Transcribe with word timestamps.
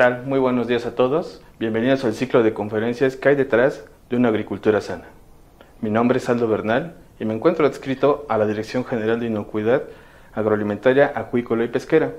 tal? 0.00 0.24
Muy 0.24 0.38
buenos 0.38 0.66
días 0.66 0.86
a 0.86 0.94
todos. 0.94 1.42
Bienvenidos 1.58 2.06
al 2.06 2.14
ciclo 2.14 2.42
de 2.42 2.54
conferencias 2.54 3.16
que 3.16 3.28
hay 3.28 3.34
detrás 3.34 3.84
de 4.08 4.16
una 4.16 4.30
agricultura 4.30 4.80
sana. 4.80 5.04
Mi 5.82 5.90
nombre 5.90 6.16
es 6.16 6.28
Aldo 6.30 6.48
Bernal 6.48 6.94
y 7.18 7.26
me 7.26 7.34
encuentro 7.34 7.66
adscrito 7.66 8.24
a 8.30 8.38
la 8.38 8.46
Dirección 8.46 8.86
General 8.86 9.20
de 9.20 9.26
Inocuidad 9.26 9.82
Agroalimentaria, 10.32 11.12
Acuícola 11.14 11.64
y 11.64 11.68
Pesquera. 11.68 12.14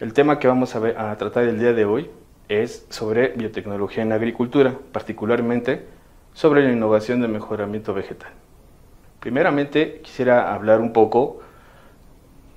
El 0.00 0.14
tema 0.14 0.38
que 0.38 0.48
vamos 0.48 0.74
a, 0.74 1.10
a 1.10 1.14
tratar 1.18 1.44
el 1.44 1.58
día 1.58 1.74
de 1.74 1.84
hoy 1.84 2.10
es 2.48 2.86
sobre 2.88 3.28
biotecnología 3.36 4.02
en 4.02 4.12
agricultura, 4.12 4.74
particularmente 4.92 5.84
sobre 6.32 6.64
la 6.64 6.72
innovación 6.72 7.20
de 7.20 7.28
mejoramiento 7.28 7.92
vegetal. 7.92 8.32
Primeramente 9.20 10.00
quisiera 10.02 10.54
hablar 10.54 10.80
un 10.80 10.94
poco 10.94 11.42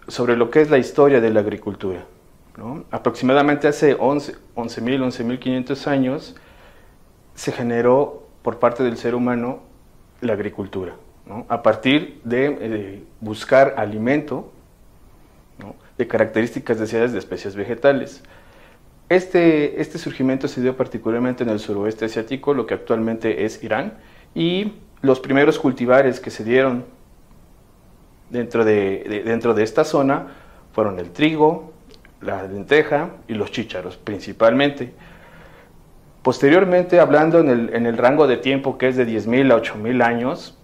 sobre 0.08 0.38
lo 0.38 0.50
que 0.50 0.62
es 0.62 0.70
la 0.70 0.78
historia 0.78 1.20
de 1.20 1.32
la 1.32 1.42
agricultura. 1.42 2.06
Aproximadamente 2.90 3.68
hace 3.68 3.98
11.000, 3.98 4.40
11.500 4.56 5.88
años 5.88 6.36
se 7.34 7.52
generó 7.52 8.28
por 8.42 8.60
parte 8.60 8.84
del 8.84 8.98
ser 8.98 9.14
humano 9.14 9.60
la 10.22 10.34
agricultura, 10.34 10.96
a 11.50 11.62
partir 11.62 12.22
de 12.24 12.58
eh, 12.60 13.04
buscar 13.20 13.76
alimento 13.78 14.52
de 15.98 16.08
características 16.08 16.80
deseadas 16.80 17.12
de 17.12 17.20
especies 17.20 17.56
vegetales. 17.56 18.24
Este, 19.10 19.82
este 19.82 19.98
surgimiento 19.98 20.48
se 20.48 20.62
dio 20.62 20.76
particularmente 20.76 21.44
en 21.44 21.50
el 21.50 21.60
suroeste 21.60 22.06
asiático, 22.06 22.54
lo 22.54 22.66
que 22.66 22.74
actualmente 22.74 23.46
es 23.46 23.64
Irán, 23.64 23.98
y 24.34 24.74
los 25.02 25.20
primeros 25.20 25.60
cultivares 25.60 26.20
que 26.20 26.32
se 26.32 26.44
dieron 26.44 26.86
dentro 28.30 28.66
de, 28.66 29.24
dentro 29.26 29.54
de 29.54 29.64
esta 29.64 29.84
zona 29.84 30.28
fueron 30.74 31.00
el 31.00 31.12
trigo, 31.12 31.75
la 32.26 32.44
lenteja 32.44 33.12
y 33.28 33.34
los 33.34 33.52
chícharos 33.52 33.98
principalmente. 33.98 34.94
Posteriormente, 36.24 37.00
hablando 37.00 37.40
en 37.40 37.50
el, 37.50 37.74
en 37.74 37.86
el 37.86 37.98
rango 37.98 38.28
de 38.28 38.38
tiempo 38.38 38.78
que 38.78 38.88
es 38.88 38.96
de 38.98 39.06
10.000 39.08 39.54
a 39.54 39.62
8.000 39.62 40.04
años, 40.04 40.58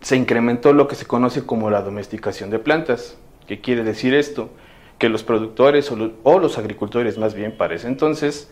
se 0.00 0.16
incrementó 0.16 0.72
lo 0.72 0.86
que 0.86 0.94
se 0.94 1.06
conoce 1.06 1.44
como 1.44 1.70
la 1.70 1.82
domesticación 1.82 2.50
de 2.50 2.60
plantas. 2.60 3.18
¿Qué 3.46 3.60
quiere 3.60 3.82
decir 3.82 4.14
esto? 4.14 4.50
que 4.98 5.08
los 5.08 5.22
productores 5.22 5.90
o 5.90 6.38
los, 6.38 6.58
agricultores 6.58 7.18
más 7.18 7.34
bien 7.34 7.56
para 7.56 7.74
ese 7.74 7.86
entonces 7.86 8.50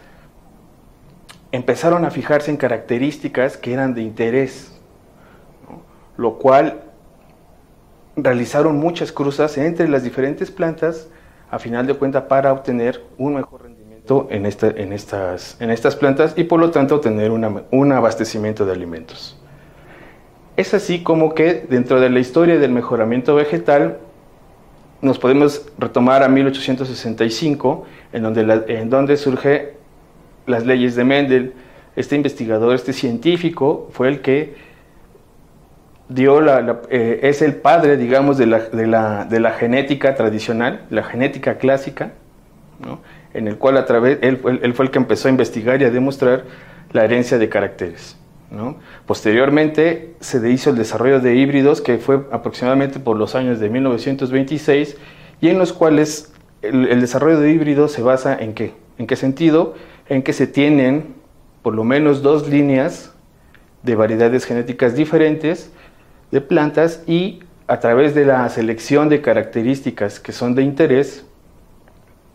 empezaron 1.52 2.04
a 2.04 2.10
fijarse 2.10 2.50
en 2.50 2.56
características 2.56 3.56
que 3.56 3.72
eran 3.72 3.94
de 3.94 4.02
interés, 4.02 4.72
lo 6.16 6.38
cual 6.38 6.82
realizaron 8.14 8.78
muchas 8.78 9.12
cruzas 9.12 9.58
entre 9.58 9.88
las 9.88 10.02
diferentes 10.02 10.50
plantas 10.50 11.08
a 11.50 11.58
final 11.58 11.86
de 11.86 11.94
cuentas 11.94 12.24
para 12.24 12.52
obtener 12.52 13.02
un 13.18 13.34
mejor 13.34 13.62
rendimiento 13.62 14.28
en, 14.30 14.46
en, 14.46 14.92
estas, 14.92 15.56
en 15.60 15.70
estas 15.70 15.96
plantas 15.96 16.34
y 16.36 16.44
por 16.44 16.60
lo 16.60 16.70
tanto 16.70 17.00
tener 17.00 17.30
un 17.30 17.92
abastecimiento 17.92 18.64
de 18.66 18.72
alimentos. 18.72 19.38
Es 20.56 20.72
así 20.72 21.02
como 21.02 21.34
que 21.34 21.66
dentro 21.68 22.00
de 22.00 22.08
la 22.08 22.18
historia 22.18 22.58
del 22.58 22.70
mejoramiento 22.70 23.34
vegetal 23.34 23.98
nos 25.02 25.18
podemos 25.18 25.66
retomar 25.78 26.22
a 26.22 26.28
1865, 26.28 27.84
en 28.12 28.22
donde, 28.22 28.64
en 28.68 28.88
donde 28.88 29.16
surge 29.16 29.74
las 30.46 30.64
leyes 30.64 30.96
de 30.96 31.04
Mendel. 31.04 31.52
Este 31.94 32.16
investigador, 32.16 32.74
este 32.74 32.92
científico, 32.92 33.88
fue 33.92 34.08
el 34.08 34.20
que 34.20 34.54
dio 36.08 36.40
la, 36.40 36.80
eh, 36.90 37.20
es 37.22 37.42
el 37.42 37.56
padre, 37.56 37.96
digamos, 37.96 38.38
de 38.38 38.46
la, 38.46 38.60
de, 38.60 38.86
de 39.28 39.40
la, 39.40 39.52
genética 39.52 40.14
tradicional, 40.14 40.82
la 40.90 41.02
genética 41.02 41.58
clásica, 41.58 42.12
en 43.34 43.48
el 43.48 43.58
cual 43.58 43.76
a 43.76 43.86
través, 43.86 44.18
él, 44.22 44.40
él, 44.62 44.74
fue 44.74 44.84
el 44.86 44.90
que 44.90 44.98
empezó 44.98 45.28
a 45.28 45.30
investigar 45.30 45.80
y 45.82 45.84
a 45.84 45.90
demostrar 45.90 46.44
la 46.92 47.04
herencia 47.04 47.38
de 47.38 47.48
caracteres. 47.48 48.16
Posteriormente 49.06 50.14
se 50.20 50.50
hizo 50.50 50.70
el 50.70 50.76
desarrollo 50.76 51.20
de 51.20 51.34
híbridos 51.34 51.80
que 51.80 51.98
fue 51.98 52.20
aproximadamente 52.30 53.00
por 53.00 53.16
los 53.16 53.34
años 53.34 53.58
de 53.58 53.68
1926 53.68 54.96
y 55.40 55.48
en 55.48 55.58
los 55.58 55.72
cuales 55.72 56.32
el, 56.62 57.00
desarrollo 57.00 57.40
de 57.40 57.50
híbridos 57.50 57.92
se 57.92 58.02
basa 58.02 58.36
en 58.38 58.54
qué? 58.54 58.74
¿En 58.98 59.06
qué 59.06 59.16
sentido? 59.16 59.74
En 60.08 60.22
que 60.22 60.32
se 60.32 60.46
tienen 60.46 61.14
por 61.62 61.74
lo 61.74 61.84
menos 61.84 62.22
dos 62.22 62.48
líneas 62.48 63.12
de 63.82 63.94
variedades 63.94 64.44
genéticas 64.44 64.94
diferentes 64.94 65.72
de 66.30 66.40
plantas 66.40 67.02
y 67.06 67.40
a 67.68 67.80
través 67.80 68.14
de 68.14 68.24
la 68.24 68.48
selección 68.48 69.08
de 69.08 69.20
características 69.20 70.20
que 70.20 70.32
son 70.32 70.54
de 70.54 70.62
interés 70.62 71.24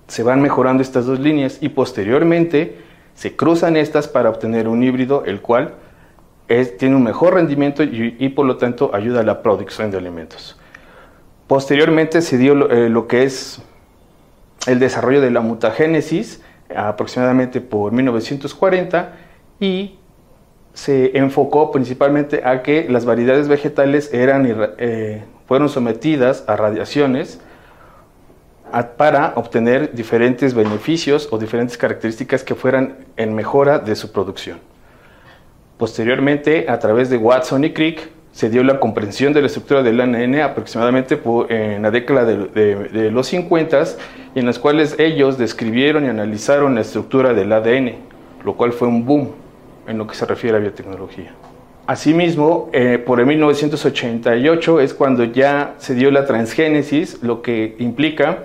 se 0.07 0.23
van 0.23 0.41
mejorando 0.41 0.83
estas 0.83 1.05
dos 1.05 1.19
líneas 1.19 1.57
y 1.61 1.69
posteriormente 1.69 2.77
se 3.13 3.35
cruzan 3.35 3.77
estas 3.77 4.07
para 4.07 4.29
obtener 4.29 4.67
un 4.67 4.83
híbrido 4.83 5.23
el 5.25 5.41
cual 5.41 5.75
tiene 6.77 6.95
un 6.95 7.03
mejor 7.03 7.35
rendimiento 7.35 7.81
y, 7.81 8.27
por 8.29 8.45
lo 8.45 8.57
tanto 8.57 8.93
ayuda 8.93 9.21
a 9.21 9.23
la 9.23 9.41
producción 9.41 9.89
de 9.89 9.97
alimentos. 9.97 10.57
Posteriormente 11.47 12.21
se 12.21 12.37
dio 12.37 12.55
lo, 12.55 12.69
eh, 12.71 13.07
que 13.07 13.23
es 13.23 13.61
el 14.67 14.79
desarrollo 14.79 15.21
de 15.21 15.31
la 15.31 15.39
mutagénesis 15.39 16.41
aproximadamente 16.75 17.61
por 17.61 17.91
1940 17.93 19.13
y 19.59 19.97
se 20.73 21.17
enfocó 21.17 21.71
principalmente 21.71 22.41
a 22.45 22.63
que 22.63 22.87
las 22.89 23.05
variedades 23.05 23.47
vegetales 23.47 24.13
eran, 24.13 24.47
eh, 24.77 25.23
fueron 25.47 25.69
sometidas 25.69 26.43
a 26.47 26.55
radiaciones 26.55 27.41
para 28.97 29.33
obtener 29.35 29.93
diferentes 29.93 30.53
beneficios 30.53 31.27
o 31.31 31.37
diferentes 31.37 31.77
características 31.77 32.43
que 32.43 32.55
fueran 32.55 32.99
en 33.17 33.35
mejora 33.35 33.79
de 33.79 33.95
su 33.95 34.13
producción. 34.13 34.59
Posteriormente, 35.77 36.67
a 36.69 36.79
través 36.79 37.09
de 37.09 37.17
Watson 37.17 37.65
y 37.65 37.73
Crick, 37.73 38.09
se 38.31 38.49
dio 38.49 38.63
la 38.63 38.79
comprensión 38.79 39.33
de 39.33 39.41
la 39.41 39.47
estructura 39.47 39.83
del 39.83 39.99
ADN 39.99 40.39
aproximadamente 40.39 41.19
en 41.49 41.81
la 41.81 41.91
década 41.91 42.23
de, 42.23 43.11
los 43.11 43.27
50, 43.27 43.83
en 44.35 44.45
las 44.45 44.57
cuales 44.57 44.95
ellos 44.99 45.37
describieron 45.37 46.05
y 46.05 46.07
analizaron 46.07 46.75
la 46.75 46.81
estructura 46.81 47.33
del 47.33 47.51
ADN, 47.51 47.95
lo 48.45 48.55
cual 48.55 48.71
fue 48.71 48.87
un 48.87 49.05
boom 49.05 49.40
en 49.87 49.97
lo 49.97 50.07
que 50.07 50.15
se 50.15 50.25
refiere 50.25 50.57
a 50.57 50.59
biotecnología. 50.59 51.33
Asimismo, 51.87 52.69
eh, 52.73 52.99
por 53.03 53.19
el 53.19 53.25
1988 53.25 54.79
es 54.79 54.93
cuando 54.93 55.23
ya 55.23 55.75
se 55.77 55.95
dio 55.95 56.11
la 56.11 56.25
transgénesis, 56.25 57.21
lo 57.21 57.41
que 57.41 57.75
implica 57.79 58.43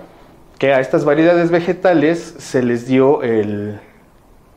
que 0.57 0.73
a 0.73 0.79
estas 0.79 1.05
variedades 1.05 1.51
vegetales 1.51 2.35
se 2.39 2.63
les 2.63 2.87
dio 2.87 3.21
el, 3.21 3.79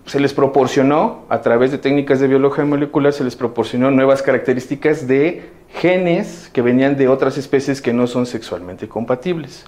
se 0.07 0.19
les 0.19 0.33
proporcionó, 0.33 1.25
a 1.29 1.41
través 1.41 1.71
de 1.71 1.79
técnicas 1.79 2.21
de 2.21 2.27
biología 2.27 2.65
molecular, 2.65 3.13
se 3.13 3.23
les 3.23 3.37
proporcionó 3.37 3.91
nuevas 3.91 4.23
características 4.23 5.07
de 5.07 5.51
genes 5.75 6.51
que 6.53 6.63
venían 6.63 6.97
de 6.97 7.07
otras 7.07 7.39
especies 7.39 7.81
que 7.81 7.93
no 7.93 8.07
son 8.07 8.27
sexualmente 8.27 8.89
compatibles. 8.89 9.67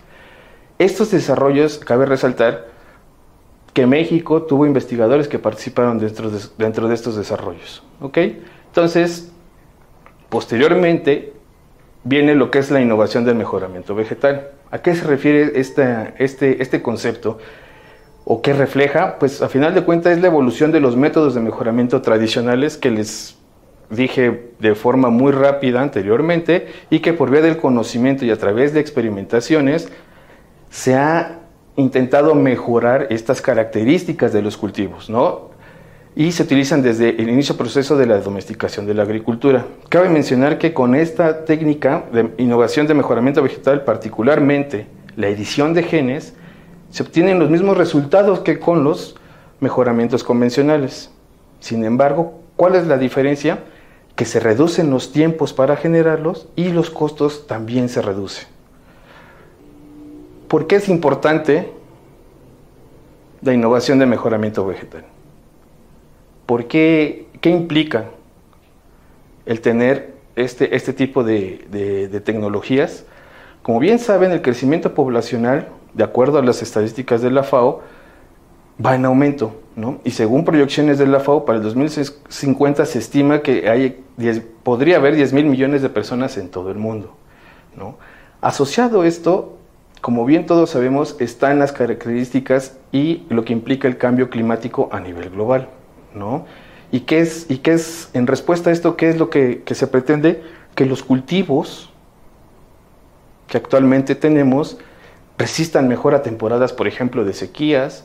Estos 0.78 1.12
desarrollos, 1.12 1.78
cabe 1.78 2.06
resaltar, 2.06 2.71
que 3.72 3.86
México 3.86 4.42
tuvo 4.42 4.66
investigadores 4.66 5.28
que 5.28 5.38
participaron 5.38 5.98
dentro 5.98 6.30
de, 6.30 6.94
estos 6.94 7.16
desarrollos. 7.16 7.82
Entonces, 8.02 9.32
posteriormente 10.28 11.32
viene 12.04 12.34
lo 12.34 12.50
que 12.50 12.58
es 12.58 12.70
la 12.70 12.80
innovación 12.80 13.24
del 13.24 13.36
mejoramiento 13.36 13.94
vegetal. 13.94 14.50
¿A 14.70 14.78
qué 14.78 14.94
se 14.94 15.04
refiere 15.04 15.52
este, 15.54 16.14
este 16.18 16.82
concepto? 16.82 17.38
o 18.24 18.40
qué 18.40 18.52
refleja, 18.52 19.18
pues 19.18 19.42
a 19.42 19.48
final 19.48 19.74
de 19.74 19.82
cuentas 19.82 20.12
es 20.12 20.20
la 20.22 20.28
evolución 20.28 20.70
de 20.70 20.80
los 20.80 20.96
métodos 20.96 21.34
de 21.34 21.40
mejoramiento 21.40 22.02
tradicionales 22.02 22.76
que 22.76 22.90
les 22.90 23.36
dije 23.90 24.52
de 24.58 24.74
forma 24.74 25.10
muy 25.10 25.32
rápida 25.32 25.82
anteriormente 25.82 26.68
y 26.88 27.00
que 27.00 27.12
por 27.12 27.30
vía 27.30 27.42
del 27.42 27.56
conocimiento 27.56 28.24
y 28.24 28.30
a 28.30 28.38
través 28.38 28.72
de 28.72 28.80
experimentaciones 28.80 29.90
se 30.70 30.94
ha 30.94 31.40
intentado 31.76 32.34
mejorar 32.34 33.06
estas 33.10 33.40
características 33.40 34.32
de 34.32 34.42
los 34.42 34.56
cultivos, 34.56 35.08
¿no? 35.08 35.52
Y 36.14 36.32
se 36.32 36.42
utilizan 36.42 36.82
desde 36.82 37.10
el 37.10 37.30
inicio 37.30 37.56
proceso 37.56 37.96
de 37.96 38.06
la 38.06 38.19
domesticación 38.19 38.86
de 38.86 38.92
la 38.92 39.04
agricultura. 39.04 39.64
Cabe 39.88 40.10
mencionar 40.10 40.58
que 40.58 40.74
con 40.74 40.94
esta 40.94 41.46
técnica 41.46 42.04
de 42.12 42.30
innovación 42.36 42.86
de 42.86 42.94
mejoramiento 42.94 43.42
vegetal, 43.42 43.84
particularmente 43.84 44.86
la 45.16 45.28
edición 45.28 45.72
de 45.72 45.82
genes, 45.82 46.34
se 46.90 47.02
obtienen 47.02 47.38
los 47.38 47.48
mismos 47.48 47.78
resultados 47.78 48.40
que 48.40 48.58
con 48.58 48.84
los 48.84 49.16
mejoramientos 49.60 50.22
convencionales. 50.22 51.10
Sin 51.60 51.84
embargo, 51.84 52.40
¿cuál 52.56 52.75
es 52.75 52.86
la 52.86 52.98
diferencia? 52.98 53.60
Que 54.14 54.26
se 54.26 54.40
reducen 54.40 54.90
los 54.90 55.12
tiempos 55.12 55.54
para 55.54 55.76
generarlos 55.76 56.48
y 56.56 56.68
los 56.68 56.90
costos 56.90 57.46
también 57.46 57.88
se 57.88 58.02
reducen. 58.02 58.51
¿Por 60.52 60.66
qué 60.66 60.76
es 60.76 60.90
importante 60.90 61.72
la 63.40 63.54
innovación 63.54 63.99
de 63.99 64.04
mejoramiento 64.04 64.66
vegetal? 64.66 65.06
¿Por 66.44 66.66
qué, 66.66 67.26
qué 67.40 67.49
implica 67.49 68.10
el 69.46 69.62
tener 69.62 70.12
este, 70.37 70.76
este 70.76 70.93
tipo 70.93 71.25
de, 71.25 71.64
de 71.70 72.20
tecnologías? 72.20 73.06
Como 73.62 73.78
bien 73.78 73.99
saben, 73.99 74.31
el 74.31 74.43
crecimiento 74.43 74.93
poblacional 74.93 75.69
de 75.94 76.04
acuerdo 76.04 76.37
a 76.37 76.43
las 76.43 76.60
estadísticas 76.60 77.22
de 77.22 77.31
la 77.31 77.44
FAO, 77.44 77.81
va 78.84 78.94
en 78.94 79.06
aumento. 79.06 79.54
¿no? 79.75 80.00
Y 80.04 80.10
según 80.10 80.44
proyecciones 80.44 80.99
de 80.99 81.06
la 81.06 81.20
FAO, 81.20 81.46
para 81.46 81.56
el 81.56 81.64
2050 81.64 82.84
se 82.84 82.99
estima 82.99 83.40
que 83.40 83.70
hay 83.70 84.04
podría 84.62 84.99
haber 84.99 85.14
10 85.14 85.32
mil 85.32 85.46
millones 85.46 85.81
de 85.81 85.88
personas 85.88 86.37
en 86.37 86.50
todo 86.50 86.70
el 86.70 86.76
mundo. 86.76 87.14
¿no? 87.75 87.96
Asociado 88.43 89.04
esto, 89.04 89.56
como 90.02 90.25
bien 90.25 90.46
todos 90.46 90.70
sabemos, 90.70 91.16
están 91.20 91.60
las 91.60 91.70
características 91.70 92.76
y 92.90 93.22
lo 93.28 93.44
que 93.44 93.52
implica 93.52 93.87
el 93.87 93.99
cambio 93.99 94.31
climático 94.31 94.88
a 94.90 94.99
nivel 94.99 95.31
global. 95.31 95.69
¿no? 96.12 96.44
¿Y, 96.90 97.00
qué 97.00 97.20
es, 97.20 97.46
¿Y 97.49 97.58
qué 97.58 97.75
es, 97.75 98.10
en 98.12 98.26
respuesta 98.26 98.70
a 98.70 98.72
esto, 98.72 98.96
qué 98.96 99.08
es 99.08 99.16
lo 99.16 99.31
que, 99.31 99.62
que 99.64 99.76
se 99.76 99.87
pretende? 99.87 100.43
Que 100.75 100.87
los 100.87 101.04
cultivos 101.04 101.88
que 103.46 103.56
actualmente 103.56 104.16
tenemos 104.16 104.76
resistan 105.38 105.87
mejor 105.87 106.14
a 106.14 106.22
temporadas, 106.22 106.72
por 106.72 106.88
ejemplo, 106.88 107.25
de 107.25 107.32
sequías, 107.32 108.04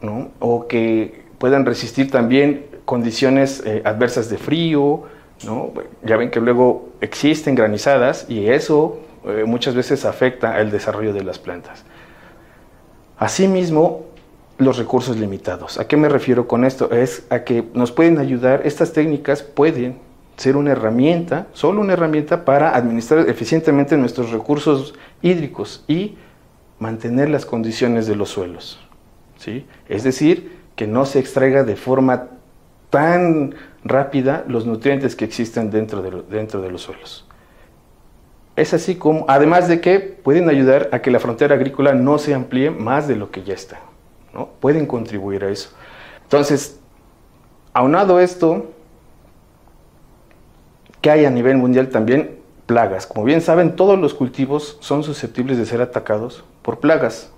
¿no? 0.00 0.32
o 0.40 0.66
que 0.66 1.22
puedan 1.38 1.64
resistir 1.64 2.10
también 2.10 2.66
condiciones 2.84 3.62
eh, 3.64 3.82
adversas 3.84 4.28
de 4.30 4.36
frío, 4.36 5.04
¿no? 5.44 5.70
ya 6.02 6.16
ven 6.16 6.32
que 6.32 6.40
luego 6.40 6.88
existen 7.00 7.54
granizadas 7.54 8.26
y 8.28 8.48
eso 8.48 8.98
eh, 9.26 9.44
muchas 9.46 9.74
veces 9.74 10.04
afecta 10.04 10.60
el 10.60 10.70
desarrollo 10.70 11.12
de 11.12 11.24
las 11.24 11.38
plantas. 11.38 11.84
Asimismo, 13.18 14.06
los 14.58 14.78
recursos 14.78 15.16
limitados. 15.16 15.78
¿A 15.78 15.88
qué 15.88 15.96
me 15.96 16.08
refiero 16.08 16.46
con 16.46 16.64
esto? 16.64 16.90
Es 16.90 17.26
a 17.30 17.44
que 17.44 17.64
nos 17.74 17.92
pueden 17.92 18.18
ayudar, 18.18 18.62
estas 18.64 18.92
técnicas 18.92 19.42
pueden 19.42 19.98
ser 20.36 20.56
una 20.56 20.72
herramienta, 20.72 21.46
solo 21.52 21.80
una 21.80 21.92
herramienta 21.92 22.44
para 22.44 22.74
administrar 22.76 23.28
eficientemente 23.28 23.96
nuestros 23.96 24.30
recursos 24.30 24.94
hídricos 25.22 25.84
y 25.86 26.16
mantener 26.78 27.30
las 27.30 27.46
condiciones 27.46 28.06
de 28.06 28.16
los 28.16 28.30
suelos. 28.30 28.80
¿sí? 29.38 29.66
Es 29.88 30.04
decir, 30.04 30.58
que 30.76 30.86
no 30.86 31.04
se 31.06 31.20
extraiga 31.20 31.62
de 31.62 31.76
forma 31.76 32.28
tan 32.90 33.54
rápida 33.84 34.44
los 34.48 34.66
nutrientes 34.66 35.16
que 35.16 35.24
existen 35.24 35.70
dentro 35.70 36.02
de, 36.02 36.22
dentro 36.30 36.60
de 36.60 36.70
los 36.70 36.82
suelos. 36.82 37.26
Es 38.56 38.72
así 38.72 38.96
como, 38.96 39.24
además 39.28 39.68
de 39.68 39.80
que 39.80 40.00
pueden 40.00 40.48
ayudar 40.48 40.88
a 40.92 41.02
que 41.02 41.10
la 41.10 41.18
frontera 41.18 41.56
agrícola 41.56 41.92
no 41.94 42.18
se 42.18 42.34
amplíe 42.34 42.70
más 42.70 43.08
de 43.08 43.16
lo 43.16 43.30
que 43.30 43.42
ya 43.42 43.54
está. 43.54 43.80
¿no? 44.32 44.48
Pueden 44.60 44.86
contribuir 44.86 45.44
a 45.44 45.50
eso. 45.50 45.70
Entonces, 46.22 46.78
aunado 47.72 48.20
esto, 48.20 48.70
que 51.00 51.10
hay 51.10 51.24
a 51.24 51.30
nivel 51.30 51.56
mundial 51.56 51.88
también 51.88 52.38
plagas. 52.66 53.06
Como 53.06 53.24
bien 53.24 53.40
saben, 53.40 53.76
todos 53.76 53.98
los 53.98 54.14
cultivos 54.14 54.78
son 54.80 55.02
susceptibles 55.02 55.58
de 55.58 55.66
ser 55.66 55.82
atacados 55.82 56.44
por 56.62 56.80
plagas. 56.80 57.30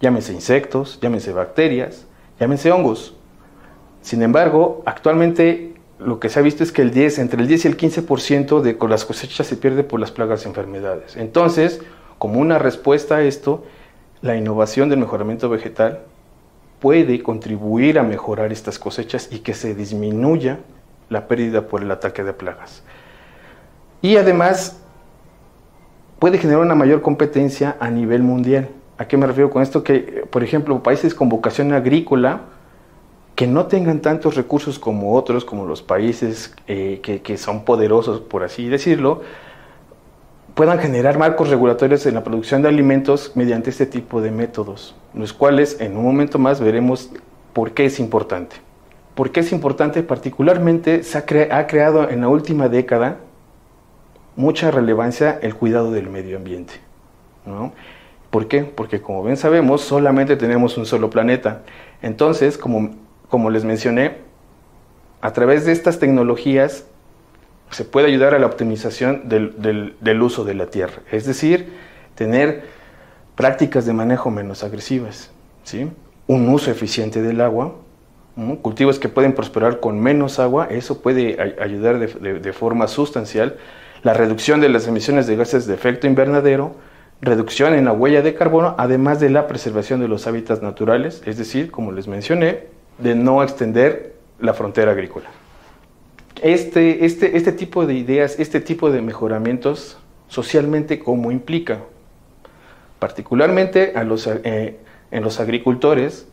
Llámense 0.00 0.32
insectos, 0.32 0.98
llámense 1.00 1.32
bacterias, 1.32 2.06
llámense 2.38 2.70
hongos. 2.72 3.14
Sin 4.02 4.22
embargo, 4.22 4.82
actualmente 4.86 5.74
lo 6.00 6.18
que 6.18 6.28
se 6.28 6.38
ha 6.38 6.42
visto 6.42 6.62
es 6.62 6.72
que 6.72 6.82
el 6.82 6.90
10, 6.90 7.18
entre 7.18 7.40
el 7.40 7.48
10 7.48 7.64
y 7.64 7.68
el 7.68 7.76
15% 7.76 8.60
de 8.60 8.76
las 8.88 9.04
cosechas 9.04 9.46
se 9.46 9.56
pierde 9.56 9.84
por 9.84 10.00
las 10.00 10.10
plagas 10.10 10.44
y 10.44 10.48
enfermedades. 10.48 11.16
Entonces, 11.16 11.80
como 12.18 12.40
una 12.40 12.58
respuesta 12.58 13.16
a 13.16 13.22
esto, 13.22 13.64
la 14.22 14.36
innovación 14.36 14.88
del 14.88 14.98
mejoramiento 14.98 15.48
vegetal 15.48 16.00
puede 16.80 17.22
contribuir 17.22 17.98
a 17.98 18.02
mejorar 18.02 18.52
estas 18.52 18.78
cosechas 18.78 19.28
y 19.30 19.40
que 19.40 19.54
se 19.54 19.74
disminuya 19.74 20.60
la 21.08 21.28
pérdida 21.28 21.66
por 21.68 21.82
el 21.82 21.90
ataque 21.90 22.24
de 22.24 22.32
plagas. 22.32 22.82
Y 24.02 24.16
además 24.16 24.80
puede 26.18 26.38
generar 26.38 26.62
una 26.62 26.74
mayor 26.74 27.02
competencia 27.02 27.76
a 27.80 27.90
nivel 27.90 28.22
mundial. 28.22 28.68
¿A 28.96 29.06
qué 29.06 29.16
me 29.16 29.26
refiero 29.26 29.50
con 29.50 29.62
esto? 29.62 29.82
Que, 29.82 30.24
por 30.30 30.42
ejemplo, 30.42 30.82
países 30.82 31.14
con 31.14 31.28
vocación 31.28 31.72
agrícola 31.72 32.42
que 33.40 33.46
no 33.46 33.68
tengan 33.68 34.00
tantos 34.00 34.34
recursos 34.34 34.78
como 34.78 35.14
otros, 35.14 35.46
como 35.46 35.64
los 35.64 35.80
países 35.80 36.54
eh, 36.66 37.00
que, 37.02 37.22
que 37.22 37.38
son 37.38 37.64
poderosos, 37.64 38.20
por 38.20 38.44
así 38.44 38.68
decirlo, 38.68 39.22
puedan 40.54 40.78
generar 40.78 41.16
marcos 41.16 41.48
regulatorios 41.48 42.04
en 42.04 42.16
la 42.16 42.22
producción 42.22 42.60
de 42.60 42.68
alimentos 42.68 43.32
mediante 43.36 43.70
este 43.70 43.86
tipo 43.86 44.20
de 44.20 44.30
métodos, 44.30 44.94
los 45.14 45.32
cuales 45.32 45.80
en 45.80 45.96
un 45.96 46.04
momento 46.04 46.38
más 46.38 46.60
veremos 46.60 47.08
por 47.54 47.72
qué 47.72 47.86
es 47.86 47.98
importante. 47.98 48.56
¿Por 49.14 49.32
qué 49.32 49.40
es 49.40 49.52
importante? 49.52 50.02
Particularmente 50.02 51.02
se 51.02 51.16
ha, 51.16 51.24
creado 51.24 52.10
en 52.10 52.20
la 52.20 52.28
última 52.28 52.68
década 52.68 53.20
mucha 54.36 54.70
relevancia 54.70 55.38
el 55.40 55.54
cuidado 55.54 55.92
del 55.92 56.10
medio 56.10 56.36
ambiente. 56.36 56.74
¿no? 57.46 57.72
¿Por 58.28 58.48
qué? 58.48 58.64
Porque 58.64 59.00
como 59.00 59.24
bien 59.24 59.38
sabemos, 59.38 59.80
solamente 59.80 60.36
tenemos 60.36 60.76
un 60.76 60.84
solo 60.84 61.08
planeta. 61.08 61.62
Entonces, 62.02 62.58
como, 62.58 62.90
como 63.30 63.48
les 63.48 63.64
mencioné, 63.64 64.18
a 65.22 65.32
través 65.32 65.64
de 65.64 65.72
estas 65.72 65.98
tecnologías 65.98 66.84
se 67.70 67.84
puede 67.84 68.08
ayudar 68.08 68.34
a 68.34 68.38
la 68.38 68.46
optimización 68.46 69.28
del, 69.28 70.22
uso 70.22 70.44
de 70.44 70.54
la 70.54 70.66
tierra. 70.66 71.02
Es 71.10 71.24
decir, 71.24 71.72
tener 72.16 72.64
prácticas 73.36 73.86
de 73.86 73.92
manejo 73.92 74.30
menos 74.30 74.64
agresivas, 74.64 75.30
¿sí? 75.62 75.88
un 76.26 76.48
uso 76.48 76.70
eficiente 76.70 77.22
del 77.22 77.40
agua, 77.40 77.76
cultivos 78.62 78.98
que 78.98 79.08
pueden 79.08 79.34
prosperar 79.34 79.80
con 79.80 80.00
menos 80.00 80.38
agua, 80.38 80.66
eso 80.70 81.00
puede 81.00 81.56
ayudar 81.60 81.98
de, 81.98 82.52
forma 82.52 82.88
sustancial. 82.88 83.56
La 84.02 84.14
reducción 84.14 84.60
de 84.60 84.68
las 84.68 84.88
emisiones 84.88 85.26
de 85.26 85.36
gases 85.36 85.66
de 85.66 85.74
efecto 85.74 86.06
invernadero, 86.06 86.74
reducción 87.20 87.74
en 87.74 87.84
la 87.84 87.92
huella 87.92 88.22
de 88.22 88.34
carbono, 88.34 88.74
además 88.78 89.20
de 89.20 89.30
la 89.30 89.46
preservación 89.46 90.00
de 90.00 90.08
los 90.08 90.26
hábitats 90.26 90.62
naturales, 90.62 91.22
es 91.26 91.36
decir, 91.36 91.70
como 91.70 91.92
les 91.92 92.08
mencioné, 92.08 92.79
de 93.00 93.14
no 93.14 93.42
extender 93.42 94.16
la 94.38 94.54
frontera 94.54 94.92
agrícola. 94.92 95.28
Este, 96.42 97.04
este, 97.04 97.36
este 97.36 97.52
tipo 97.52 97.86
de 97.86 97.94
ideas, 97.94 98.38
este 98.38 98.60
tipo 98.60 98.90
de 98.90 99.02
mejoramientos, 99.02 99.98
socialmente, 100.28 100.98
¿cómo 100.98 101.30
implica? 101.30 101.80
Particularmente 102.98 103.92
a 103.94 104.04
los, 104.04 104.26
eh, 104.26 104.78
en 105.10 105.22
los 105.22 105.40
agricultores, 105.40 106.26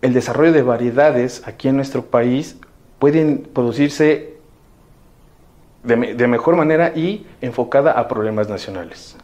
el 0.00 0.12
desarrollo 0.12 0.52
de 0.52 0.62
variedades 0.62 1.46
aquí 1.46 1.68
en 1.68 1.76
nuestro 1.76 2.04
país 2.06 2.56
pueden 2.98 3.48
producirse 3.52 4.38
de, 5.82 6.26
mejor 6.28 6.56
manera 6.56 6.92
y 6.94 7.26
enfocada 7.40 7.92
a 7.92 8.08
problemas 8.08 8.48
nacionales. 8.48 9.16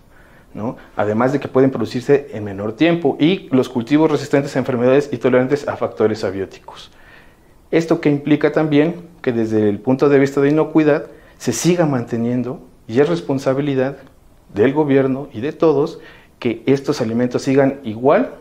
Además 0.97 1.33
de 1.33 1.41
que 1.41 1.49
pueden 1.49 1.71
producirse 1.71 2.29
en 2.33 2.45
menor 2.45 2.75
tiempo 2.75 3.17
y 3.19 3.49
los 3.51 3.69
cultivos 3.69 4.11
resistentes 4.11 4.55
a 4.55 4.61
enfermedades 4.61 5.09
y 5.13 5.19
tolerantes 5.19 5.67
a 5.67 5.77
factores 5.77 6.23
abióticos. 6.25 6.91
Esto 7.71 8.01
que 8.01 8.11
implica 8.11 8.53
también 8.53 9.09
que 9.21 9.33
desde 9.33 9.69
el 9.69 9.81
punto 9.81 10.09
de 10.09 10.19
vista 10.19 10.41
de 10.41 10.51
inocuidad 10.51 11.07
se 11.39 11.53
siga 11.53 11.87
manteniendo 11.87 12.61
y 12.87 13.01
es 13.01 13.09
responsabilidad 13.09 13.97
del 14.53 14.73
gobierno 14.73 15.29
y 15.33 15.41
de 15.41 15.53
todos 15.53 15.99
que 16.39 16.63
estos 16.67 17.01
alimentos 17.01 17.43
sigan 17.43 17.81
igual 17.83 18.35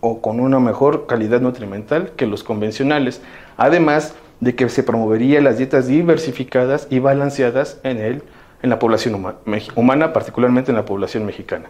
o 0.00 0.20
con 0.20 0.40
una 0.40 0.60
mejor 0.60 1.06
calidad 1.06 1.40
nutrimental 1.40 2.12
que 2.16 2.26
los 2.26 2.44
convencionales, 2.44 3.20
además 3.56 4.14
de 4.40 4.54
que 4.54 4.68
se 4.68 4.82
promovería 4.82 5.40
las 5.40 5.58
dietas 5.58 5.86
diversificadas 5.86 6.86
y 6.90 6.98
balanceadas 6.98 7.78
en, 7.82 7.98
el, 7.98 8.22
en 8.64 8.70
la 8.70 8.78
población 8.78 9.36
humana, 9.76 10.14
particularmente 10.14 10.70
en 10.70 10.76
la 10.76 10.86
población 10.86 11.26
mexicana. 11.26 11.66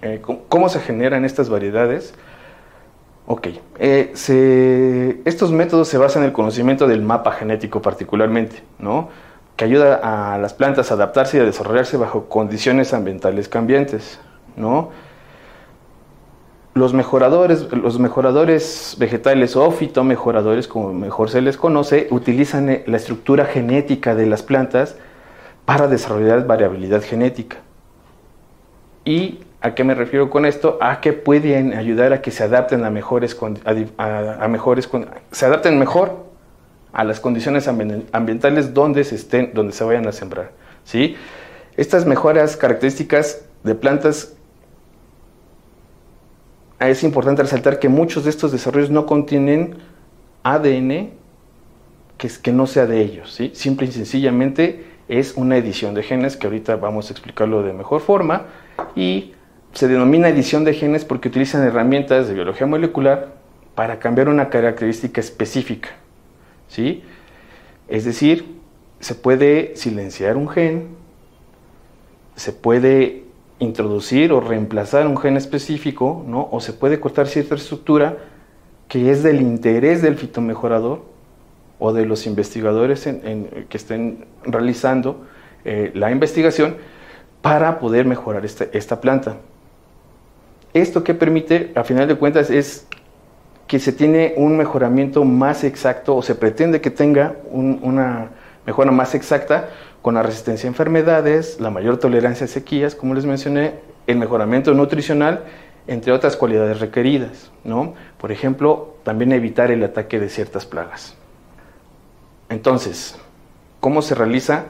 Eh, 0.00 0.22
¿Cómo 0.48 0.70
se 0.70 0.80
generan 0.80 1.26
estas 1.26 1.50
variedades? 1.50 2.14
Ok, 3.26 3.48
eh, 3.78 5.20
estos 5.26 5.52
métodos 5.52 5.86
se 5.88 5.98
basan 5.98 6.22
en 6.22 6.28
el 6.28 6.32
conocimiento 6.32 6.86
del 6.86 7.02
mapa 7.02 7.32
genético 7.32 7.82
particularmente, 7.82 8.62
¿no? 8.78 9.10
que 9.56 9.66
ayuda 9.66 10.00
a 10.32 10.38
las 10.38 10.54
plantas 10.54 10.90
a 10.90 10.94
adaptarse 10.94 11.36
y 11.36 11.40
a 11.40 11.44
desarrollarse 11.44 11.98
bajo 11.98 12.24
condiciones 12.30 12.94
ambientales 12.94 13.50
cambiantes. 13.50 14.18
¿no? 14.56 14.92
Los 16.72 16.94
mejoradores, 16.94 17.70
los 17.70 17.98
mejoradores 17.98 18.96
vegetales 18.98 19.56
o 19.56 19.70
fitomejoradores, 19.70 20.68
como 20.68 20.94
mejor 20.94 21.28
se 21.28 21.42
les 21.42 21.58
conoce, 21.58 22.08
utilizan 22.10 22.70
eh, 22.70 22.82
la 22.86 22.96
estructura 22.96 23.44
genética 23.44 24.14
de 24.14 24.24
las 24.24 24.42
plantas 24.42 24.96
para 25.64 25.88
desarrollar 25.88 26.46
variabilidad 26.46 27.02
genética. 27.02 27.58
¿Y 29.04 29.40
a 29.60 29.74
qué 29.74 29.84
me 29.84 29.94
refiero 29.94 30.30
con 30.30 30.46
esto? 30.46 30.78
A 30.80 31.00
que 31.00 31.12
pueden 31.12 31.74
ayudar 31.74 32.12
a 32.12 32.22
que 32.22 32.30
se 32.30 32.44
adapten 32.44 32.84
a 32.84 32.90
mejores, 32.90 33.36
a, 33.98 34.48
mejores 34.48 34.88
se 35.30 35.46
adapten 35.46 35.78
mejor 35.78 36.24
a 36.92 37.04
las 37.04 37.20
condiciones 37.20 37.66
ambientales 37.66 38.72
donde 38.72 39.04
se 39.04 39.16
estén, 39.16 39.52
donde 39.52 39.72
se 39.72 39.84
vayan 39.84 40.06
a 40.06 40.12
sembrar. 40.12 40.52
¿sí? 40.84 41.16
Estas 41.76 42.06
mejoras 42.06 42.56
características 42.56 43.44
de 43.62 43.74
plantas 43.74 44.34
es 46.78 47.02
importante 47.02 47.42
resaltar 47.42 47.78
que 47.78 47.88
muchos 47.88 48.24
de 48.24 48.30
estos 48.30 48.52
desarrollos 48.52 48.90
no 48.90 49.06
contienen 49.06 49.76
ADN 50.42 51.10
que, 52.18 52.28
que 52.42 52.52
no 52.52 52.66
sea 52.66 52.86
de 52.86 53.00
ellos. 53.00 53.32
¿sí? 53.32 53.50
Simple 53.54 53.86
y 53.86 53.92
sencillamente 53.92 54.93
es 55.08 55.34
una 55.36 55.56
edición 55.56 55.94
de 55.94 56.02
genes 56.02 56.36
que 56.36 56.46
ahorita 56.46 56.76
vamos 56.76 57.10
a 57.10 57.12
explicarlo 57.12 57.62
de 57.62 57.72
mejor 57.72 58.00
forma 58.00 58.46
y 58.96 59.32
se 59.72 59.88
denomina 59.88 60.28
edición 60.28 60.64
de 60.64 60.74
genes 60.74 61.04
porque 61.04 61.28
utilizan 61.28 61.66
herramientas 61.66 62.28
de 62.28 62.34
biología 62.34 62.66
molecular 62.66 63.34
para 63.74 63.98
cambiar 63.98 64.28
una 64.28 64.48
característica 64.48 65.20
específica. 65.20 65.90
¿sí? 66.68 67.02
Es 67.88 68.04
decir, 68.04 68.60
se 69.00 69.14
puede 69.14 69.76
silenciar 69.76 70.36
un 70.36 70.48
gen, 70.48 70.88
se 72.36 72.52
puede 72.52 73.24
introducir 73.58 74.32
o 74.32 74.40
reemplazar 74.40 75.06
un 75.06 75.16
gen 75.18 75.36
específico, 75.36 76.24
¿no? 76.26 76.48
o 76.50 76.60
se 76.60 76.72
puede 76.72 77.00
cortar 77.00 77.26
cierta 77.26 77.56
estructura 77.56 78.16
que 78.88 79.10
es 79.10 79.22
del 79.22 79.40
interés 79.40 80.02
del 80.02 80.16
fitomejorador 80.16 81.13
o 81.78 81.92
de 81.92 82.06
los 82.06 82.26
investigadores 82.26 83.04
que 83.04 83.76
estén 83.76 84.26
realizando 84.44 85.24
eh, 85.64 85.90
la 85.94 86.10
investigación 86.10 86.76
para 87.42 87.78
poder 87.78 88.06
mejorar 88.06 88.44
esta, 88.44 89.00
planta. 89.00 89.36
Esto 90.72 91.04
que 91.04 91.14
permite, 91.14 91.72
a 91.74 91.84
final 91.84 92.08
de 92.08 92.14
cuentas, 92.16 92.50
es 92.50 92.86
que 93.66 93.78
se 93.78 93.92
tiene 93.92 94.34
un 94.36 94.56
mejoramiento 94.56 95.24
más 95.24 95.64
exacto 95.64 96.16
o 96.16 96.22
se 96.22 96.34
pretende 96.34 96.80
que 96.80 96.90
tenga 96.90 97.36
una 97.50 98.30
mejora 98.66 98.90
más 98.92 99.14
exacta 99.14 99.68
con 100.02 100.14
la 100.14 100.22
resistencia 100.22 100.68
a 100.68 100.70
enfermedades, 100.70 101.60
la 101.60 101.70
mayor 101.70 101.98
tolerancia 101.98 102.44
a 102.44 102.48
sequías, 102.48 102.94
como 102.94 103.14
les 103.14 103.24
mencioné, 103.24 103.74
el 104.06 104.16
mejoramiento 104.16 104.74
nutricional, 104.74 105.44
entre 105.86 106.12
otras 106.12 106.36
cualidades 106.36 106.80
requeridas. 106.80 107.50
¿no? 107.64 107.94
Por 108.18 108.32
ejemplo, 108.32 108.96
también 109.02 109.32
evitar 109.32 109.70
el 109.70 109.82
ataque 109.82 110.20
de 110.20 110.28
ciertas 110.28 110.66
plagas. 110.66 111.16
Entonces, 112.48 113.16
¿cómo 113.80 114.02
se 114.02 114.14
realiza? 114.14 114.66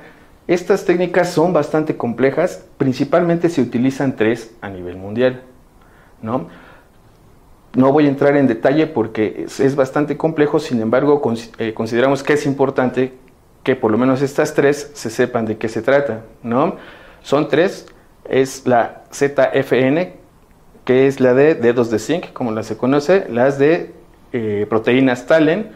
Estas 0.46 0.84
técnicas 0.84 1.30
son 1.30 1.52
bastante 1.52 1.96
complejas, 1.96 2.64
principalmente 2.76 3.48
se 3.48 3.62
utilizan 3.62 4.16
tres 4.16 4.54
a 4.60 4.68
nivel 4.68 4.96
mundial. 4.96 5.42
¿no? 6.24 6.48
No 7.74 7.92
voy 7.92 8.06
a 8.06 8.08
entrar 8.08 8.36
en 8.36 8.46
detalle 8.46 8.86
porque 8.86 9.46
es, 9.58 9.76
bastante 9.76 10.16
complejo, 10.16 10.58
sin 10.58 10.80
embargo 10.80 11.22
eh, 11.58 11.74
consideramos 11.74 12.22
que 12.22 12.34
es 12.34 12.46
importante 12.46 13.14
que 13.62 13.76
por 13.76 13.90
lo 13.90 13.98
menos 13.98 14.22
estas 14.22 14.54
tres 14.54 14.90
se 14.94 15.10
sepan 15.10 15.46
de 15.46 15.56
qué 15.56 15.68
se 15.68 15.82
trata, 15.82 16.22
¿no? 16.42 16.76
Son 17.22 17.48
tres, 17.48 17.86
es 18.28 18.66
la 18.66 19.04
ZFN, 19.12 20.12
que 20.84 21.06
es 21.06 21.18
la 21.18 21.34
de 21.34 21.54
dedos 21.54 21.90
de 21.90 21.98
zinc, 21.98 22.32
como 22.32 22.52
la 22.52 22.62
se 22.62 22.76
conoce, 22.76 23.26
las 23.30 23.58
de 23.58 23.92
eh, 24.32 24.66
proteínas 24.68 25.26
Talen 25.26 25.70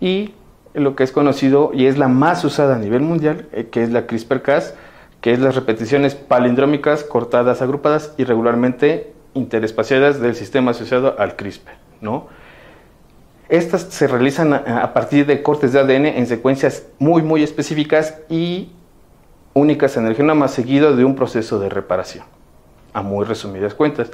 y 0.00 0.34
lo 0.74 0.96
que 0.96 1.04
es 1.04 1.12
conocido 1.12 1.70
y 1.74 1.86
es 1.86 1.98
la 1.98 2.08
más 2.08 2.44
usada 2.44 2.76
a 2.76 2.78
nivel 2.78 3.02
mundial, 3.02 3.48
eh, 3.52 3.68
que 3.70 3.82
es 3.82 3.90
la 3.90 4.06
CRISPR-Cas, 4.06 4.74
que 5.20 5.32
es 5.32 5.38
las 5.38 5.54
repeticiones 5.54 6.14
palindrómicas 6.14 7.04
cortadas 7.04 7.62
agrupadas 7.62 8.14
irregularmente 8.16 9.12
interespaciadas 9.34 10.20
del 10.20 10.34
sistema 10.34 10.72
asociado 10.72 11.18
al 11.18 11.36
CRISPR, 11.36 11.72
¿no? 12.00 12.26
Estas 13.48 13.82
se 13.82 14.06
realizan 14.06 14.54
a, 14.54 14.94
partir 14.94 15.26
de 15.26 15.42
cortes 15.42 15.72
de 15.72 15.80
ADN 15.80 16.06
en 16.06 16.26
secuencias 16.26 16.86
muy, 16.98 17.20
muy 17.22 17.42
específicas 17.42 18.18
y 18.30 18.72
únicas 19.52 19.96
en 19.98 20.06
el 20.06 20.14
genoma, 20.14 20.48
seguido 20.48 20.96
de 20.96 21.04
un 21.04 21.14
proceso 21.14 21.58
de 21.58 21.68
reparación, 21.68 22.24
a 22.94 23.02
muy 23.02 23.26
resumidas 23.26 23.74
cuentas. 23.74 24.10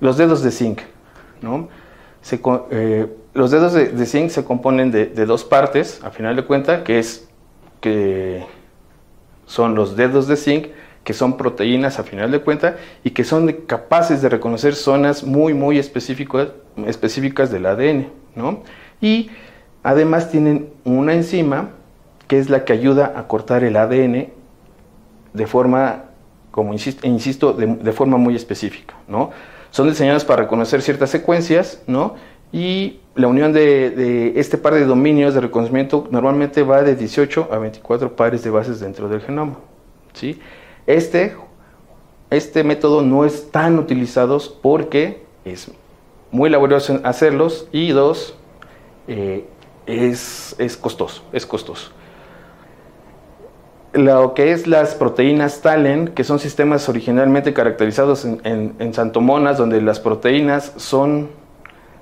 Los 0.00 0.16
dedos 0.16 0.42
de 0.42 0.50
zinc, 0.50 0.80
¿no? 1.42 1.68
Eh, 2.70 3.06
los 3.36 3.50
dedos 3.50 3.72
de, 3.74 4.06
zinc 4.06 4.30
se 4.30 4.44
componen 4.44 4.90
de, 4.90 5.26
dos 5.26 5.44
partes, 5.44 6.00
a 6.02 6.10
final 6.10 6.34
de 6.36 6.44
cuentas, 6.44 6.82
que 6.82 6.98
es 6.98 7.28
que 7.80 8.44
son 9.44 9.74
los 9.74 9.96
dedos 9.96 10.26
de 10.26 10.36
zinc 10.36 10.68
que 11.04 11.12
son 11.12 11.36
proteínas 11.36 12.00
a 12.00 12.02
final 12.02 12.32
de 12.32 12.40
cuentas 12.40 12.74
y 13.04 13.10
que 13.10 13.22
son 13.22 13.50
capaces 13.68 14.22
de 14.22 14.28
reconocer 14.28 14.74
zonas 14.74 15.22
muy, 15.22 15.54
muy 15.54 15.78
específicas, 15.78 16.48
específicas 16.84 17.52
del 17.52 17.66
ADN. 17.66 18.08
¿no? 18.34 18.64
Y 19.00 19.30
además 19.84 20.32
tienen 20.32 20.68
una 20.82 21.14
enzima 21.14 21.70
que 22.26 22.40
es 22.40 22.50
la 22.50 22.64
que 22.64 22.72
ayuda 22.72 23.12
a 23.14 23.28
cortar 23.28 23.62
el 23.62 23.76
ADN 23.76 24.32
de 25.32 25.46
forma, 25.46 26.06
como 26.50 26.72
insisto, 26.72 27.06
insisto 27.06 27.52
de, 27.52 27.92
forma 27.92 28.16
muy 28.16 28.34
específica. 28.34 28.94
¿no? 29.06 29.30
Son 29.70 29.88
diseñadas 29.88 30.24
para 30.24 30.42
reconocer 30.42 30.82
ciertas 30.82 31.10
secuencias 31.10 31.84
¿no? 31.86 32.16
y 32.50 32.98
la 33.16 33.28
unión 33.28 33.52
de, 33.52 34.34
este 34.36 34.58
par 34.58 34.74
de 34.74 34.84
dominios 34.84 35.34
de 35.34 35.40
reconocimiento 35.40 36.06
normalmente 36.10 36.62
va 36.62 36.82
de 36.82 36.94
18 36.94 37.48
a 37.50 37.58
24 37.58 38.14
pares 38.14 38.42
de 38.44 38.50
bases 38.50 38.80
dentro 38.80 39.08
del 39.08 39.22
genoma. 39.22 39.58
¿sí? 40.12 40.38
Este, 40.86 41.34
este 42.30 42.62
método 42.62 43.02
no 43.02 43.24
es 43.24 43.50
tan 43.50 43.78
utilizado 43.78 44.38
porque 44.62 45.24
es 45.46 45.70
muy 46.30 46.50
laborioso 46.50 47.00
hacerlos 47.04 47.68
y 47.72 47.90
dos, 47.90 48.36
eh, 49.08 49.46
es, 49.86 50.78
costoso, 50.80 51.22
es 51.32 51.46
costoso. 51.46 51.92
Lo 53.94 54.34
que 54.34 54.52
es 54.52 54.66
las 54.66 54.94
proteínas 54.94 55.62
Talen, 55.62 56.08
que 56.08 56.22
son 56.22 56.38
sistemas 56.38 56.86
originalmente 56.90 57.54
caracterizados 57.54 58.26
en, 58.26 58.74
en, 58.78 58.92
santomonas, 58.92 59.56
donde 59.56 59.80
las 59.80 60.00
proteínas 60.00 60.74
son 60.76 61.30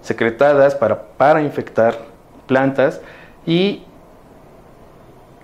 secretadas 0.04 0.74
para, 0.74 1.02
para 1.16 1.42
infectar 1.42 1.96
plantas 2.46 3.00
y 3.46 3.82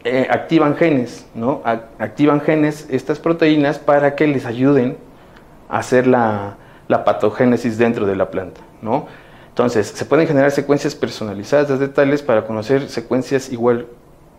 eh, 0.05 0.29
activan 0.31 0.77
genes, 0.77 1.27
¿no? 1.35 1.63
activan 1.99 2.41
genes, 2.41 2.87
estas 2.91 3.19
proteínas, 3.19 3.79
para 3.79 4.15
que 4.15 4.27
les 4.27 4.47
ayuden 4.47 4.97
a 5.69 5.79
hacer 5.79 6.07
la, 6.07 6.57
patogénesis 7.05 7.77
dentro 7.77 8.07
de 8.07 8.17
la 8.17 8.31
planta, 8.31 8.61
¿no? 8.83 9.07
Entonces, 9.49 9.89
se 9.89 10.05
pueden 10.05 10.27
generar 10.27 10.51
secuencias 10.51 10.95
personalizadas 10.95 11.79
de 11.79 11.89
tales 11.89 12.23
para 12.23 12.47
conocer 12.47 12.89
secuencias 12.89 13.53
igual, 13.53 13.87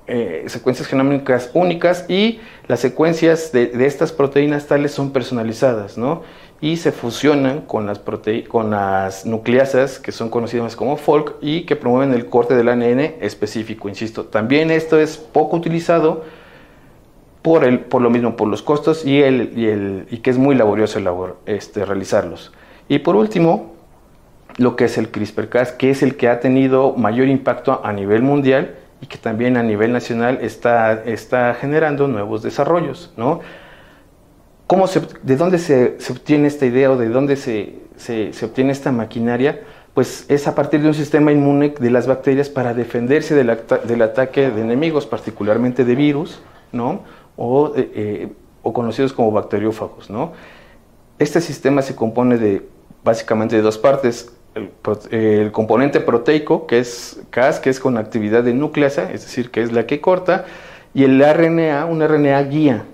eh, 0.08 0.46
secuencias 0.48 0.88
genómicas 0.88 1.52
únicas 1.54 2.06
y 2.10 2.42
las 2.68 2.80
secuencias 2.80 3.52
de, 3.52 3.68
de, 3.68 3.86
estas 3.86 4.12
proteínas 4.12 4.66
tales 4.66 4.92
son 4.92 5.12
personalizadas, 5.12 5.98
¿no? 5.98 6.24
Y 6.62 6.78
se 6.78 6.92
fusionan 6.92 7.62
con 7.62 7.88
las, 7.88 8.00
con 8.48 8.70
las 8.70 9.26
nucleasas 9.26 9.98
que 9.98 10.12
son 10.12 10.30
conocidas 10.30 10.76
como 10.76 10.96
FOLK 10.96 11.38
y 11.42 11.64
que 11.64 11.76
promueven 11.76 12.14
el 12.14 12.28
corte 12.28 12.56
del 12.56 12.70
ADN 12.70 13.16
específico, 13.20 13.90
insisto. 13.90 14.26
También 14.26 14.70
esto 14.70 15.00
es 15.00 15.18
poco 15.18 15.58
utilizado 15.58 16.24
por, 17.42 17.64
el, 17.64 17.80
por 17.80 18.04
lo 18.04 18.12
mismo, 18.12 18.36
por 18.36 18.48
los 18.48 18.62
costos 18.62 19.04
y, 19.04 19.24
el, 19.24 19.54
y, 19.58 19.66
el, 19.66 20.06
y 20.12 20.20
que 20.20 20.30
es 20.30 20.38
muy 20.38 20.54
laborioso 20.54 21.00
el 21.00 21.06
labor, 21.06 21.40
este, 21.48 21.84
realizarlos. 21.84 22.52
Y 22.88 23.00
por 23.00 23.16
último, 23.16 23.74
lo 24.58 24.76
que 24.76 24.86
es 24.86 25.00
el 25.00 25.12
CRISPR-Cas, 25.12 25.72
que 25.72 25.90
es 25.90 26.04
el 26.04 26.16
que 26.16 26.30
ha 26.30 26.40
tenido 26.40 26.94
mayor 26.94 27.28
impacto 27.28 27.82
a 27.84 27.92
nivel 27.92 28.22
mundial 28.22 28.76
y 29.02 29.08
que 29.08 29.18
también 29.18 29.58
a 29.58 29.64
nivel 29.64 29.92
nacional 29.92 30.38
está, 30.42 30.94
está 31.06 31.56
generando 31.56 32.08
nuevos 32.08 32.44
desarrollos, 32.44 33.12
¿no? 33.18 33.40
¿De 35.24 35.36
dónde 35.36 35.60
se, 35.60 35.98
obtiene 36.10 36.48
esta 36.48 36.66
idea 36.66 36.92
o 36.92 36.96
de 36.96 37.10
dónde 37.10 37.36
se, 37.36 37.82
obtiene 38.46 38.72
esta 38.72 38.94
maquinaria? 38.94 39.60
Pues 39.94 40.26
es 40.30 40.48
a 40.48 40.56
partir 40.56 40.82
de 40.82 40.88
un 40.88 40.94
sistema 40.94 41.34
inmune 41.34 41.74
de 41.78 41.90
las 41.90 42.08
bacterias 42.08 42.48
para 42.48 42.74
defenderse 42.74 43.36
del, 43.36 43.50
ataque 44.02 44.50
de 44.50 44.62
enemigos, 44.62 45.06
particularmente 45.06 45.84
de 45.84 45.96
virus, 45.96 46.42
¿no? 46.72 47.02
O, 47.36 47.74
eh, 47.76 47.92
eh, 47.94 48.72
conocidos 48.72 49.12
como 49.12 49.34
bacteriófagos, 49.34 50.10
¿no? 50.10 50.32
Este 51.20 51.42
sistema 51.42 51.82
se 51.82 51.94
compone 51.94 52.38
de 52.38 52.66
básicamente 53.04 53.58
de 53.58 53.62
dos 53.62 53.78
partes. 53.78 54.32
El, 55.12 55.52
componente 55.52 56.00
proteico, 56.00 56.66
que 56.66 56.80
es 56.80 57.22
Cas, 57.30 57.60
que 57.60 57.70
es 57.70 57.80
con 57.82 57.98
actividad 57.98 58.44
de 58.44 58.54
nucleasa, 58.54 59.12
es 59.12 59.22
decir, 59.22 59.52
que 59.52 59.62
es 59.62 59.74
la 59.74 59.86
que 59.86 60.00
corta, 60.00 60.46
y 60.94 61.04
el 61.04 61.22
RNA, 61.22 61.86
un 61.86 62.02
RNA 62.02 62.42
guía, 62.44 62.86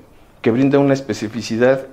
que 0.48 0.52
brinda 0.52 0.80
una 0.80 0.94
especificidad 0.94 1.88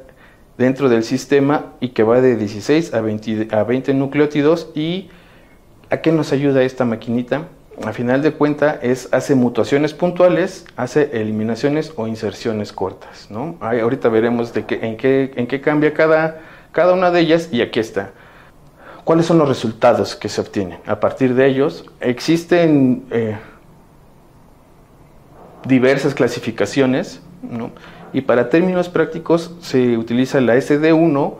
dentro 0.56 0.88
del 0.88 1.02
sistema 1.02 1.72
y 1.80 1.88
que 1.88 2.04
va 2.04 2.20
de 2.20 2.36
16 2.36 2.94
a 2.94 3.00
20, 3.00 3.48
a 3.50 3.64
20 3.64 3.94
nucleótidos 3.94 4.70
y 4.76 5.08
¿a 5.90 5.96
qué 5.96 6.12
nos 6.12 6.32
ayuda 6.32 6.62
esta 6.62 6.84
maquinita? 6.84 7.48
A 7.84 7.92
final 7.92 8.22
de 8.22 8.30
cuenta 8.30 8.78
es 8.80 9.08
hace 9.12 9.34
mutaciones 9.34 9.92
puntuales, 9.92 10.66
hace 10.76 11.20
eliminaciones 11.20 11.94
o 11.96 12.06
inserciones 12.06 12.72
cortas, 12.72 13.28
¿no? 13.28 13.56
ahorita 13.60 14.08
veremos 14.08 14.54
de 14.54 14.66
qué, 14.66 14.78
en, 14.86 14.98
qué, 14.98 15.32
en 15.34 15.48
qué 15.48 15.60
cambia 15.60 15.92
cada, 15.92 16.38
cada 16.70 16.92
una 16.92 17.10
de 17.10 17.22
ellas 17.22 17.48
y 17.50 17.60
aquí 17.60 17.80
está. 17.80 18.12
¿Cuáles 19.02 19.26
son 19.26 19.38
los 19.38 19.48
resultados 19.48 20.14
que 20.14 20.28
se 20.28 20.40
obtienen? 20.40 20.78
A 20.86 21.00
partir 21.00 21.34
de 21.34 21.44
ellos 21.48 21.86
existen 21.98 23.04
eh, 23.10 23.36
diversas 25.66 26.14
clasificaciones, 26.14 27.20
¿no? 27.42 27.72
Y 28.14 28.20
para 28.20 28.48
términos 28.48 28.88
prácticos 28.88 29.54
se 29.60 29.98
utiliza 29.98 30.40
la 30.40 30.56
SD1, 30.56 31.34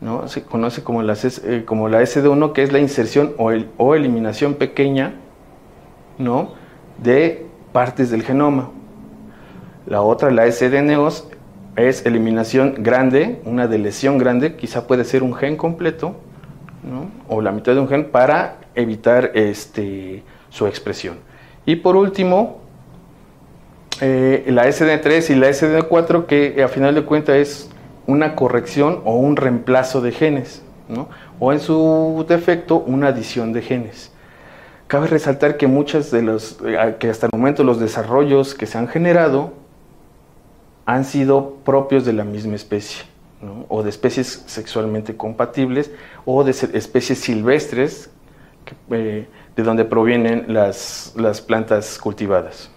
¿no? 0.00 0.28
se 0.28 0.42
conoce 0.44 0.82
como 0.84 1.02
la, 1.02 1.14
eh, 1.14 1.64
como 1.66 1.88
la 1.88 2.00
SD1, 2.00 2.52
que 2.52 2.62
es 2.62 2.72
la 2.72 2.78
inserción 2.78 3.34
o, 3.38 3.50
el, 3.50 3.68
o 3.76 3.96
eliminación 3.96 4.54
pequeña 4.54 5.14
¿no? 6.18 6.52
de 7.02 7.44
partes 7.72 8.10
del 8.10 8.22
genoma. 8.22 8.70
La 9.86 10.00
otra, 10.00 10.30
la 10.30 10.50
SDNOS, 10.50 11.28
es 11.74 12.06
eliminación 12.06 12.76
grande, 12.78 13.40
una 13.44 13.66
delesión 13.66 14.18
grande, 14.18 14.54
quizá 14.54 14.86
puede 14.86 15.04
ser 15.04 15.24
un 15.24 15.34
gen 15.34 15.56
completo, 15.56 16.14
o 17.28 17.40
la 17.40 17.50
mitad 17.52 17.74
de 17.74 17.80
un 17.80 17.88
gen 17.88 18.10
para 18.10 18.58
evitar 18.74 19.32
este, 19.34 20.22
su 20.50 20.66
expresión. 20.66 21.16
Y 21.64 21.76
por 21.76 21.96
último, 21.96 22.61
eh, 24.04 24.44
la 24.48 24.66
SD3 24.66 25.30
y 25.30 25.36
la 25.36 25.48
SD4, 25.48 26.26
que 26.26 26.60
a 26.60 26.66
final 26.66 26.96
de 26.96 27.04
cuentas 27.04 27.36
es 27.36 27.70
una 28.08 28.34
corrección 28.34 29.00
o 29.04 29.14
un 29.14 29.36
reemplazo 29.36 30.00
de 30.00 30.10
genes, 30.10 30.60
o 31.38 31.52
en 31.52 31.60
su 31.60 32.26
defecto 32.28 32.78
una 32.80 33.08
adición 33.08 33.52
de 33.52 33.62
genes. 33.62 34.10
Cabe 34.88 35.06
resaltar 35.06 35.56
que 35.56 35.68
muchas 35.68 36.10
de 36.10 36.22
los, 36.22 36.58
eh, 36.66 36.96
que 36.98 37.10
hasta 37.10 37.26
el 37.26 37.30
momento 37.32 37.62
los 37.62 37.78
desarrollos 37.78 38.56
que 38.56 38.66
se 38.66 38.76
han 38.76 38.88
generado 38.88 39.52
han 40.84 41.04
sido 41.04 41.58
propios 41.64 42.04
de 42.04 42.12
la 42.12 42.24
misma 42.24 42.56
especie, 42.56 43.04
o 43.68 43.84
de 43.84 43.90
especies 43.90 44.42
sexualmente 44.46 45.16
compatibles, 45.16 45.92
o 46.24 46.42
de 46.42 46.50
especies 46.50 47.20
silvestres, 47.20 48.10
eh, 48.90 49.28
de 49.54 49.62
donde 49.62 49.84
provienen 49.84 50.46
las, 50.48 51.12
las 51.16 51.40
plantas 51.40 51.98
cultivadas. 51.98 52.68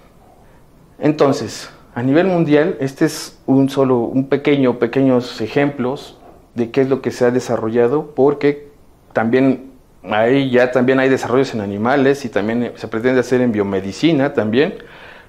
Entonces, 0.99 1.69
a 1.93 2.03
nivel 2.03 2.27
mundial, 2.27 2.77
este 2.79 3.05
es 3.05 3.39
un 3.45 3.69
solo, 3.69 3.99
un 3.99 4.27
pequeño, 4.27 4.79
pequeños 4.79 5.39
ejemplos 5.41 6.17
de 6.53 6.71
qué 6.71 6.81
es 6.81 6.89
lo 6.89 7.01
que 7.01 7.11
se 7.11 7.25
ha 7.25 7.31
desarrollado, 7.31 8.13
porque 8.15 8.69
también 9.13 9.71
ahí 10.03 10.49
ya 10.49 10.71
también 10.71 10.99
hay 10.99 11.09
desarrollos 11.09 11.53
en 11.53 11.61
animales 11.61 12.25
y 12.25 12.29
también 12.29 12.73
se 12.75 12.87
pretende 12.87 13.19
hacer 13.19 13.41
en 13.41 13.51
biomedicina 13.51 14.33
también, 14.33 14.75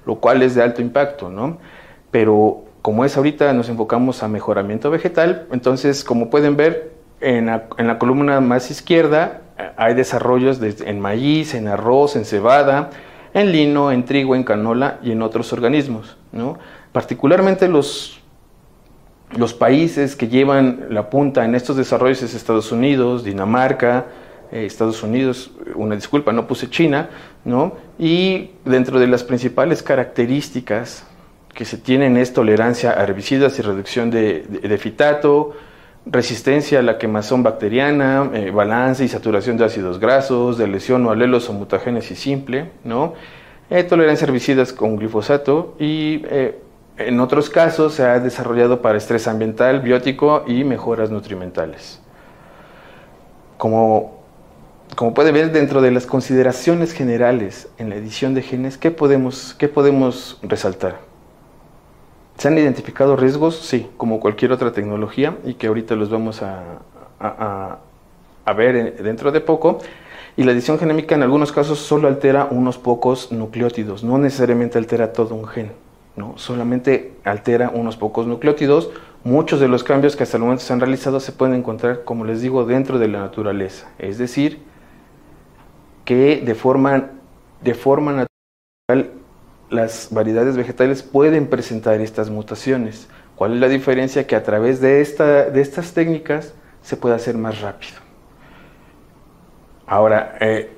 lo 0.05 0.15
cual 0.15 0.41
es 0.43 0.55
de 0.55 0.63
alto 0.63 0.81
impacto, 0.81 1.29
¿no? 1.29 1.57
Pero 2.11 2.63
como 2.81 3.03
es 3.03 3.17
ahorita 3.17 3.51
nos 3.53 3.69
enfocamos 3.69 4.23
a 4.23 4.27
mejoramiento 4.27 4.89
vegetal, 4.89 5.47
entonces 5.51 6.03
como 6.03 6.29
pueden 6.29 6.55
ver 6.55 6.91
en 7.19 7.47
la, 7.47 7.65
en 7.77 7.87
la 7.87 7.97
columna 7.97 8.39
más 8.39 8.69
izquierda 8.71 9.41
eh, 9.57 9.71
hay 9.75 9.93
desarrollos 9.93 10.61
en 10.61 10.99
maíz, 10.99 11.53
en 11.53 11.67
arroz, 11.67 12.15
en 12.15 12.25
cebada, 12.25 12.91
en 13.33 13.51
lino, 13.51 13.91
en 13.91 14.05
trigo, 14.05 14.35
en 14.35 14.43
canola 14.43 14.99
y 15.03 15.11
en 15.11 15.21
otros 15.21 15.51
organismos. 15.53 16.17
¿no? 16.31 16.57
Particularmente 16.91 17.67
los, 17.67 18.19
los 19.35 19.53
países 19.53 20.15
que 20.15 20.27
llevan 20.27 20.87
la 20.89 21.09
punta 21.09 21.45
en 21.45 21.55
estos 21.55 21.75
desarrollos 21.75 22.21
es 22.23 22.33
Estados 22.33 22.71
Unidos, 22.71 23.23
Dinamarca, 23.23 24.05
eh, 24.51 24.65
Estados 24.65 25.03
Unidos, 25.03 25.51
una 25.75 25.95
disculpa, 25.95 26.31
no 26.31 26.47
puse 26.47 26.69
China, 26.69 27.09
¿no? 27.43 27.75
Y 27.99 28.51
dentro 28.63 28.99
de 28.99 29.07
las 29.07 29.23
principales 29.23 29.83
características 29.83 31.05
que 31.53 31.65
se 31.65 31.77
tienen 31.77 32.15
es 32.17 32.33
tolerancia 32.33 32.91
a 32.91 33.03
herbicidas 33.03 33.59
y 33.59 33.61
reducción 33.61 34.09
de, 34.09 34.43
de, 34.43 34.77
fitato, 34.77 35.53
resistencia 36.11 36.79
a 36.79 36.81
la 36.81 36.97
quemazón 36.97 37.43
bacteriana, 37.43 38.29
eh, 38.33 38.51
balance 38.51 39.03
y 39.03 39.07
saturación 39.07 39.57
de 39.57 39.65
ácidos 39.65 39.99
grasos, 39.99 40.57
de 40.57 40.67
lesión 40.67 41.05
o 41.05 41.11
alelos 41.11 41.49
o 41.49 41.53
mutagénesis 41.53 42.19
simple, 42.19 42.71
¿no? 42.83 43.13
Eh, 43.69 43.83
tolerancia 43.83 44.25
a 44.25 44.29
herbicidas 44.29 44.73
con 44.73 44.95
glifosato 44.95 45.75
y 45.79 46.23
en 46.97 47.19
otros 47.19 47.49
casos 47.49 47.93
se 47.93 48.03
ha 48.03 48.19
desarrollado 48.19 48.81
para 48.81 48.97
estrés 48.97 49.27
ambiental, 49.27 49.81
biótico 49.81 50.43
y 50.47 50.63
mejoras 50.63 51.11
nutrimentales. 51.11 52.01
Como 53.57 54.17
como 54.95 55.13
puede 55.13 55.31
ver 55.31 55.51
dentro 55.51 55.81
de 55.81 55.91
las 55.91 56.05
consideraciones 56.05 56.93
generales 56.93 57.67
en 57.77 57.89
la 57.89 57.95
edición 57.95 58.33
de 58.33 58.41
genes, 58.41 58.77
¿qué 58.77 58.89
podemos, 58.89 59.53
qué 59.59 59.67
podemos 59.67 60.39
resaltar? 60.41 61.06
¿Se 62.37 62.47
han 62.47 62.57
identificado 62.57 63.15
riesgos? 63.15 63.55
Sí, 63.55 63.89
como 63.97 64.19
cualquier 64.19 64.51
otra 64.51 64.71
tecnología 64.71 65.37
y 65.43 65.55
que 65.55 65.67
ahorita 65.67 65.95
los 65.95 66.11
vamos 66.11 66.43
a, 66.43 66.81
a, 67.19 68.53
ver 68.53 69.01
dentro 69.01 69.31
de 69.31 69.41
poco. 69.41 69.79
Y 70.35 70.43
la 70.43 70.51
edición 70.51 70.77
genémica 70.77 71.15
en 71.15 71.23
algunos 71.23 71.51
casos 71.51 71.79
solo 71.79 72.07
altera 72.07 72.47
unos 72.51 72.77
pocos 72.77 73.31
nucleótidos, 73.31 74.03
no 74.03 74.19
necesariamente 74.19 74.77
altera 74.77 75.13
todo 75.13 75.33
un 75.33 75.47
gen, 75.47 75.71
¿no? 76.15 76.37
solamente 76.37 77.15
altera 77.23 77.71
unos 77.73 77.97
pocos 77.97 78.27
nucleótidos. 78.27 78.91
Muchos 79.23 79.59
de 79.59 79.67
los 79.67 79.83
cambios 79.83 80.15
que 80.15 80.21
hasta 80.21 80.37
el 80.37 80.43
momento 80.43 80.63
se 80.63 80.71
han 80.71 80.79
realizado 80.79 81.19
se 81.19 81.31
pueden 81.31 81.55
encontrar, 81.55 82.03
como 82.03 82.23
les 82.23 82.41
digo, 82.41 82.65
dentro 82.65 82.99
de 82.99 83.07
la 83.07 83.19
naturaleza, 83.19 83.89
es 83.97 84.19
decir, 84.19 84.59
que 86.05 86.39
de 86.45 86.53
forma, 86.53 87.09
de 87.61 87.73
forma 87.73 88.27
natural 88.87 89.16
las 89.69 90.09
variedades 90.11 90.55
vegetales 90.55 91.03
pueden 91.03 91.47
presentar 91.47 91.99
estas 92.01 92.29
mutaciones. 92.29 93.07
¿Cuál 93.35 93.53
es 93.53 93.59
la 93.59 93.67
diferencia? 93.67 94.25
Que 94.25 94.35
a 94.35 94.43
través 94.43 94.81
de, 94.81 95.01
esta, 95.01 95.49
de 95.49 95.61
estas 95.61 95.93
técnicas 95.93 96.53
se 96.81 96.97
puede 96.97 97.15
hacer 97.15 97.37
más 97.37 97.61
rápido. 97.61 97.95
Ahora, 99.85 100.37
eh, 100.39 100.71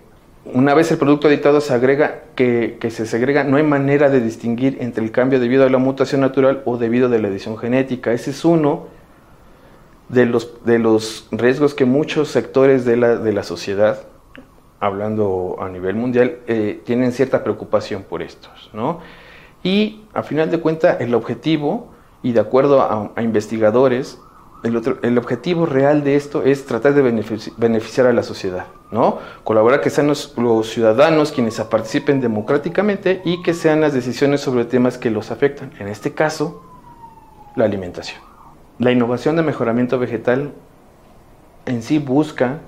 una 0.45 0.73
vez 0.73 0.91
el 0.91 0.97
producto 0.97 1.29
editado 1.29 1.61
se 1.61 1.73
agrega, 1.73 2.23
que, 2.35 2.77
que, 2.79 2.91
se 2.91 3.05
segrega, 3.05 3.43
no 3.43 3.57
hay 3.57 3.63
manera 3.63 4.09
de 4.09 4.21
distinguir 4.21 4.77
entre 4.81 5.03
el 5.03 5.11
cambio 5.11 5.39
debido 5.39 5.65
a 5.65 5.69
la 5.69 5.77
mutación 5.77 6.21
natural 6.21 6.61
o 6.65 6.77
debido 6.77 7.07
a 7.07 7.17
la 7.17 7.27
edición 7.27 7.57
genética. 7.57 8.11
Ese 8.11 8.31
es 8.31 8.43
uno 8.43 8.87
de 10.09 10.25
los, 10.25 10.63
de 10.65 10.79
los 10.79 11.27
riesgos 11.31 11.73
que 11.73 11.85
muchos 11.85 12.29
sectores 12.29 12.85
de 12.85 12.97
la, 12.97 13.15
de 13.15 13.33
la 13.33 13.43
sociedad 13.43 13.99
hablando 14.79 15.57
a 15.59 15.69
nivel 15.69 15.95
mundial, 15.95 16.39
eh, 16.47 16.81
tienen 16.85 17.11
cierta 17.11 17.43
preocupación 17.43 18.03
por 18.03 18.21
estos, 18.21 18.69
¿no? 18.73 18.99
Y 19.63 20.03
a 20.13 20.23
final 20.23 20.49
de 20.49 20.59
cuentas, 20.59 21.01
el 21.01 21.13
objetivo, 21.13 21.89
y 22.23 22.31
de 22.31 22.39
acuerdo 22.39 22.81
a, 22.81 23.21
investigadores, 23.21 24.19
el, 24.63 25.17
objetivo 25.17 25.65
real 25.65 26.03
de 26.03 26.15
esto 26.15 26.43
es 26.43 26.65
tratar 26.65 26.93
de 26.93 27.01
beneficiar 27.57 28.07
a 28.07 28.13
la 28.13 28.23
sociedad, 28.23 28.67
¿no? 28.91 29.19
Colaborar 29.45 29.79
que 29.79 29.89
sean 29.89 30.07
los, 30.07 30.33
ciudadanos 30.63 31.31
quienes 31.31 31.59
participen 31.61 32.19
democráticamente 32.19 33.21
y 33.23 33.41
que 33.41 33.53
sean 33.53 33.79
las 33.79 33.93
decisiones 33.93 34.41
sobre 34.41 34.65
temas 34.65 34.97
que 34.97 35.11
los 35.11 35.31
afectan. 35.31 35.71
En 35.79 35.87
este 35.87 36.13
caso, 36.13 36.61
la 37.55 37.65
alimentación. 37.65 38.21
La 38.79 38.91
innovación 38.91 39.37
de 39.37 39.43
mejoramiento 39.43 39.97
vegetal 39.97 40.53
en 41.65 41.81
sí 41.81 41.99
busca 41.99 42.59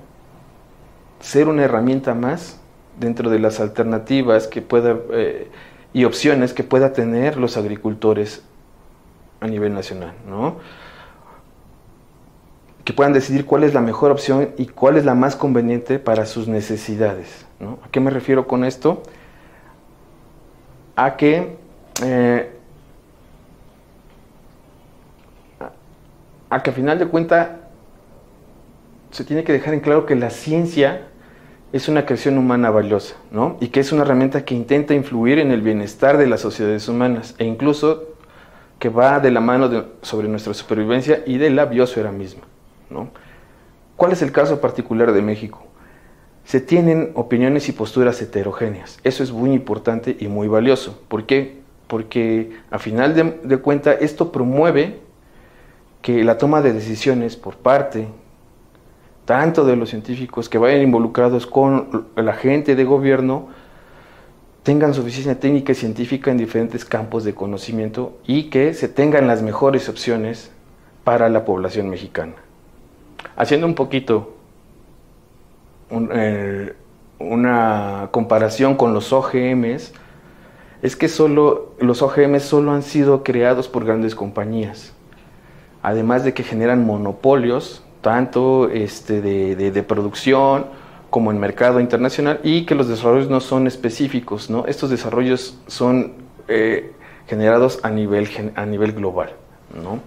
ser 1.22 1.48
una 1.48 1.62
herramienta 1.62 2.14
más 2.14 2.60
dentro 3.00 3.30
de 3.30 3.38
las 3.38 3.60
alternativas 3.60 4.48
que 4.48 4.60
pueda 4.60 4.98
eh, 5.12 5.48
y 5.94 6.04
opciones 6.04 6.52
que 6.52 6.64
pueda 6.64 6.92
tener 6.92 7.36
los 7.36 7.56
agricultores 7.56 8.42
a 9.40 9.46
nivel 9.46 9.72
nacional, 9.72 10.12
¿no? 10.28 10.56
Que 12.84 12.92
puedan 12.92 13.12
decidir 13.12 13.46
cuál 13.46 13.62
es 13.62 13.72
la 13.72 13.80
mejor 13.80 14.10
opción 14.10 14.50
y 14.58 14.66
cuál 14.66 14.96
es 14.96 15.04
la 15.04 15.14
más 15.14 15.36
conveniente 15.36 16.00
para 16.00 16.26
sus 16.26 16.48
necesidades. 16.48 17.46
¿no? 17.60 17.78
¿A 17.84 17.88
qué 17.88 18.00
me 18.00 18.10
refiero 18.10 18.48
con 18.48 18.64
esto? 18.64 19.02
A 20.96 21.16
que 21.16 21.56
eh, 22.02 22.52
a 26.50 26.62
que 26.62 26.70
a 26.70 26.72
final 26.72 26.98
de 26.98 27.06
cuentas 27.06 27.50
se 29.12 29.24
tiene 29.24 29.44
que 29.44 29.52
dejar 29.52 29.74
en 29.74 29.80
claro 29.80 30.04
que 30.04 30.16
la 30.16 30.30
ciencia 30.30 31.06
es 31.72 31.88
una 31.88 32.04
creación 32.04 32.36
humana 32.36 32.70
valiosa, 32.70 33.16
¿no? 33.30 33.56
Y 33.60 33.68
que 33.68 33.80
es 33.80 33.92
una 33.92 34.02
herramienta 34.02 34.44
que 34.44 34.54
intenta 34.54 34.94
influir 34.94 35.38
en 35.38 35.50
el 35.50 35.62
bienestar 35.62 36.18
de 36.18 36.26
las 36.26 36.40
sociedades 36.40 36.86
humanas 36.88 37.34
e 37.38 37.44
incluso 37.44 38.04
que 38.78 38.90
va 38.90 39.20
de 39.20 39.30
la 39.30 39.40
mano 39.40 39.70
sobre 40.02 40.28
nuestra 40.28 40.52
supervivencia 40.52 41.22
y 41.26 41.38
de 41.38 41.50
la 41.50 41.64
biosfera 41.64 42.12
misma, 42.12 42.42
¿no? 42.90 43.08
¿Cuál 43.96 44.12
es 44.12 44.22
el 44.22 44.32
caso 44.32 44.60
particular 44.60 45.12
de 45.12 45.22
México? 45.22 45.62
Se 46.44 46.60
tienen 46.60 47.12
opiniones 47.14 47.68
y 47.68 47.72
posturas 47.72 48.20
heterogéneas. 48.20 48.98
Eso 49.04 49.22
es 49.22 49.30
muy 49.30 49.52
importante 49.52 50.16
y 50.18 50.26
muy 50.26 50.48
valioso. 50.48 51.00
¿Por 51.08 51.24
qué? 51.24 51.60
Porque 51.86 52.50
a 52.70 52.78
final 52.78 53.14
de, 53.14 53.38
de 53.44 53.58
cuentas 53.58 53.98
esto 54.00 54.32
promueve 54.32 54.98
que 56.02 56.24
la 56.24 56.36
toma 56.36 56.60
de 56.60 56.72
decisiones 56.72 57.36
por 57.36 57.56
parte 57.56 58.08
tanto 59.32 59.64
de 59.64 59.76
los 59.76 59.88
científicos 59.88 60.50
que 60.50 60.58
vayan 60.58 60.82
involucrados 60.82 61.46
con 61.46 62.06
la 62.16 62.34
gente 62.34 62.76
de 62.76 62.84
gobierno, 62.84 63.48
tengan 64.62 64.92
suficiencia 64.92 65.40
técnica 65.40 65.72
y 65.72 65.74
científica 65.74 66.30
en 66.30 66.36
diferentes 66.36 66.84
campos 66.84 67.24
de 67.24 67.34
conocimiento 67.34 68.18
y 68.26 68.50
que 68.50 68.74
se 68.74 68.88
tengan 68.88 69.26
las 69.26 69.40
mejores 69.40 69.88
opciones 69.88 70.50
para 71.02 71.30
la 71.30 71.46
población 71.46 71.88
mexicana. 71.88 72.34
Haciendo 73.34 73.66
un 73.66 73.74
poquito 73.74 74.36
eh, 76.12 76.74
una 77.18 78.08
comparación 78.10 78.74
con 78.76 78.92
los 78.92 79.14
OGMs, 79.14 79.94
es 80.82 80.94
que 80.94 81.08
solo, 81.08 81.72
los 81.78 82.02
OGMs 82.02 82.42
solo 82.42 82.72
han 82.72 82.82
sido 82.82 83.24
creados 83.24 83.66
por 83.66 83.86
grandes 83.86 84.14
compañías, 84.14 84.92
además 85.82 86.22
de 86.22 86.34
que 86.34 86.42
generan 86.42 86.84
monopolios 86.84 87.82
tanto 88.02 88.68
este, 88.68 89.22
de, 89.22 89.82
producción 89.82 90.66
como 91.08 91.30
en 91.30 91.38
mercado 91.40 91.80
internacional 91.80 92.40
y 92.42 92.66
que 92.66 92.74
los 92.74 92.88
desarrollos 92.88 93.30
no 93.30 93.40
son 93.40 93.66
específicos, 93.66 94.50
¿no? 94.50 94.66
Estos 94.66 94.90
desarrollos 94.90 95.58
son 95.66 96.14
eh, 96.48 96.92
generados 97.26 97.80
a 97.82 97.90
nivel, 97.90 98.28
a 98.54 98.66
nivel 98.66 98.92
global, 98.92 99.34
¿no? 99.74 100.00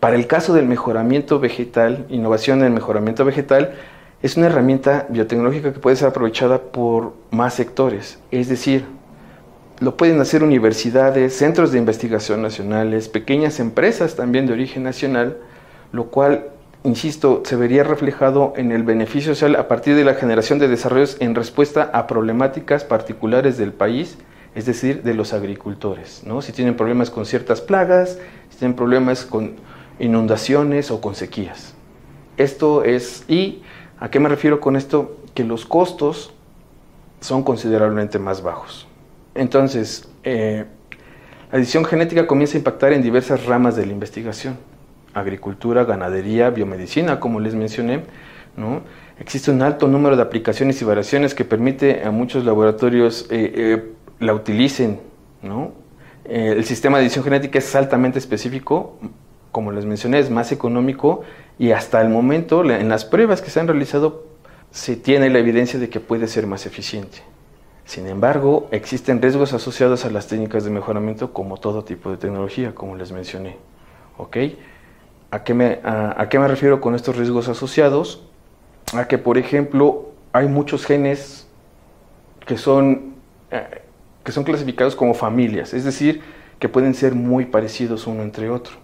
Para 0.00 0.14
el 0.14 0.28
caso 0.28 0.54
del 0.54 0.66
mejoramiento 0.66 1.40
vegetal, 1.40 2.06
innovación 2.08 2.60
en 2.60 2.66
el 2.66 2.72
mejoramiento 2.72 3.24
vegetal, 3.24 3.74
es 4.22 4.36
una 4.36 4.46
herramienta 4.46 5.06
biotecnológica 5.08 5.72
que 5.72 5.80
puede 5.80 5.96
ser 5.96 6.08
aprovechada 6.08 6.58
por 6.58 7.14
más 7.30 7.54
sectores. 7.54 8.20
Es 8.30 8.48
decir, 8.48 8.84
lo 9.80 9.96
pueden 9.96 10.20
hacer 10.20 10.42
universidades, 10.42 11.36
centros 11.36 11.72
de 11.72 11.78
investigación 11.78 12.42
nacionales, 12.42 13.08
pequeñas 13.08 13.60
empresas 13.60 14.16
también 14.16 14.46
de 14.46 14.52
origen 14.52 14.82
nacional, 14.82 15.36
lo 15.92 16.06
cual, 16.06 16.46
insisto, 16.88 17.42
se 17.44 17.56
vería 17.56 17.84
reflejado 17.84 18.52
en 18.56 18.72
el 18.72 18.82
beneficio 18.82 19.34
social 19.34 19.54
a 19.56 19.68
partir 19.68 19.94
de 19.94 20.04
la 20.04 20.14
generación 20.14 20.58
de 20.58 20.68
desarrollos 20.68 21.16
en 21.20 21.34
respuesta 21.34 21.90
a 21.92 22.06
problemáticas 22.06 22.84
particulares 22.84 23.56
del 23.58 23.72
país, 23.72 24.18
es 24.54 24.66
decir, 24.66 25.02
de 25.02 25.14
los 25.14 25.32
agricultores. 25.32 26.22
¿no? 26.24 26.42
Si 26.42 26.52
tienen 26.52 26.76
problemas 26.76 27.10
con 27.10 27.26
ciertas 27.26 27.60
plagas, 27.60 28.18
si 28.50 28.58
tienen 28.58 28.74
problemas 28.74 29.24
con 29.24 29.56
inundaciones 29.98 30.90
o 30.90 31.00
con 31.00 31.14
sequías. 31.14 31.74
Esto 32.36 32.84
es, 32.84 33.24
y 33.28 33.62
a 34.00 34.10
qué 34.10 34.18
me 34.18 34.28
refiero 34.28 34.60
con 34.60 34.74
esto, 34.74 35.16
que 35.34 35.44
los 35.44 35.66
costos 35.66 36.32
son 37.20 37.42
considerablemente 37.42 38.18
más 38.18 38.42
bajos. 38.42 38.86
Entonces, 39.34 40.08
eh, 40.24 40.64
la 41.50 41.58
edición 41.58 41.84
genética 41.84 42.26
comienza 42.26 42.56
a 42.56 42.58
impactar 42.58 42.92
en 42.92 43.02
diversas 43.02 43.46
ramas 43.46 43.76
de 43.76 43.86
la 43.86 43.92
investigación, 43.92 44.58
agricultura, 45.14 45.84
ganadería, 45.84 46.50
biomedicina, 46.50 47.20
como 47.20 47.40
les 47.40 47.54
mencioné, 47.54 48.02
¿no? 48.56 48.82
Existe 49.18 49.50
un 49.50 49.62
alto 49.62 49.88
número 49.88 50.16
de 50.16 50.22
aplicaciones 50.22 50.80
y 50.80 50.84
variaciones 50.84 51.34
que 51.34 51.44
permite 51.44 52.04
a 52.04 52.10
muchos 52.10 52.44
laboratorios 52.44 53.26
eh, 53.30 53.52
eh, 53.54 53.92
la 54.20 54.34
utilicen, 54.34 55.00
¿no? 55.42 55.72
el 56.28 56.64
sistema 56.64 56.98
de 56.98 57.04
edición 57.04 57.24
genética 57.24 57.58
es 57.58 57.74
altamente 57.74 58.18
específico, 58.18 58.98
como 59.50 59.72
les 59.72 59.86
mencioné, 59.86 60.18
es 60.18 60.30
más 60.30 60.52
económico 60.52 61.22
y 61.58 61.72
hasta 61.72 62.02
el 62.02 62.10
momento 62.10 62.62
en 62.70 62.88
las 62.88 63.06
pruebas 63.06 63.40
que 63.40 63.50
se 63.50 63.60
han 63.60 63.66
realizado 63.66 64.26
se 64.70 64.96
tiene 64.96 65.30
la 65.30 65.38
evidencia 65.38 65.80
de 65.80 65.88
que 65.88 66.00
puede 66.00 66.28
ser 66.28 66.46
más 66.46 66.66
eficiente. 66.66 67.22
Sin 67.86 68.06
embargo, 68.06 68.68
existen 68.70 69.22
riesgos 69.22 69.54
asociados 69.54 70.04
a 70.04 70.10
las 70.10 70.26
técnicas 70.26 70.64
de 70.64 70.70
mejoramiento 70.70 71.32
como 71.32 71.56
todo 71.56 71.84
tipo 71.84 72.10
de 72.10 72.18
tecnología, 72.18 72.74
como 72.74 72.94
les 72.96 73.10
mencioné. 73.12 73.56
¿Ok? 74.18 74.36
¿A 75.30 75.44
qué 75.44 75.52
me, 75.52 75.80
a, 75.84 76.26
qué 76.30 76.38
me 76.38 76.48
refiero 76.48 76.80
con 76.80 76.94
estos 76.94 77.16
riesgos 77.16 77.48
asociados? 77.48 78.22
A 78.94 79.06
que, 79.06 79.18
por 79.18 79.36
ejemplo, 79.36 80.12
hay 80.32 80.48
muchos 80.48 80.86
genes 80.86 81.46
que 82.46 82.56
son, 82.56 83.14
eh, 83.50 83.82
que 84.24 84.32
son 84.32 84.44
clasificados 84.44 84.96
como 84.96 85.12
familias, 85.12 85.74
es 85.74 85.84
decir, 85.84 86.22
que 86.58 86.70
pueden 86.70 86.94
ser 86.94 87.14
muy 87.14 87.44
parecidos 87.44 88.06
uno 88.06 88.22
entre 88.22 88.48
otro. 88.48 88.76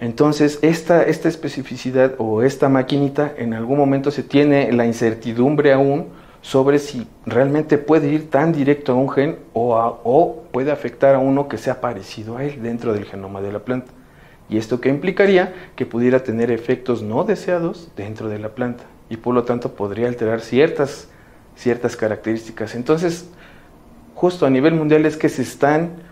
Entonces, 0.00 0.58
esta, 0.62 1.04
esta 1.04 1.28
especificidad 1.28 2.14
o 2.18 2.42
esta 2.42 2.68
maquinita 2.68 3.32
en 3.38 3.54
algún 3.54 3.78
momento 3.78 4.10
se 4.10 4.24
tiene 4.24 4.72
la 4.72 4.84
incertidumbre 4.84 5.72
aún 5.72 6.08
sobre 6.40 6.80
si 6.80 7.06
realmente 7.24 7.78
puede 7.78 8.08
ir 8.08 8.28
tan 8.28 8.52
directo 8.52 8.90
a 8.90 8.94
un 8.96 9.08
gen 9.08 9.38
o, 9.52 9.76
o 10.02 10.42
puede 10.50 10.72
afectar 10.72 11.14
a 11.14 11.20
uno 11.20 11.46
que 11.46 11.56
sea 11.56 11.80
parecido 11.80 12.36
a 12.36 12.42
él 12.42 12.60
dentro 12.60 12.92
del 12.92 13.04
genoma 13.04 13.40
de 13.40 13.52
la 13.52 13.60
planta. 13.60 13.92
¿Y 14.52 14.58
esto 14.58 14.82
qué 14.82 14.90
implicaría? 14.90 15.54
Que 15.76 15.86
pudiera 15.86 16.22
tener 16.22 16.50
efectos 16.50 17.02
no 17.02 17.24
deseados 17.24 17.88
dentro 17.96 18.28
de 18.28 18.38
la 18.38 18.50
planta 18.50 18.84
y 19.08 19.16
por 19.16 19.34
lo 19.34 19.44
tanto 19.44 19.74
podría 19.74 20.08
alterar 20.08 20.42
ciertas, 20.42 21.08
ciertas 21.56 21.96
características. 21.96 22.74
Entonces, 22.74 23.30
justo 24.14 24.44
a 24.44 24.50
nivel 24.50 24.74
mundial 24.74 25.06
es 25.06 25.16
que 25.16 25.30
se 25.30 25.40
están 25.40 26.02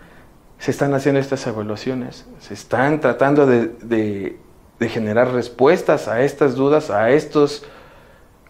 se 0.57 0.71
están 0.71 0.93
haciendo 0.93 1.19
estas 1.19 1.45
evaluaciones, 1.47 2.25
se 2.39 2.53
están 2.53 2.99
tratando 2.99 3.47
de, 3.47 4.37
generar 4.79 5.31
respuestas 5.33 6.07
a 6.07 6.21
estas 6.23 6.55
dudas, 6.55 6.89
a 6.89 7.11
estos, 7.11 7.63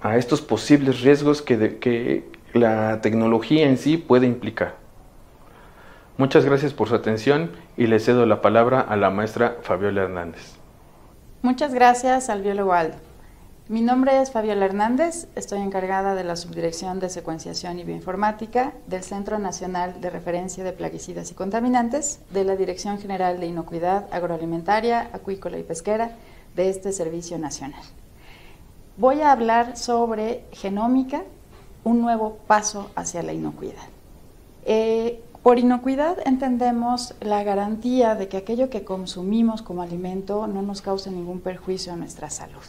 a 0.01 0.17
estos 0.17 0.41
posibles 0.41 1.01
riesgos 1.01 1.41
que, 1.41 1.77
que 1.79 2.25
la 2.53 2.99
tecnología 3.01 3.67
en 3.67 3.77
sí 3.77 3.97
puede 3.97 4.27
implicar. 4.27 4.80
Muchas 6.21 6.45
gracias 6.45 6.71
por 6.75 6.87
su 6.87 6.93
atención 6.93 7.49
y 7.77 7.87
le 7.87 7.99
cedo 7.99 8.27
la 8.27 8.43
palabra 8.43 8.79
a 8.79 8.95
la 8.95 9.09
maestra 9.09 9.57
Fabiola 9.63 10.03
Hernández. 10.03 10.53
Muchas 11.41 11.73
gracias 11.73 12.29
al 12.29 12.43
biólogo 12.43 12.73
Aldo. 12.73 12.97
Mi 13.69 13.81
nombre 13.81 14.21
es 14.21 14.29
Fabiola 14.31 14.65
Hernández, 14.65 15.27
estoy 15.35 15.61
encargada 15.61 16.13
de 16.13 16.23
la 16.23 16.35
Subdirección 16.35 16.99
de 16.99 17.09
Secuenciación 17.09 17.79
y 17.79 17.85
Bioinformática 17.85 18.73
del 18.85 19.01
Centro 19.01 19.39
Nacional 19.39 19.99
de 19.99 20.11
Referencia 20.11 20.63
de 20.63 20.73
Plaguicidas 20.73 21.31
y 21.31 21.33
Contaminantes 21.33 22.19
de 22.29 22.43
la 22.43 22.55
Dirección 22.55 22.99
General 22.99 23.39
de 23.39 23.47
Inocuidad 23.47 24.05
Agroalimentaria, 24.11 25.09
Acuícola 25.13 25.57
y 25.57 25.63
Pesquera 25.63 26.17
de 26.55 26.69
este 26.69 26.91
Servicio 26.91 27.39
Nacional. 27.39 27.81
Voy 28.95 29.21
a 29.21 29.31
hablar 29.31 29.75
sobre 29.75 30.45
genómica, 30.51 31.23
un 31.83 31.99
nuevo 31.99 32.37
paso 32.45 32.91
hacia 32.95 33.23
la 33.23 33.33
inocuidad. 33.33 33.89
Eh, 34.65 35.23
por 35.43 35.57
inocuidad 35.57 36.17
entendemos 36.25 37.15
la 37.19 37.43
garantía 37.43 38.13
de 38.13 38.27
que 38.27 38.37
aquello 38.37 38.69
que 38.69 38.83
consumimos 38.83 39.63
como 39.63 39.81
alimento 39.81 40.45
no 40.45 40.61
nos 40.61 40.81
cause 40.83 41.09
ningún 41.09 41.39
perjuicio 41.39 41.93
a 41.93 41.95
nuestra 41.95 42.29
salud. 42.29 42.61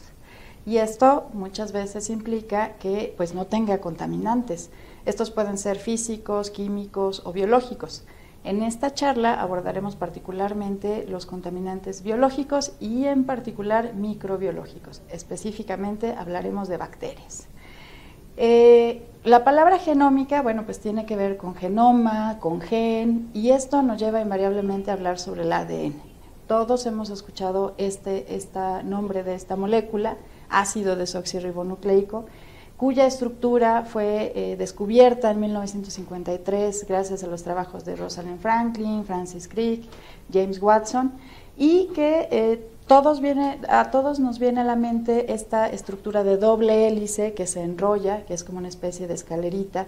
Y 0.64 0.78
esto 0.78 1.28
muchas 1.35 1.72
veces 1.72 2.08
implica 2.08 2.74
que 2.78 3.12
pues 3.16 3.35
no 3.35 3.46
tenga 3.46 3.78
contaminantes. 3.78 4.70
Estos 5.04 5.30
pueden 5.30 5.58
ser 5.58 5.78
físicos, 5.78 6.50
químicos 6.50 7.20
o 7.26 7.32
biológicos. 7.32 8.04
En 8.42 8.62
esta 8.62 8.94
charla 8.94 9.40
abordaremos 9.40 9.94
particularmente 9.94 11.04
los 11.08 11.26
contaminantes 11.26 12.02
biológicos 12.02 12.72
y 12.80 13.04
en 13.04 13.24
particular 13.24 13.94
microbiológicos. 13.94 15.02
Específicamente 15.11 16.14
hablaremos 16.16 16.68
de 16.68 16.78
bacterias. 16.78 17.48
Eh, 18.37 19.03
la 19.25 19.45
palabra 19.45 19.79
genómica, 19.79 20.42
bueno, 20.42 20.64
pues 20.64 20.81
tiene 20.81 21.07
que 21.07 21.16
ver 21.16 21.37
con 21.37 21.55
genoma, 21.55 22.38
con 22.40 22.61
gen, 22.61 23.31
y 23.33 23.51
esto 23.51 23.83
nos 23.83 24.01
lleva 24.01 24.21
invariablemente 24.21 24.90
a 24.90 24.95
hablar 24.95 25.18
sobre 25.18 25.42
el 25.42 25.53
ADN. 25.53 25.95
Todos 26.49 26.87
hemos 26.87 27.09
escuchado 27.09 27.75
este, 27.79 28.27
nombre 28.85 29.23
de 29.23 29.35
esta 29.35 29.55
molécula, 29.55 30.16
ácido 30.51 30.97
desoxirribonucleico, 30.97 32.27
cuya 32.77 33.07
estructura 33.07 33.85
fue 33.85 34.33
eh, 34.35 34.57
descubierta 34.57 35.31
en 35.31 35.38
1953 35.38 36.87
gracias 36.88 37.23
a 37.23 37.29
los 37.29 37.45
trabajos 37.45 37.85
de 37.85 37.95
Rosalind 37.95 38.40
Franklin, 38.40 39.05
Francis 39.05 39.47
Crick, 39.47 39.85
James 40.33 40.61
Watson, 40.61 41.12
y 41.57 41.90
que 41.95 42.27
eh, 42.33 42.68
a 42.92 43.90
todos 43.90 44.20
nos 44.20 44.38
viene 44.38 44.61
a 44.61 44.64
la 44.64 44.76
mente 44.76 45.33
esta 45.33 45.66
estructura 45.66 46.24
de 46.24 46.37
doble 46.37 46.87
hélice 46.87 47.33
que 47.33 47.46
se 47.46 47.62
enrolla, 47.62 48.26
que 48.26 48.35
es 48.35 48.44
como 48.44 48.59
una 48.59 48.68
especie 48.68 49.07
de 49.07 49.14
escalerita. 49.14 49.87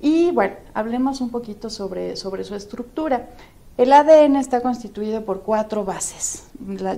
Y 0.00 0.30
bueno, 0.30 0.54
hablemos 0.72 1.20
un 1.20 1.30
poquito 1.30 1.70
sobre, 1.70 2.14
sobre 2.14 2.44
su 2.44 2.54
estructura. 2.54 3.30
El 3.76 3.92
ADN 3.92 4.36
está 4.36 4.60
constituido 4.60 5.24
por 5.24 5.42
cuatro 5.42 5.84
bases, 5.84 6.44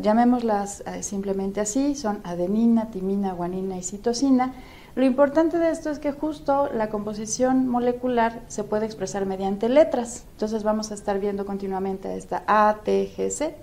llamémoslas 0.03 0.83
eh, 0.83 1.03
simplemente 1.03 1.61
así, 1.61 1.95
son 1.95 2.21
adenina, 2.25 2.91
timina, 2.91 3.33
guanina 3.33 3.79
y 3.79 3.83
citosina. 3.83 4.53
Lo 4.95 5.05
importante 5.05 5.59
de 5.59 5.71
esto 5.71 5.91
es 5.91 5.99
que 5.99 6.13
justo 6.13 6.69
la 6.75 6.89
composición 6.89 7.69
molecular 7.69 8.43
se 8.49 8.65
puede 8.65 8.87
expresar 8.87 9.27
mediante 9.27 9.69
letras, 9.69 10.25
entonces 10.33 10.63
vamos 10.63 10.91
a 10.91 10.95
estar 10.95 11.19
viendo 11.19 11.47
continuamente 11.47 12.17
esta 12.17 12.45
A, 12.47 12.77
T, 12.85 13.11
G. 13.17 13.55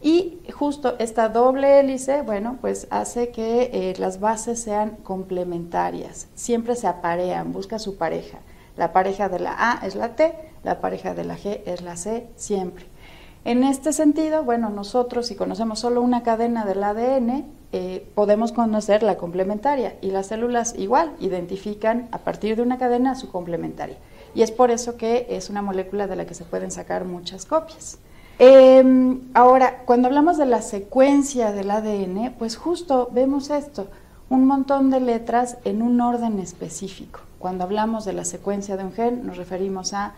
Y 0.00 0.38
justo 0.52 0.94
esta 0.98 1.28
doble 1.28 1.80
hélice, 1.80 2.22
bueno, 2.22 2.58
pues 2.60 2.86
hace 2.90 3.30
que 3.30 3.70
eh, 3.72 3.94
las 3.98 4.20
bases 4.20 4.60
sean 4.60 4.96
complementarias, 5.02 6.28
siempre 6.34 6.76
se 6.76 6.86
aparean, 6.86 7.52
busca 7.52 7.78
su 7.78 7.96
pareja. 7.96 8.38
La 8.76 8.92
pareja 8.92 9.28
de 9.28 9.40
la 9.40 9.56
A 9.58 9.84
es 9.84 9.96
la 9.96 10.14
T, 10.14 10.34
la 10.62 10.80
pareja 10.80 11.14
de 11.14 11.24
la 11.24 11.36
G 11.36 11.62
es 11.66 11.82
la 11.82 11.96
C, 11.96 12.28
siempre. 12.36 12.86
En 13.44 13.64
este 13.64 13.92
sentido, 13.92 14.44
bueno, 14.44 14.70
nosotros 14.70 15.26
si 15.26 15.34
conocemos 15.34 15.80
solo 15.80 16.00
una 16.00 16.22
cadena 16.22 16.64
del 16.64 16.82
ADN, 16.84 17.46
eh, 17.72 18.06
podemos 18.14 18.52
conocer 18.52 19.02
la 19.02 19.16
complementaria 19.16 19.96
y 20.00 20.10
las 20.10 20.28
células 20.28 20.74
igual 20.76 21.14
identifican 21.18 22.08
a 22.12 22.18
partir 22.18 22.56
de 22.56 22.62
una 22.62 22.78
cadena 22.78 23.14
su 23.14 23.30
complementaria. 23.32 23.96
Y 24.34 24.42
es 24.42 24.50
por 24.50 24.70
eso 24.70 24.96
que 24.96 25.26
es 25.30 25.50
una 25.50 25.62
molécula 25.62 26.06
de 26.06 26.16
la 26.16 26.26
que 26.26 26.34
se 26.34 26.44
pueden 26.44 26.70
sacar 26.70 27.04
muchas 27.04 27.46
copias. 27.46 27.98
Em, 28.40 29.20
ahora, 29.34 29.82
cuando 29.84 30.06
hablamos 30.06 30.38
de 30.38 30.46
la 30.46 30.62
secuencia 30.62 31.50
del 31.50 31.72
ADN, 31.72 32.34
pues 32.38 32.56
justo 32.56 33.08
vemos 33.12 33.50
esto, 33.50 33.88
un 34.30 34.46
montón 34.46 34.90
de 34.90 35.00
letras 35.00 35.58
en 35.64 35.82
un 35.82 36.00
orden 36.00 36.38
específico. 36.38 37.20
Cuando 37.40 37.64
hablamos 37.64 38.04
de 38.04 38.12
la 38.12 38.24
secuencia 38.24 38.76
de 38.76 38.84
un 38.84 38.92
gen, 38.92 39.26
nos 39.26 39.38
referimos 39.38 39.92
a 39.92 40.14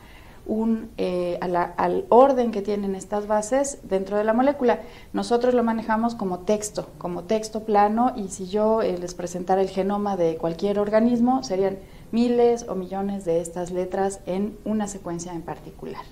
un, 0.47 0.91
eh, 0.99 1.39
al 1.41 2.05
orden 2.11 2.51
que 2.51 2.61
tienen 2.61 2.95
estas 2.95 3.27
bases 3.27 3.79
dentro 3.85 4.19
de 4.19 4.25
la 4.25 4.35
molécula. 4.35 4.81
Nosotros 5.15 5.55
lo 5.55 5.63
manejamos 5.63 6.15
como 6.15 6.41
texto, 6.41 6.89
como 6.99 7.23
texto 7.23 7.61
plano, 7.61 8.13
y 8.17 8.29
si 8.29 8.49
yo 8.49 8.83
eh, 8.83 8.99
les 8.99 9.15
presentara 9.15 9.63
el 9.63 9.71
genoma 9.71 10.19
de 10.19 10.37
cualquier 10.37 10.79
organismo, 10.79 11.43
serían 11.43 11.79
miles 12.13 12.67
o 12.69 12.75
millones 12.75 13.25
de 13.25 13.41
estas 13.41 13.71
letras 13.71 14.21
en 14.27 14.59
una 14.67 14.89
secuencia 14.89 15.33
en 15.33 15.43
particular. 15.43 16.03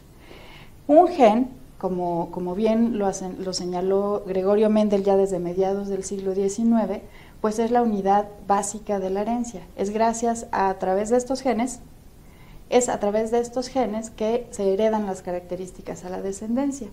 Un 0.87 1.09
gen 1.09 1.58
como, 1.79 2.31
como 2.33 2.55
bien 2.55 2.99
lo, 2.99 3.11
lo 3.39 3.53
señaló 3.53 4.25
Gregorio 4.27 4.69
Mendel 4.69 5.05
ya 5.05 5.17
desde 5.17 5.39
mediados 5.39 5.89
del 5.89 6.05
siglo 6.05 6.35
XIX, 6.35 7.03
pues 7.41 7.59
es 7.59 7.71
la 7.71 7.83
unidad 7.83 8.27
básica 8.47 8.99
de 8.99 9.11
la 9.11 9.23
herencia. 9.23 9.63
Es 9.77 9.91
gracias 9.91 10.47
a, 10.51 10.75
través 10.75 11.09
de 11.11 11.17
estos 11.17 11.41
genes, 11.41 11.81
es 12.69 12.89
a 12.89 12.99
través 12.99 13.31
de 13.31 13.39
estos 13.39 13.69
genes 13.69 14.11
que 14.11 14.47
se 14.51 14.73
heredan 14.73 15.07
las 15.07 15.23
características 15.23 16.05
a 16.05 16.11
la 16.11 16.21
descendencia. 16.21 16.89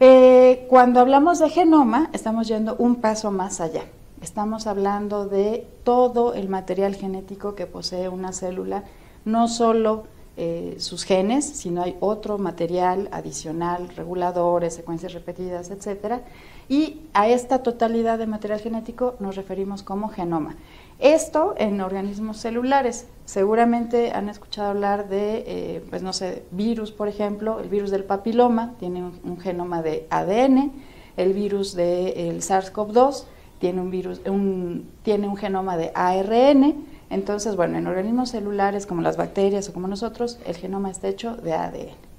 Eh, 0.00 0.66
cuando 0.68 1.00
hablamos 1.00 1.38
de 1.38 1.48
genoma, 1.48 2.10
estamos 2.12 2.48
yendo 2.48 2.74
un 2.78 2.96
paso 2.96 3.30
más 3.30 3.60
allá. 3.60 3.84
Estamos 4.22 4.66
hablando 4.66 5.26
de 5.26 5.66
todo 5.84 6.34
el 6.34 6.48
material 6.48 6.94
genético 6.94 7.54
que 7.54 7.66
posee 7.66 8.08
una 8.08 8.32
célula, 8.32 8.84
no 9.24 9.48
solo 9.48 10.04
eh, 10.36 10.76
sus 10.78 11.04
genes, 11.04 11.44
sino 11.44 11.82
hay 11.82 11.96
otro 12.00 12.38
material 12.38 13.08
adicional, 13.12 13.88
reguladores, 13.96 14.74
secuencias 14.74 15.12
repetidas, 15.12 15.70
etcétera. 15.70 16.22
Y 16.68 17.00
a 17.14 17.28
esta 17.28 17.62
totalidad 17.62 18.18
de 18.18 18.26
material 18.26 18.60
genético 18.60 19.16
nos 19.18 19.36
referimos 19.36 19.82
como 19.82 20.08
genoma. 20.08 20.56
Esto 21.00 21.54
en 21.58 21.80
organismos 21.80 22.36
celulares. 22.36 23.06
Seguramente 23.24 24.12
han 24.12 24.28
escuchado 24.28 24.70
hablar 24.70 25.08
de, 25.08 25.44
eh, 25.46 25.84
pues 25.90 26.02
no 26.02 26.12
sé, 26.12 26.44
virus, 26.52 26.92
por 26.92 27.08
ejemplo, 27.08 27.58
el 27.58 27.68
virus 27.68 27.90
del 27.90 28.04
papiloma 28.04 28.74
tiene 28.78 29.02
un, 29.02 29.40
genoma 29.40 29.82
de 29.82 30.06
ADN, 30.10 30.72
el 31.16 31.32
virus 31.32 31.74
del 31.74 32.40
SARS-CoV-2 32.40 33.24
tiene 33.58 33.80
un, 33.80 33.90
virus, 33.90 34.22
tiene 35.02 35.28
un 35.28 35.36
genoma 35.36 35.76
de 35.76 35.92
ARN. 35.94 36.86
Entonces, 37.10 37.56
bueno, 37.56 37.76
en 37.76 37.88
organismos 37.88 38.30
celulares 38.30 38.86
como 38.86 39.02
las 39.02 39.16
bacterias 39.16 39.68
o 39.68 39.72
como 39.72 39.88
nosotros, 39.88 40.38
el 40.46 40.56
genoma 40.56 40.90
está 40.90 41.08
hecho 41.08 41.36
de 41.36 41.52
ADN. 41.52 42.10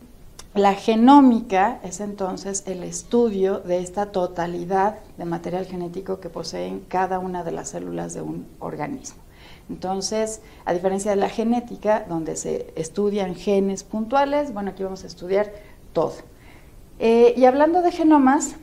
La 0.54 0.74
genómica 0.74 1.80
es 1.82 2.02
entonces 2.02 2.64
el 2.68 2.84
estudio 2.84 3.60
de 3.62 3.80
esta 3.80 4.08
totalidad 4.08 4.98
de 5.18 5.24
material 5.24 5.66
genético 5.66 6.20
que 6.20 6.28
poseen 6.28 6.82
cada 6.90 7.20
una 7.20 7.46
de 7.46 7.54
las 7.54 7.70
células 7.70 8.14
de 8.14 8.22
un 8.22 8.46
organismo. 8.60 9.22
Entonces, 9.70 10.42
a 10.66 10.74
diferencia 10.74 11.12
de 11.12 11.18
la 11.18 11.30
genética, 11.30 12.06
donde 12.10 12.36
se 12.36 12.74
estudian 12.76 13.36
genes 13.36 13.86
puntuales, 13.86 14.54
bueno, 14.54 14.72
aquí 14.72 14.84
vamos 14.84 15.06
a 15.06 15.08
estudiar 15.08 15.54
todo. 15.94 16.16
Eh, 17.00 17.34
y 17.38 17.46
hablando 17.46 17.82
de 17.82 17.94
genomas, 17.94 18.56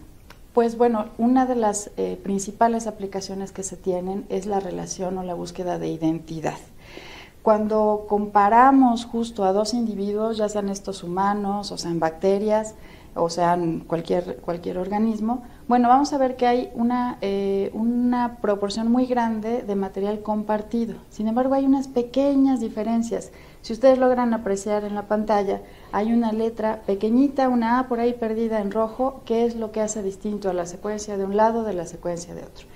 pues 0.53 0.77
bueno, 0.77 1.07
una 1.19 1.47
de 1.47 1.55
las 1.55 1.91
eh, 1.97 2.19
principales 2.23 2.87
aplicaciones 2.87 3.53
que 3.53 3.63
se 3.63 3.77
tienen 3.77 4.27
es 4.29 4.47
la 4.47 4.61
relación 4.61 5.19
o 5.19 5.23
la 5.23 5.35
búsqueda 5.35 5.79
de 5.79 5.89
identidad. 5.89 6.59
Cuando 7.43 8.07
comparamos 8.09 9.05
justo 9.05 9.45
a 9.45 9.53
dos 9.53 9.73
individuos, 9.73 10.37
ya 10.37 10.49
sean 10.49 10.69
estos 10.69 11.03
humanos, 11.03 11.73
o 11.73 11.79
sean 11.79 12.01
bacterias, 12.01 12.75
o 13.15 13.31
sean 13.31 13.81
cualquier, 13.81 14.37
cualquier 14.37 14.79
organismo, 14.79 15.43
bueno, 15.67 15.89
vamos 15.89 16.13
a 16.13 16.19
ver 16.19 16.37
que 16.37 16.47
hay 16.47 16.71
una, 16.75 17.19
eh, 17.21 17.71
una 17.75 18.39
proporción 18.41 18.91
muy 18.91 19.07
grande 19.07 19.63
de 19.63 19.75
material 19.77 20.23
compartido. 20.23 20.97
Sin 21.11 21.29
embargo, 21.29 21.55
hay 21.55 21.67
unas 21.67 21.89
pequeñas 21.89 22.61
diferencias. 22.61 23.33
Si 23.61 23.73
ustedes 23.73 23.99
logran 23.99 24.33
apreciar 24.35 24.85
en 24.85 24.95
la 24.95 25.09
pantalla, 25.09 25.61
hay 25.93 26.13
una 26.13 26.33
letra 26.33 26.83
pequeñita, 26.87 27.49
una 27.49 27.79
A 27.79 27.89
por 27.89 28.01
ahí 28.01 28.13
perdida 28.13 28.61
en 28.61 28.71
rojo, 28.71 29.23
que 29.25 29.45
es 29.45 29.57
lo 29.57 29.73
que 29.73 29.81
hace 29.81 30.03
distinto 30.03 30.51
a 30.51 30.55
la 30.55 30.67
secuencia 30.67 31.17
de 31.17 31.25
un 31.25 31.37
lado 31.37 31.65
de 31.65 31.73
la 31.73 31.87
secuencia 31.87 32.35
de 32.35 32.43
otro. 32.43 32.67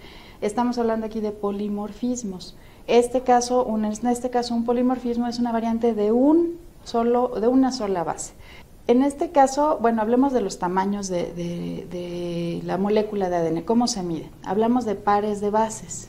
Estamos 0.40 0.78
hablando 0.78 1.06
aquí 1.06 1.20
de 1.20 1.30
polimorfismos. 1.30 2.56
Este 2.86 3.20
caso, 3.20 3.64
un, 3.64 3.84
en 3.84 3.92
este 4.06 4.30
caso, 4.30 4.54
un 4.54 4.64
polimorfismo 4.64 5.28
es 5.28 5.38
una 5.38 5.52
variante 5.52 5.94
de, 5.94 6.10
un 6.10 6.58
solo, 6.84 7.28
de 7.40 7.48
una 7.48 7.70
sola 7.70 8.02
base. 8.02 8.32
En 8.88 9.02
este 9.02 9.30
caso, 9.30 9.78
bueno, 9.80 10.02
hablemos 10.02 10.32
de 10.32 10.40
los 10.40 10.58
tamaños 10.58 11.08
de, 11.08 12.60
la 12.64 12.78
molécula 12.78 13.30
de 13.30 13.36
ADN, 13.36 13.62
cómo 13.62 13.86
se 13.86 14.02
mide. 14.02 14.28
Hablamos 14.44 14.84
de 14.84 14.96
pares 14.96 15.40
de 15.40 15.50
bases. 15.50 16.08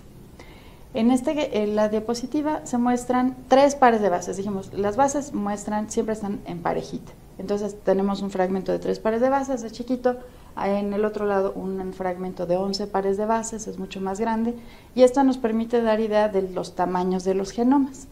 En, 0.93 1.09
este, 1.09 1.63
en 1.63 1.75
la 1.75 1.89
diapositiva 1.89 2.65
se 2.65 2.77
muestran 2.77 3.35
tres 3.47 3.75
pares 3.75 4.01
de 4.01 4.09
bases. 4.09 4.37
Dijimos, 4.37 4.71
las 4.73 4.95
bases 4.95 5.33
muestran, 5.33 5.89
siempre 5.89 6.13
están 6.13 6.41
en 6.45 6.61
parejita. 6.61 7.11
Entonces 7.39 7.75
tenemos 7.83 8.21
un 8.21 8.29
fragmento 8.29 8.71
de 8.71 8.79
tres 8.79 8.99
pares 8.99 9.21
de 9.21 9.29
bases, 9.29 9.61
de 9.61 9.71
chiquito, 9.71 10.17
en 10.55 10.93
el 10.93 11.03
otro 11.03 11.25
lado 11.25 11.51
un 11.55 11.93
fragmento 11.93 12.45
de 12.45 12.57
11 12.57 12.87
pares 12.87 13.17
de 13.17 13.25
bases, 13.25 13.67
es 13.67 13.79
mucho 13.79 13.99
más 14.01 14.19
grande, 14.19 14.53
y 14.93 15.01
esto 15.01 15.23
nos 15.23 15.37
permite 15.37 15.81
dar 15.81 15.99
idea 15.99 16.29
de 16.29 16.43
los 16.43 16.75
tamaños 16.75 17.23
de 17.23 17.33
los 17.33 17.51
genomas. 17.51 18.07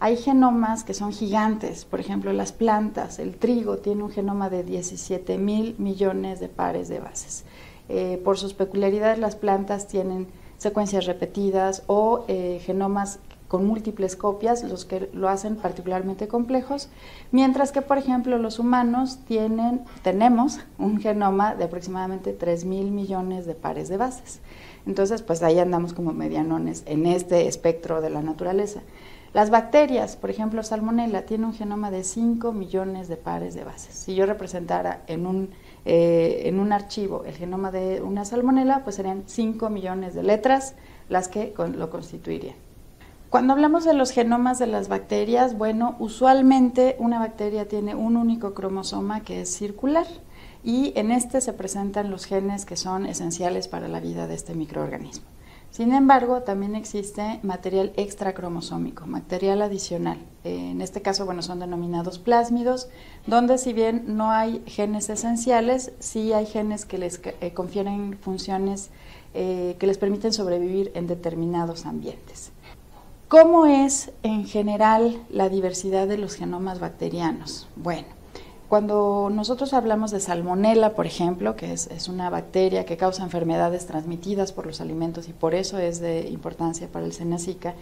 Hay 0.00 0.16
genomas 0.16 0.82
que 0.82 0.92
son 0.92 1.12
gigantes, 1.12 1.84
por 1.84 2.00
ejemplo 2.00 2.32
las 2.32 2.52
plantas, 2.52 3.20
el 3.20 3.36
trigo 3.36 3.78
tiene 3.78 4.02
un 4.02 4.10
genoma 4.10 4.50
de 4.50 4.64
17 4.64 5.38
mil 5.38 5.76
millones 5.78 6.40
de 6.40 6.48
pares 6.48 6.88
de 6.88 6.98
bases. 6.98 7.44
Eh, 7.88 8.20
por 8.24 8.38
sus 8.38 8.54
peculiaridades 8.54 9.18
las 9.18 9.36
plantas 9.36 9.86
tienen 9.86 10.26
secuencias 10.64 11.06
repetidas 11.06 11.84
o 11.86 12.24
eh, 12.26 12.60
genomas 12.64 13.20
con 13.46 13.66
múltiples 13.66 14.16
copias, 14.16 14.64
los 14.64 14.84
que 14.84 15.08
lo 15.12 15.28
hacen 15.28 15.54
particularmente 15.54 16.26
complejos, 16.26 16.88
mientras 17.30 17.70
que, 17.70 17.82
por 17.82 17.98
ejemplo, 17.98 18.36
los 18.38 18.58
humanos 18.58 19.20
tienen, 19.28 19.82
tenemos 20.02 20.58
un 20.78 21.00
genoma 21.00 21.54
de 21.54 21.64
aproximadamente 21.64 22.32
3 22.32 22.64
mil 22.64 22.90
millones 22.90 23.46
de 23.46 23.54
pares 23.54 23.88
de 23.88 23.96
bases. 23.96 24.40
Entonces, 24.86 25.22
pues 25.22 25.42
ahí 25.42 25.60
andamos 25.60 25.92
como 25.92 26.12
medianones 26.12 26.82
en 26.86 27.06
este 27.06 27.46
espectro 27.46 28.00
de 28.00 28.10
la 28.10 28.22
naturaleza. 28.22 28.80
Las 29.34 29.50
bacterias, 29.50 30.16
por 30.16 30.30
ejemplo, 30.30 30.62
Salmonella, 30.62 31.26
tiene 31.26 31.46
un 31.46 31.54
genoma 31.54 31.90
de 31.90 32.04
5 32.04 32.52
millones 32.52 33.08
de 33.08 33.16
pares 33.16 33.54
de 33.54 33.64
bases. 33.64 33.94
Si 33.94 34.14
yo 34.14 34.26
representara 34.26 35.02
en 35.06 35.26
un, 35.26 35.50
eh, 35.84 36.42
en 36.46 36.60
un 36.60 36.72
archivo 36.72 37.24
el 37.24 37.34
genoma 37.34 37.70
de 37.70 38.00
una 38.02 38.24
Salmonella, 38.24 38.82
pues 38.84 38.96
serían 38.96 39.24
5 39.26 39.68
millones 39.70 40.14
de 40.14 40.22
letras 40.22 40.74
las 41.08 41.28
que 41.28 41.54
lo 41.76 41.90
constituirían. 41.90 42.56
Cuando 43.30 43.52
hablamos 43.52 43.84
de 43.84 43.94
los 43.94 44.12
genomas 44.12 44.58
de 44.60 44.68
las 44.68 44.88
bacterias, 44.88 45.58
bueno, 45.58 45.96
usualmente 45.98 46.94
una 47.00 47.18
bacteria 47.18 47.66
tiene 47.66 47.94
un 47.96 48.16
único 48.16 48.54
cromosoma 48.54 49.24
que 49.24 49.40
es 49.40 49.52
circular 49.52 50.06
y 50.62 50.92
en 50.94 51.10
este 51.10 51.40
se 51.40 51.52
presentan 51.52 52.10
los 52.10 52.26
genes 52.26 52.64
que 52.64 52.76
son 52.76 53.06
esenciales 53.06 53.66
para 53.66 53.88
la 53.88 54.00
vida 54.00 54.28
de 54.28 54.34
este 54.34 54.54
microorganismo. 54.54 55.26
Sin 55.74 55.92
embargo, 55.92 56.42
también 56.42 56.76
existe 56.76 57.40
material 57.42 57.92
extracromosómico, 57.96 59.06
material 59.08 59.60
adicional. 59.60 60.18
En 60.44 60.80
este 60.80 61.02
caso, 61.02 61.26
bueno, 61.26 61.42
son 61.42 61.58
denominados 61.58 62.20
plásmidos, 62.20 62.86
donde 63.26 63.58
si 63.58 63.72
bien 63.72 64.04
no 64.06 64.30
hay 64.30 64.62
genes 64.66 65.10
esenciales, 65.10 65.90
sí 65.98 66.32
hay 66.32 66.46
genes 66.46 66.84
que 66.84 66.96
les 66.96 67.20
eh, 67.24 67.52
confieren 67.54 68.16
funciones 68.20 68.90
eh, 69.34 69.74
que 69.80 69.88
les 69.88 69.98
permiten 69.98 70.32
sobrevivir 70.32 70.92
en 70.94 71.08
determinados 71.08 71.86
ambientes. 71.86 72.52
¿Cómo 73.26 73.66
es 73.66 74.12
en 74.22 74.46
general 74.46 75.24
la 75.28 75.48
diversidad 75.48 76.06
de 76.06 76.18
los 76.18 76.36
genomas 76.36 76.78
bacterianos? 76.78 77.66
Bueno, 77.74 78.06
cuando 78.74 79.30
nosotros 79.32 79.72
hablamos 79.72 80.10
de 80.10 80.18
salmonela, 80.18 80.94
por 80.94 81.06
ejemplo, 81.06 81.54
que 81.54 81.72
es, 81.72 82.08
una 82.08 82.28
bacteria 82.28 82.84
que 82.84 82.96
causa 82.96 83.22
enfermedades 83.22 83.86
transmitidas 83.86 84.50
por 84.50 84.66
los 84.66 84.80
alimentos 84.80 85.28
y 85.28 85.32
por 85.32 85.54
eso 85.54 85.78
es 85.78 86.00
de 86.00 86.28
importancia 86.28 86.88
para 86.88 87.06
el 87.06 87.12
Senacica, 87.12 87.74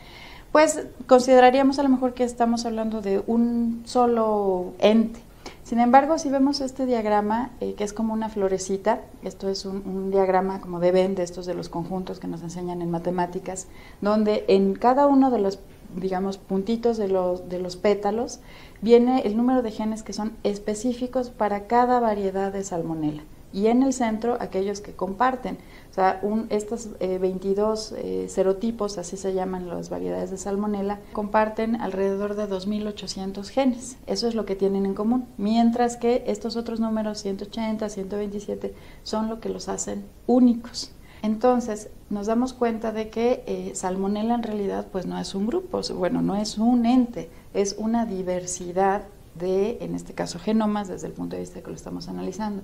pues 0.52 0.82
consideraríamos 1.06 1.78
a 1.78 1.82
lo 1.82 1.88
mejor 1.88 2.12
que 2.12 2.24
estamos 2.24 2.66
hablando 2.66 3.00
de 3.00 3.22
un 3.26 3.84
solo 3.86 4.74
ente, 4.80 5.18
sin 5.64 5.80
embargo, 5.80 6.18
si 6.18 6.28
vemos 6.28 6.60
este 6.60 6.84
diagrama, 6.84 7.52
eh, 7.62 7.72
que 7.72 7.84
es 7.84 7.94
como 7.94 8.12
una 8.12 8.28
florecita, 8.28 9.00
esto 9.22 9.48
es 9.48 9.64
un, 9.64 10.10
diagrama 10.10 10.60
como 10.60 10.78
de 10.78 10.92
Venn, 10.92 11.14
de 11.14 11.22
estos 11.22 11.46
de 11.46 11.54
los 11.54 11.70
conjuntos 11.70 12.18
que 12.18 12.26
nos 12.26 12.42
enseñan 12.42 12.82
en 12.82 12.90
matemáticas, 12.90 13.66
donde 14.02 14.44
en 14.48 14.74
cada 14.74 15.06
uno 15.06 15.30
de 15.30 15.38
los, 15.38 15.58
digamos, 15.96 16.36
puntitos 16.36 16.98
de 16.98 17.08
los, 17.08 17.48
de 17.48 17.60
los 17.60 17.76
pétalos 17.76 18.40
viene 18.82 19.22
el 19.24 19.36
número 19.36 19.62
de 19.62 19.70
genes 19.70 20.02
que 20.02 20.12
son 20.12 20.32
específicos 20.42 21.30
para 21.30 21.66
cada 21.66 22.00
variedad 22.00 22.52
de 22.52 22.64
salmonela. 22.64 23.22
Y 23.54 23.66
en 23.66 23.82
el 23.82 23.92
centro, 23.92 24.38
aquellos 24.40 24.80
que 24.80 24.92
comparten. 24.92 25.58
O 25.90 25.94
sea, 25.94 26.20
un, 26.22 26.46
estos 26.48 26.88
22 26.98 27.92
eh, 27.92 28.24
eh, 28.24 28.28
serotipos, 28.28 28.96
así 28.96 29.18
se 29.18 29.34
llaman 29.34 29.68
las 29.68 29.90
variedades 29.90 30.30
de 30.30 30.38
salmonela, 30.38 31.00
comparten 31.12 31.76
alrededor 31.76 32.34
de 32.34 32.48
2.800 32.48 33.44
genes. 33.48 33.98
Eso 34.06 34.26
es 34.26 34.34
lo 34.34 34.46
que 34.46 34.56
tienen 34.56 34.86
en 34.86 34.94
común. 34.94 35.26
Mientras 35.36 35.98
que 35.98 36.24
estos 36.26 36.56
otros 36.56 36.80
números, 36.80 37.18
180, 37.18 37.88
127, 37.90 38.74
son 39.02 39.28
lo 39.28 39.38
que 39.38 39.50
los 39.50 39.68
hacen 39.68 40.06
únicos. 40.26 40.92
Entonces, 41.22 41.88
nos 42.10 42.26
damos 42.26 42.52
cuenta 42.52 42.90
de 42.90 43.08
que 43.08 43.44
eh, 43.46 43.72
salmonella 43.74 44.34
en 44.34 44.42
realidad 44.42 44.88
pues 44.90 45.06
no 45.06 45.18
es 45.18 45.34
un 45.36 45.46
grupo, 45.46 45.80
bueno, 45.94 46.20
no 46.20 46.34
es 46.34 46.58
un 46.58 46.84
ente, 46.84 47.30
es 47.54 47.76
una 47.78 48.06
diversidad 48.06 49.02
de, 49.36 49.78
en 49.80 49.94
este 49.94 50.14
caso, 50.14 50.40
genomas 50.40 50.88
desde 50.88 51.06
el 51.06 51.12
punto 51.12 51.36
de 51.36 51.42
vista 51.42 51.62
que 51.62 51.70
lo 51.70 51.76
estamos 51.76 52.08
analizando. 52.08 52.62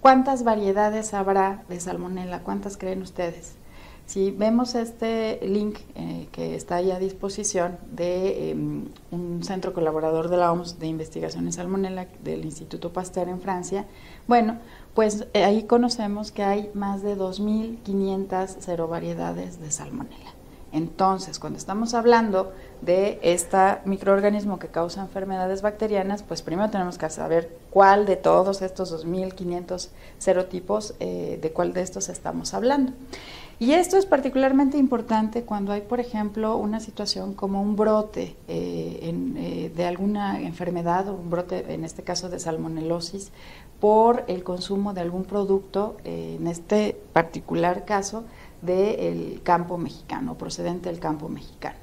¿Cuántas 0.00 0.44
variedades 0.44 1.12
habrá 1.12 1.64
de 1.68 1.80
salmonella? 1.80 2.44
¿Cuántas 2.44 2.76
creen 2.76 3.02
ustedes? 3.02 3.56
Si 4.06 4.30
vemos 4.30 4.74
este 4.74 5.38
link 5.42 5.80
eh, 5.94 6.28
que 6.32 6.54
está 6.54 6.76
ahí 6.76 6.92
a 6.92 6.98
disposición 6.98 7.76
de 7.92 8.52
em, 8.52 8.86
un 9.10 9.44
centro 9.44 9.74
colaborador 9.74 10.30
de 10.30 10.38
la 10.38 10.50
OMS 10.50 10.78
de 10.78 10.86
investigación 10.86 11.44
en 11.44 11.52
salmonella 11.52 12.08
del 12.24 12.46
Instituto 12.46 12.90
Pasteur 12.90 13.28
en 13.28 13.42
Francia, 13.42 13.84
bueno, 14.26 14.60
pues 14.98 15.28
eh, 15.32 15.44
ahí 15.44 15.62
conocemos 15.62 16.32
que 16.32 16.42
hay 16.42 16.72
más 16.74 17.04
de 17.04 17.16
2.500 17.16 18.88
variedades 18.88 19.60
de 19.60 19.70
salmonella. 19.70 20.27
Entonces, 20.72 21.38
cuando 21.38 21.58
estamos 21.58 21.94
hablando 21.94 22.52
de 22.82 23.18
este 23.22 23.78
microorganismo 23.84 24.58
que 24.58 24.68
causa 24.68 25.00
enfermedades 25.00 25.62
bacterianas, 25.62 26.22
pues 26.22 26.42
primero 26.42 26.70
tenemos 26.70 26.98
que 26.98 27.08
saber 27.10 27.50
cuál 27.70 28.06
de 28.06 28.16
todos 28.16 28.62
estos 28.62 29.04
2.500 29.04 29.88
serotipos, 30.18 30.94
eh, 31.00 31.38
de 31.40 31.52
cuál 31.52 31.72
de 31.72 31.82
estos 31.82 32.08
estamos 32.08 32.54
hablando. 32.54 32.92
Y 33.60 33.72
esto 33.72 33.96
es 33.96 34.06
particularmente 34.06 34.78
importante 34.78 35.42
cuando 35.42 35.72
hay, 35.72 35.80
por 35.80 35.98
ejemplo, 35.98 36.56
una 36.56 36.78
situación 36.78 37.34
como 37.34 37.60
un 37.60 37.74
brote 37.74 38.36
eh, 38.46 39.00
eh, 39.36 39.72
de 39.74 39.84
alguna 39.84 40.40
enfermedad, 40.40 41.08
o 41.08 41.14
un 41.14 41.30
brote, 41.30 41.72
en 41.72 41.84
este 41.84 42.04
caso 42.04 42.28
de 42.28 42.38
salmonelosis, 42.38 43.32
por 43.80 44.24
el 44.28 44.44
consumo 44.44 44.92
de 44.92 45.00
algún 45.00 45.24
producto, 45.24 45.96
en 46.04 46.46
este 46.46 46.96
particular 47.12 47.84
caso, 47.84 48.24
del 48.62 49.40
campo 49.42 49.78
mexicano, 49.78 50.36
procedente 50.36 50.88
del 50.88 51.00
campo 51.00 51.28
mexicano. 51.28 51.76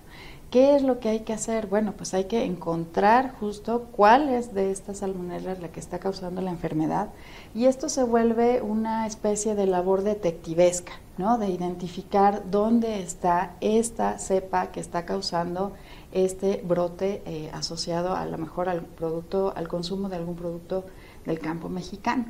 ¿Qué 0.56 0.76
es 0.76 0.84
lo 0.84 1.00
que 1.02 1.10
hay 1.10 1.20
que 1.22 1.34
hacer? 1.34 1.68
Bueno, 1.68 1.94
pues 1.98 2.14
hay 2.14 2.26
que 2.26 2.46
encontrar 2.46 3.36
justo 3.40 3.88
cuál 3.92 4.30
es 4.30 4.54
de 4.54 4.72
estas 4.72 5.00
salmonelas 5.00 5.60
la 5.60 5.68
que 5.68 5.82
está 5.82 6.00
causando 6.00 6.42
la 6.42 6.52
enfermedad 6.52 7.10
y 7.54 7.66
esto 7.66 7.90
se 7.90 8.04
vuelve 8.04 8.62
una 8.62 9.06
especie 9.06 9.54
de 9.56 9.66
labor 9.66 10.04
detectivesca, 10.04 10.94
¿no? 11.18 11.38
De 11.38 11.50
identificar 11.50 12.44
dónde 12.50 13.02
está 13.02 13.58
esta 13.60 14.18
cepa 14.18 14.72
que 14.72 14.80
está 14.80 15.06
causando 15.06 15.74
este 16.14 16.64
brote 16.66 17.22
eh, 17.26 17.50
asociado 17.52 18.16
a 18.16 18.26
lo 18.26 18.38
mejor 18.38 18.70
al 18.70 18.82
producto, 18.82 19.52
al 19.58 19.68
consumo 19.68 20.08
de 20.08 20.16
algún 20.16 20.38
producto 20.38 20.86
del 21.26 21.40
campo 21.40 21.68
mexicano. 21.68 22.28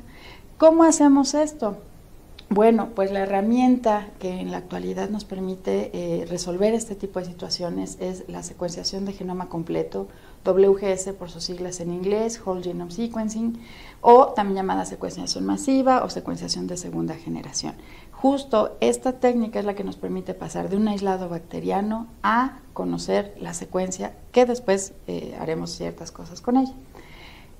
¿Cómo 0.58 0.82
hacemos 0.82 1.34
esto? 1.34 1.76
Bueno, 2.48 2.90
pues 2.94 3.10
la 3.10 3.20
herramienta 3.20 4.08
que 4.20 4.40
en 4.40 4.52
la 4.52 4.58
actualidad 4.58 5.10
nos 5.10 5.24
permite 5.24 5.90
eh, 5.92 6.26
resolver 6.26 6.74
este 6.74 6.94
tipo 6.94 7.18
de 7.18 7.26
situaciones 7.26 7.98
es 8.00 8.22
la 8.28 8.44
secuenciación 8.44 9.04
de 9.04 9.12
genoma 9.12 9.48
completo, 9.48 10.06
WGS 10.44 11.08
por 11.18 11.28
sus 11.28 11.42
siglas 11.42 11.80
en 11.80 11.92
inglés, 11.92 12.40
Whole 12.44 12.62
Genome 12.62 12.92
Sequencing, 12.92 13.58
o 14.00 14.28
también 14.28 14.58
llamada 14.58 14.84
secuenciación 14.84 15.44
masiva 15.44 16.04
o 16.04 16.08
secuenciación 16.08 16.68
de 16.68 16.76
segunda 16.76 17.16
generación. 17.16 17.74
Justo 18.12 18.76
esta 18.80 19.14
técnica 19.14 19.58
es 19.58 19.64
la 19.64 19.74
que 19.74 19.82
nos 19.82 19.96
permite 19.96 20.32
pasar 20.32 20.68
de 20.70 20.76
un 20.76 20.86
aislado 20.86 21.28
bacteriano 21.28 22.06
a 22.22 22.60
conocer 22.74 23.34
la 23.40 23.54
secuencia, 23.54 24.14
que 24.30 24.46
después 24.46 24.94
eh, 25.08 25.36
haremos 25.40 25.70
ciertas 25.72 26.12
cosas 26.12 26.40
con 26.40 26.56
ella. 26.58 26.74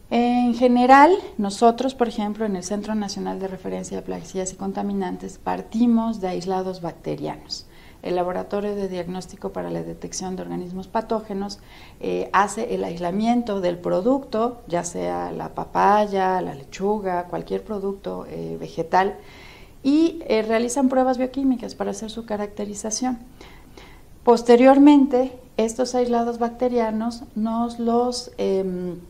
En 0.09 0.55
general, 0.55 1.11
nosotros, 1.37 1.97
por 1.97 2.07
ejemplo, 2.07 2.45
en 2.45 2.55
el 2.55 2.63
Centro 2.63 2.95
Nacional 2.95 3.41
de 3.41 3.49
Referencia 3.49 3.97
de 3.97 4.05
Plaguicidas 4.05 4.53
y 4.53 4.57
Contaminantes, 4.57 5.39
partimos 5.39 6.21
de 6.21 6.29
aislados 6.29 6.81
bacterianos. 6.81 7.67
El 8.03 8.15
Laboratorio 8.15 8.77
de 8.77 8.89
Diagnóstico 8.89 9.51
para 9.51 9.69
la 9.69 9.83
Detección 9.83 10.37
de 10.37 10.43
Organismos 10.43 10.87
Patógenos 10.87 11.59
eh, 11.99 12.31
hace 12.33 12.73
el 12.77 12.85
aislamiento 12.85 13.61
del 13.61 13.79
producto, 13.79 14.63
ya 14.69 14.85
sea 14.85 15.33
la 15.33 15.55
papaya, 15.55 16.41
la 16.41 16.55
lechuga, 16.55 17.25
cualquier 17.25 17.65
producto 17.65 18.27
eh, 18.29 18.57
vegetal, 18.61 19.17
y 19.83 20.21
eh, 20.29 20.43
realizan 20.43 20.89
pruebas 20.89 21.19
bioquímicas 21.19 21.75
para 21.75 21.91
hacer 21.91 22.11
su 22.11 22.27
caracterización. 22.27 23.19
Posteriormente, 24.23 25.33
estos 25.57 25.97
aislados 25.97 26.39
bacterianos 26.39 27.25
nos 27.35 27.81
los 27.81 28.31
em, 28.39 29.01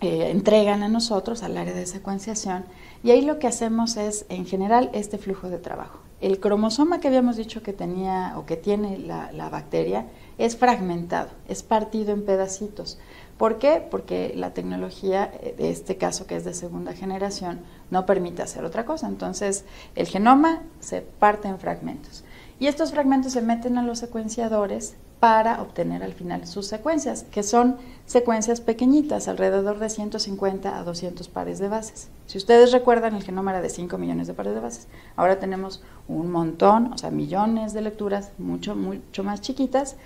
eh, 0.00 0.30
entregan 0.30 0.82
a 0.82 0.88
nosotros, 0.88 1.42
al 1.42 1.56
área 1.56 1.74
de 1.74 1.86
secuenciación, 1.86 2.64
y 3.02 3.10
ahí 3.10 3.22
lo 3.22 3.38
que 3.38 3.46
hacemos 3.46 3.96
es, 3.96 4.26
en 4.28 4.46
general, 4.46 4.90
este 4.92 5.18
flujo 5.18 5.48
de 5.48 5.58
trabajo. 5.58 6.00
El 6.20 6.40
cromosoma 6.40 7.00
que 7.00 7.08
habíamos 7.08 7.36
dicho 7.36 7.62
que 7.62 7.72
tenía 7.72 8.34
o 8.36 8.46
que 8.46 8.56
tiene 8.56 8.98
la, 8.98 9.32
la 9.32 9.50
bacteria 9.50 10.06
es 10.38 10.56
fragmentado, 10.56 11.28
es 11.48 11.62
partido 11.62 12.12
en 12.12 12.24
pedacitos. 12.24 12.98
¿Por 13.38 13.58
qué? 13.58 13.86
Porque 13.90 14.32
la 14.34 14.54
tecnología 14.54 15.30
eh, 15.42 15.54
de 15.58 15.70
este 15.70 15.96
caso, 15.96 16.26
que 16.26 16.36
es 16.36 16.44
de 16.44 16.54
segunda 16.54 16.94
generación, 16.94 17.60
no 17.90 18.06
permite 18.06 18.42
hacer 18.42 18.64
otra 18.64 18.86
cosa. 18.86 19.08
Entonces, 19.08 19.64
el 19.94 20.06
genoma 20.06 20.62
se 20.80 21.02
parte 21.02 21.48
en 21.48 21.58
fragmentos. 21.58 22.24
Y 22.58 22.68
estos 22.68 22.92
fragmentos 22.92 23.32
se 23.32 23.42
meten 23.42 23.76
a 23.76 23.82
los 23.82 23.98
secuenciadores 23.98 24.96
para 25.20 25.62
obtener 25.62 26.02
al 26.02 26.12
final 26.12 26.46
sus 26.46 26.66
secuencias, 26.66 27.24
que 27.30 27.42
son 27.42 27.76
secuencias 28.04 28.60
pequeñitas, 28.60 29.28
alrededor 29.28 29.78
de 29.78 29.88
150 29.88 30.78
a 30.78 30.84
200 30.84 31.28
pares 31.28 31.58
de 31.58 31.68
bases. 31.68 32.08
Si 32.26 32.38
ustedes 32.38 32.72
recuerdan, 32.72 33.14
el 33.14 33.24
genoma 33.24 33.52
era 33.52 33.62
de 33.62 33.70
5 33.70 33.96
millones 33.98 34.26
de 34.26 34.34
pares 34.34 34.54
de 34.54 34.60
bases. 34.60 34.88
Ahora 35.16 35.38
tenemos 35.38 35.82
un 36.06 36.30
montón, 36.30 36.92
o 36.92 36.98
sea, 36.98 37.10
millones 37.10 37.72
de 37.72 37.80
lecturas 37.80 38.32
mucho, 38.38 38.76
mucho 38.76 39.24
más 39.24 39.40
chiquitas 39.40 39.96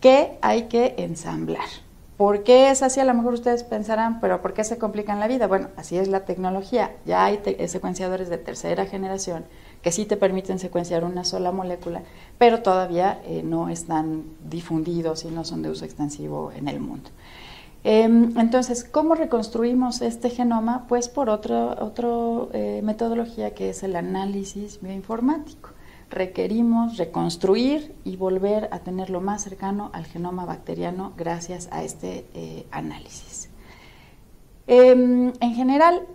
que 0.00 0.38
hay 0.40 0.64
que 0.64 0.94
ensamblar. 0.98 1.68
¿Por 2.16 2.42
qué 2.42 2.70
es 2.70 2.82
así? 2.82 3.00
A 3.00 3.04
lo 3.04 3.14
mejor 3.14 3.32
ustedes 3.32 3.64
pensarán, 3.64 4.20
pero 4.20 4.42
¿por 4.42 4.52
qué 4.52 4.62
se 4.62 4.76
complican 4.76 5.20
la 5.20 5.26
vida? 5.26 5.46
Bueno, 5.46 5.68
así 5.76 5.96
es 5.96 6.06
la 6.08 6.26
tecnología. 6.26 6.94
Ya 7.06 7.24
hay 7.24 7.40
secuenciadores 7.66 8.28
de 8.28 8.36
tercera 8.36 8.84
generación 8.84 9.46
que 9.82 9.92
sí 9.92 10.04
te 10.04 10.16
permiten 10.16 10.58
secuenciar 10.58 11.04
una 11.04 11.24
sola 11.24 11.52
molécula, 11.52 12.02
pero 12.38 12.62
todavía 12.62 13.20
eh, 13.24 13.42
no 13.42 13.68
están 13.68 14.24
difundidos 14.48 15.24
y 15.24 15.28
no 15.28 15.44
son 15.44 15.62
de 15.62 15.70
uso 15.70 15.84
extensivo 15.84 16.52
en 16.52 16.68
el 16.68 16.80
mundo. 16.80 17.10
Em, 17.82 18.38
entonces, 18.38 18.84
¿cómo 18.84 19.14
reconstruimos 19.14 20.02
este 20.02 20.28
genoma? 20.28 20.86
Pues 20.86 21.08
por 21.08 21.30
otra 21.30 21.76
eh, 22.52 22.80
metodología 22.84 23.54
que 23.54 23.70
es 23.70 23.82
el 23.82 23.96
análisis 23.96 24.80
bioinformático. 24.82 25.70
Requerimos 26.10 26.98
reconstruir 26.98 27.94
y 28.04 28.16
volver 28.16 28.68
a 28.72 28.80
tenerlo 28.80 29.20
más 29.20 29.42
cercano 29.44 29.90
al 29.94 30.04
genoma 30.04 30.44
bacteriano 30.44 31.14
gracias 31.16 31.68
a 31.70 31.82
este 31.82 32.26
eh, 32.34 32.66
análisis. 32.70 33.48
Em, 34.66 35.32
en 35.40 35.54
general, 35.54 36.06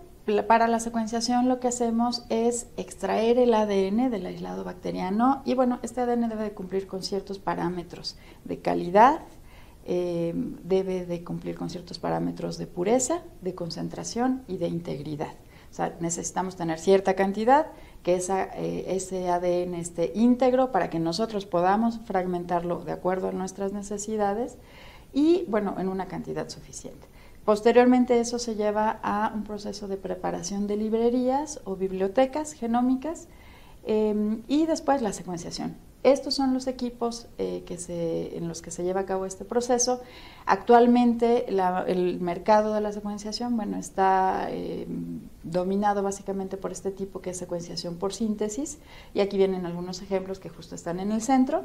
para 0.48 0.66
la 0.66 0.80
secuenciación 0.80 1.48
lo 1.48 1.60
que 1.60 1.68
hacemos 1.68 2.24
es 2.30 2.66
extraer 2.76 3.38
el 3.38 3.54
ADN 3.54 4.10
del 4.10 4.26
aislado 4.26 4.64
bacteriano 4.64 5.42
y 5.44 5.54
bueno, 5.54 5.78
este 5.82 6.00
ADN 6.00 6.28
debe 6.28 6.42
de 6.42 6.52
cumplir 6.52 6.88
con 6.88 7.04
ciertos 7.04 7.38
parámetros 7.38 8.16
de 8.44 8.58
calidad, 8.58 9.20
eh, 9.84 10.34
debe 10.64 11.06
de 11.06 11.22
cumplir 11.22 11.56
con 11.56 11.70
ciertos 11.70 12.00
parámetros 12.00 12.58
de 12.58 12.66
pureza, 12.66 13.22
de 13.40 13.54
concentración 13.54 14.42
y 14.48 14.56
de 14.56 14.66
integridad. 14.66 15.34
O 15.70 15.74
sea, 15.76 15.94
necesitamos 16.00 16.56
tener 16.56 16.80
cierta 16.80 17.14
cantidad, 17.14 17.66
que 18.02 18.16
eh, 18.16 18.84
ese 18.88 19.28
ADN 19.28 19.74
esté 19.74 20.10
íntegro 20.14 20.72
para 20.72 20.90
que 20.90 20.98
nosotros 20.98 21.46
podamos 21.46 22.00
fragmentarlo 22.04 22.84
de 22.84 22.92
acuerdo 22.92 23.28
a 23.28 23.32
nuestras 23.32 23.72
necesidades 23.72 24.56
y 25.12 25.44
bueno, 25.48 25.76
en 25.78 25.88
una 25.88 26.06
cantidad 26.06 26.48
suficiente. 26.48 27.06
Posteriormente 27.46 28.18
eso 28.18 28.40
se 28.40 28.56
lleva 28.56 28.98
a 29.04 29.30
un 29.32 29.44
proceso 29.44 29.86
de 29.86 29.96
preparación 29.96 30.66
de 30.66 30.76
librerías 30.76 31.60
o 31.64 31.76
bibliotecas 31.76 32.52
genómicas 32.52 33.28
em, 33.84 34.42
y 34.48 34.66
después 34.66 35.00
la 35.00 35.12
secuenciación. 35.12 35.76
Estos 36.02 36.34
son 36.34 36.52
los 36.52 36.66
equipos 36.66 37.28
eh, 37.38 37.62
que 37.64 37.78
se, 37.78 38.36
en 38.36 38.48
los 38.48 38.62
que 38.62 38.72
se 38.72 38.82
lleva 38.82 39.02
a 39.02 39.06
cabo 39.06 39.26
este 39.26 39.44
proceso. 39.44 40.00
Actualmente 40.44 41.46
el 41.48 42.20
mercado 42.20 42.74
de 42.74 42.80
la 42.80 42.92
secuenciación 42.92 43.56
bueno, 43.56 43.76
está 43.76 44.48
em, 44.50 45.20
dominado 45.44 46.02
básicamente 46.02 46.56
por 46.56 46.72
este 46.72 46.90
tipo 46.90 47.20
que 47.20 47.30
es 47.30 47.36
secuenciación 47.36 47.94
por 47.94 48.12
síntesis 48.12 48.78
y 49.14 49.20
aquí 49.20 49.36
vienen 49.36 49.66
algunos 49.66 50.02
ejemplos 50.02 50.40
que 50.40 50.48
justo 50.48 50.74
están 50.74 50.98
en 50.98 51.12
el 51.12 51.22
centro. 51.22 51.62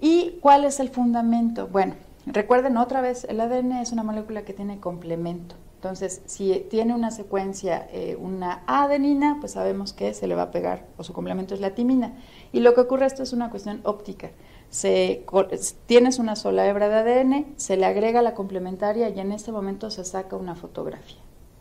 ¿Y 0.00 0.38
cuál 0.40 0.64
es 0.64 0.80
el 0.80 0.88
fundamento? 0.88 1.68
Bueno, 1.68 1.96
Recuerden 2.26 2.76
otra 2.76 3.00
vez, 3.00 3.24
el 3.24 3.40
ADN 3.40 3.72
es 3.72 3.92
una 3.92 4.04
molécula 4.04 4.42
que 4.42 4.52
tiene 4.52 4.78
complemento. 4.78 5.56
Entonces, 5.82 6.22
si 6.26 6.64
tiene 6.70 6.94
una 6.94 7.10
secuencia, 7.10 7.88
eh, 7.90 8.16
una 8.16 8.62
adenina, 8.68 9.38
pues 9.40 9.52
sabemos 9.52 9.92
que 9.92 10.14
se 10.14 10.28
le 10.28 10.36
va 10.36 10.42
a 10.42 10.50
pegar, 10.52 10.86
o 10.96 11.02
su 11.02 11.12
complemento 11.12 11.54
es 11.54 11.60
la 11.60 11.74
timina. 11.74 12.14
Y 12.52 12.60
lo 12.60 12.74
que 12.74 12.82
ocurre, 12.82 13.06
esto 13.06 13.24
es 13.24 13.32
una 13.32 13.50
cuestión 13.50 13.80
óptica. 13.82 14.30
Se, 14.70 15.26
tienes 15.86 16.20
una 16.20 16.36
sola 16.36 16.68
hebra 16.68 16.88
de 16.88 16.94
ADN, 16.94 17.54
se 17.56 17.76
le 17.76 17.84
agrega 17.84 18.22
la 18.22 18.34
complementaria 18.34 19.08
y 19.08 19.18
en 19.18 19.32
este 19.32 19.50
momento 19.50 19.90
se 19.90 20.04
saca 20.04 20.36
una 20.36 20.54
fotografía. 20.54 21.18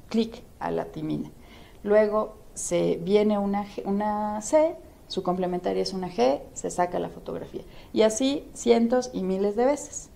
Clic 0.10 0.44
a 0.60 0.70
la 0.70 0.86
timina. 0.86 1.32
Luego 1.82 2.36
se 2.54 3.00
viene 3.02 3.40
una, 3.40 3.66
una 3.86 4.40
C, 4.44 4.76
su 5.08 5.24
complementaria 5.24 5.82
es 5.82 5.94
una 5.94 6.10
G, 6.10 6.42
se 6.54 6.70
saca 6.70 7.00
la 7.00 7.10
fotografía. 7.10 7.64
Y 7.92 8.04
así 8.04 8.48
cientos 8.54 9.10
y 9.14 9.24
miles 9.24 9.56
de 9.56 9.66
veces. 9.66 10.11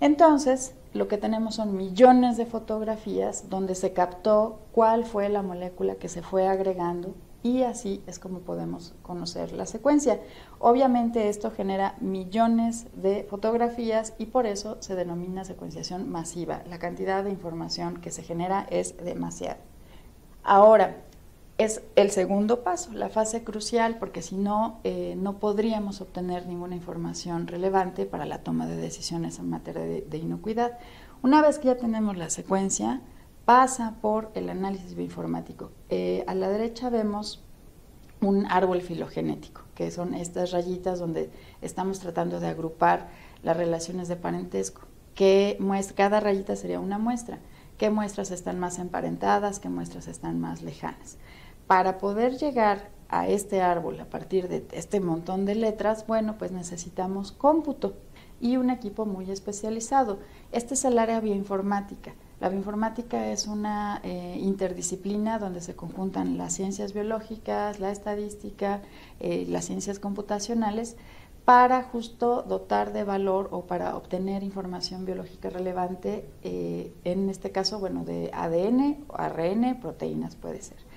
Entonces, 0.00 0.74
lo 0.94 1.08
que 1.08 1.18
tenemos 1.18 1.56
son 1.56 1.76
millones 1.76 2.36
de 2.36 2.46
fotografías 2.46 3.50
donde 3.50 3.74
se 3.74 3.92
captó 3.92 4.60
cuál 4.72 5.04
fue 5.04 5.28
la 5.28 5.42
molécula 5.42 5.96
que 5.96 6.08
se 6.08 6.22
fue 6.22 6.46
agregando 6.46 7.14
y 7.42 7.62
así 7.62 8.02
es 8.06 8.18
como 8.18 8.40
podemos 8.40 8.94
conocer 9.02 9.52
la 9.52 9.66
secuencia. 9.66 10.20
Obviamente 10.58 11.28
esto 11.28 11.50
genera 11.50 11.94
millones 12.00 12.86
de 12.94 13.24
fotografías 13.28 14.14
y 14.18 14.26
por 14.26 14.46
eso 14.46 14.76
se 14.80 14.94
denomina 14.96 15.44
secuenciación 15.44 16.10
masiva. 16.10 16.62
La 16.68 16.78
cantidad 16.78 17.22
de 17.22 17.30
información 17.30 18.00
que 18.00 18.10
se 18.10 18.22
genera 18.22 18.66
es 18.70 18.96
demasiada. 18.96 19.58
Ahora, 20.42 20.96
es 21.58 21.82
el 21.96 22.12
segundo 22.12 22.62
paso, 22.62 22.92
la 22.92 23.08
fase 23.08 23.42
crucial, 23.42 23.96
porque 23.98 24.22
si 24.22 24.36
no, 24.36 24.78
eh, 24.84 25.16
no 25.18 25.40
podríamos 25.40 26.00
obtener 26.00 26.46
ninguna 26.46 26.76
información 26.76 27.48
relevante 27.48 28.06
para 28.06 28.26
la 28.26 28.44
toma 28.44 28.68
de 28.68 28.76
decisiones 28.76 29.40
en 29.40 29.50
materia 29.50 29.82
de, 29.82 30.18
inocuidad. 30.18 30.78
Una 31.20 31.42
vez 31.42 31.58
que 31.58 31.66
ya 31.66 31.76
tenemos 31.76 32.16
la 32.16 32.30
secuencia, 32.30 33.00
pasa 33.44 33.96
por 34.00 34.30
el 34.34 34.50
análisis 34.50 34.94
bioinformático. 34.94 35.72
Eh, 35.88 36.22
a 36.28 36.34
la 36.36 36.48
derecha 36.48 36.90
vemos 36.90 37.42
un 38.20 38.46
árbol 38.46 38.80
filogenético, 38.80 39.62
que 39.74 39.90
son 39.90 40.14
estas 40.14 40.52
rayitas 40.52 41.00
donde 41.00 41.28
estamos 41.60 41.98
tratando 41.98 42.38
de 42.38 42.46
agrupar 42.46 43.08
las 43.42 43.56
relaciones 43.56 44.06
de 44.06 44.14
parentesco. 44.14 44.82
Que 45.16 45.56
muestra, 45.58 45.96
cada 45.96 46.20
rayita 46.20 46.54
sería 46.54 46.78
una 46.78 46.98
muestra. 46.98 47.40
¿Qué 47.78 47.90
muestras 47.90 48.30
están 48.30 48.60
más 48.60 48.78
emparentadas? 48.78 49.58
¿Qué 49.58 49.68
muestras 49.68 50.06
están 50.06 50.38
más 50.38 50.62
lejanas? 50.62 51.16
Para 51.68 51.98
poder 51.98 52.36
llegar 52.38 52.88
a 53.08 53.28
este 53.28 53.62
árbol 53.62 54.00
a 54.00 54.06
partir 54.06 54.48
de 54.48 54.66
este 54.72 55.00
montón 55.00 55.44
de 55.44 55.54
letras, 55.54 56.06
bueno, 56.06 56.36
pues 56.36 56.50
necesitamos 56.50 57.30
cómputo 57.30 57.94
y 58.40 58.56
un 58.56 58.70
equipo 58.70 59.06
muy 59.06 59.30
especializado. 59.30 60.18
Este 60.50 60.74
es 60.74 60.84
el 60.84 60.98
área 60.98 61.20
bioinformática. 61.20 62.14
La 62.40 62.48
bioinformática 62.48 63.30
es 63.30 63.46
una 63.46 64.00
eh, 64.04 64.36
interdisciplina 64.40 65.38
donde 65.38 65.60
se 65.60 65.76
conjuntan 65.76 66.38
las 66.38 66.54
ciencias 66.54 66.92
biológicas, 66.94 67.80
la 67.80 67.90
estadística, 67.90 68.80
eh, 69.20 69.44
las 69.48 69.64
ciencias 69.66 69.98
computacionales 69.98 70.96
para 71.44 71.82
justo 71.82 72.42
dotar 72.42 72.92
de 72.92 73.04
valor 73.04 73.48
o 73.52 73.62
para 73.62 73.96
obtener 73.96 74.42
información 74.42 75.06
biológica 75.06 75.48
relevante, 75.48 76.28
eh, 76.42 76.92
en 77.04 77.30
este 77.30 77.50
caso, 77.52 77.78
bueno, 77.78 78.04
de 78.04 78.30
ADN, 78.34 79.04
ARN, 79.08 79.80
proteínas 79.80 80.36
puede 80.36 80.60
ser. 80.60 80.87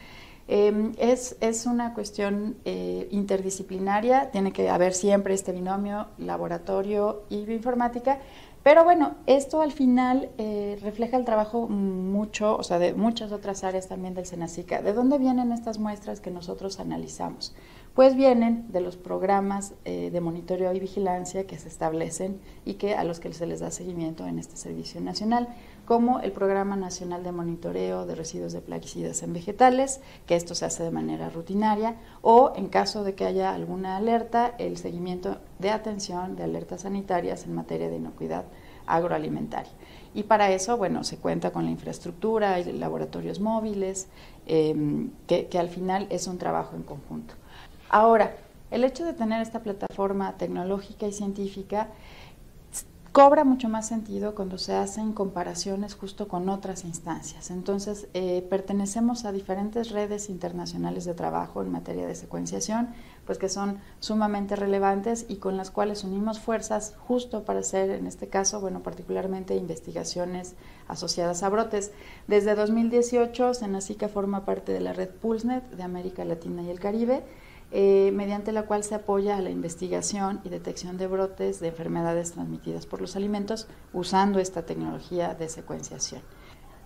Em, 0.54 0.92
es, 0.98 1.38
es, 1.40 1.66
una 1.66 1.94
cuestión 1.94 2.58
eh, 2.66 3.08
interdisciplinaria, 3.10 4.32
tiene 4.32 4.52
que 4.52 4.70
haber 4.70 4.94
siempre 4.94 5.34
este 5.34 5.54
binomio 5.54 6.08
laboratorio 6.18 7.24
y 7.30 7.46
bioinformática, 7.46 8.20
pero 8.62 8.84
bueno, 8.84 9.16
esto 9.28 9.62
al 9.62 9.72
final 9.72 10.30
eh, 10.38 10.78
refleja 10.82 11.16
el 11.16 11.24
trabajo 11.24 11.70
mucho, 11.70 12.58
o 12.58 12.64
sea, 12.64 12.80
de 12.80 12.94
muchas 12.94 13.32
otras 13.32 13.64
áreas 13.64 13.88
también 13.88 14.14
del 14.14 14.26
Senacica. 14.26 14.82
¿De 14.82 14.92
dónde 14.92 15.18
vienen 15.20 15.54
estas 15.54 15.80
muestras 15.80 16.20
que 16.20 16.32
nosotros 16.32 16.82
analizamos? 16.82 17.56
Pues 17.96 18.18
vienen 18.18 18.70
de 18.74 18.82
los 18.82 18.98
programas 18.98 19.74
eh, 19.86 20.10
de 20.12 20.20
monitoreo 20.20 20.74
y 20.74 20.80
vigilancia 20.82 21.48
que 21.48 21.58
se 21.58 21.70
establecen 21.70 22.42
y 22.66 22.74
que 22.74 22.96
a 22.96 23.06
los 23.06 23.22
que 23.22 23.32
se 23.32 23.48
les 23.48 23.62
da 23.62 23.72
seguimiento 23.72 24.28
en 24.28 24.38
este 24.38 24.58
servicio 24.58 25.00
nacional 25.00 25.48
como 25.86 26.20
el 26.20 26.32
Programa 26.32 26.76
Nacional 26.76 27.24
de 27.24 27.32
Monitoreo 27.32 28.06
de 28.06 28.16
Residuos 28.16 28.54
de 28.54 28.62
Plaguicidas 28.62 29.24
en 29.24 29.34
Vegetales, 29.34 30.02
que 30.26 30.36
esto 30.36 30.56
se 30.56 30.66
hace 30.66 30.84
de 30.84 30.92
manera 30.92 31.30
rutinaria, 31.30 31.96
o 32.22 32.54
en 32.56 32.68
caso 32.68 33.04
de 33.04 33.16
que 33.16 33.26
haya 33.26 33.54
alguna 33.54 33.98
alerta, 33.98 34.56
el 34.58 34.78
seguimiento 34.78 35.38
de 35.60 35.72
atención 35.72 36.36
de 36.36 36.44
alertas 36.44 36.82
sanitarias 36.82 37.46
en 37.46 37.56
materia 37.56 37.90
de 37.90 37.98
inocuidad 37.98 38.46
agroalimentaria. 38.86 39.72
Y 40.14 40.24
para 40.24 40.52
eso, 40.52 40.78
bueno, 40.78 41.04
se 41.04 41.18
cuenta 41.18 41.52
con 41.52 41.66
la 41.66 41.72
infraestructura, 41.72 42.60
y 42.60 42.72
laboratorios 42.74 43.40
móviles, 43.40 44.08
em, 44.46 45.12
que 45.28 45.58
al 45.58 45.70
final 45.70 46.08
es 46.10 46.28
un 46.28 46.38
trabajo 46.38 46.76
en 46.76 46.84
conjunto. 46.84 47.34
Ahora, 47.90 48.36
el 48.72 48.86
hecho 48.86 49.04
de 49.04 49.14
tener 49.14 49.42
esta 49.42 49.60
plataforma 49.60 50.38
tecnológica 50.38 51.06
y 51.06 51.12
científica 51.12 51.90
cobra 53.12 53.44
mucho 53.44 53.68
más 53.68 53.88
sentido 53.88 54.36
cuando 54.36 54.58
se 54.58 54.74
hacen 54.74 55.12
comparaciones 55.12 55.96
justo 55.96 56.30
con 56.30 56.48
otras 56.48 56.86
instancias. 56.86 57.52
Entonces, 57.52 58.08
eh, 58.14 58.46
pertenecemos 58.50 59.26
a 59.26 59.34
diferentes 59.34 59.90
redes 59.90 60.30
internacionales 60.30 61.04
de 61.04 61.14
trabajo 61.14 61.62
en 61.62 61.72
materia 61.72 62.08
de 62.08 62.16
secuenciación, 62.16 62.90
pues 63.26 63.38
que 63.38 63.50
son 63.50 63.80
sumamente 64.00 64.56
relevantes 64.56 65.26
y 65.28 65.38
con 65.38 65.58
las 65.58 65.72
cuales 65.72 66.06
unimos 66.06 66.40
fuerzas 66.40 66.96
justo 67.00 67.44
para 67.44 67.60
hacer, 67.60 67.90
en 67.90 68.08
este 68.08 68.30
caso, 68.30 68.62
bueno, 68.62 68.82
particularmente 68.82 69.56
investigaciones 69.56 70.56
asociadas 70.88 71.44
a 71.44 71.50
brotes. 71.50 71.92
Desde 72.28 72.56
2018, 72.56 73.54
Senacica 73.56 74.08
forma 74.08 74.46
parte 74.46 74.72
de 74.72 74.80
la 74.80 74.94
red 74.94 75.10
Pulsnet 75.10 75.70
de 75.72 75.84
América 75.84 76.24
Latina 76.24 76.64
y 76.64 76.70
el 76.70 76.80
Caribe, 76.80 77.24
eh, 77.72 78.12
mediante 78.14 78.52
la 78.52 78.64
cual 78.64 78.84
se 78.84 78.96
apoya 78.96 79.38
a 79.38 79.42
la 79.42 79.50
investigación 79.50 80.42
y 80.44 80.50
detección 80.50 80.98
de 80.98 81.08
brotes 81.08 81.60
de 81.60 81.70
enfermedades 81.70 82.34
transmitidas 82.34 82.86
por 82.86 83.00
los 83.00 83.16
alimentos 83.16 83.68
usando 83.94 84.40
esta 84.40 84.66
tecnología 84.66 85.34
de 85.36 85.48
secuenciación. 85.48 86.22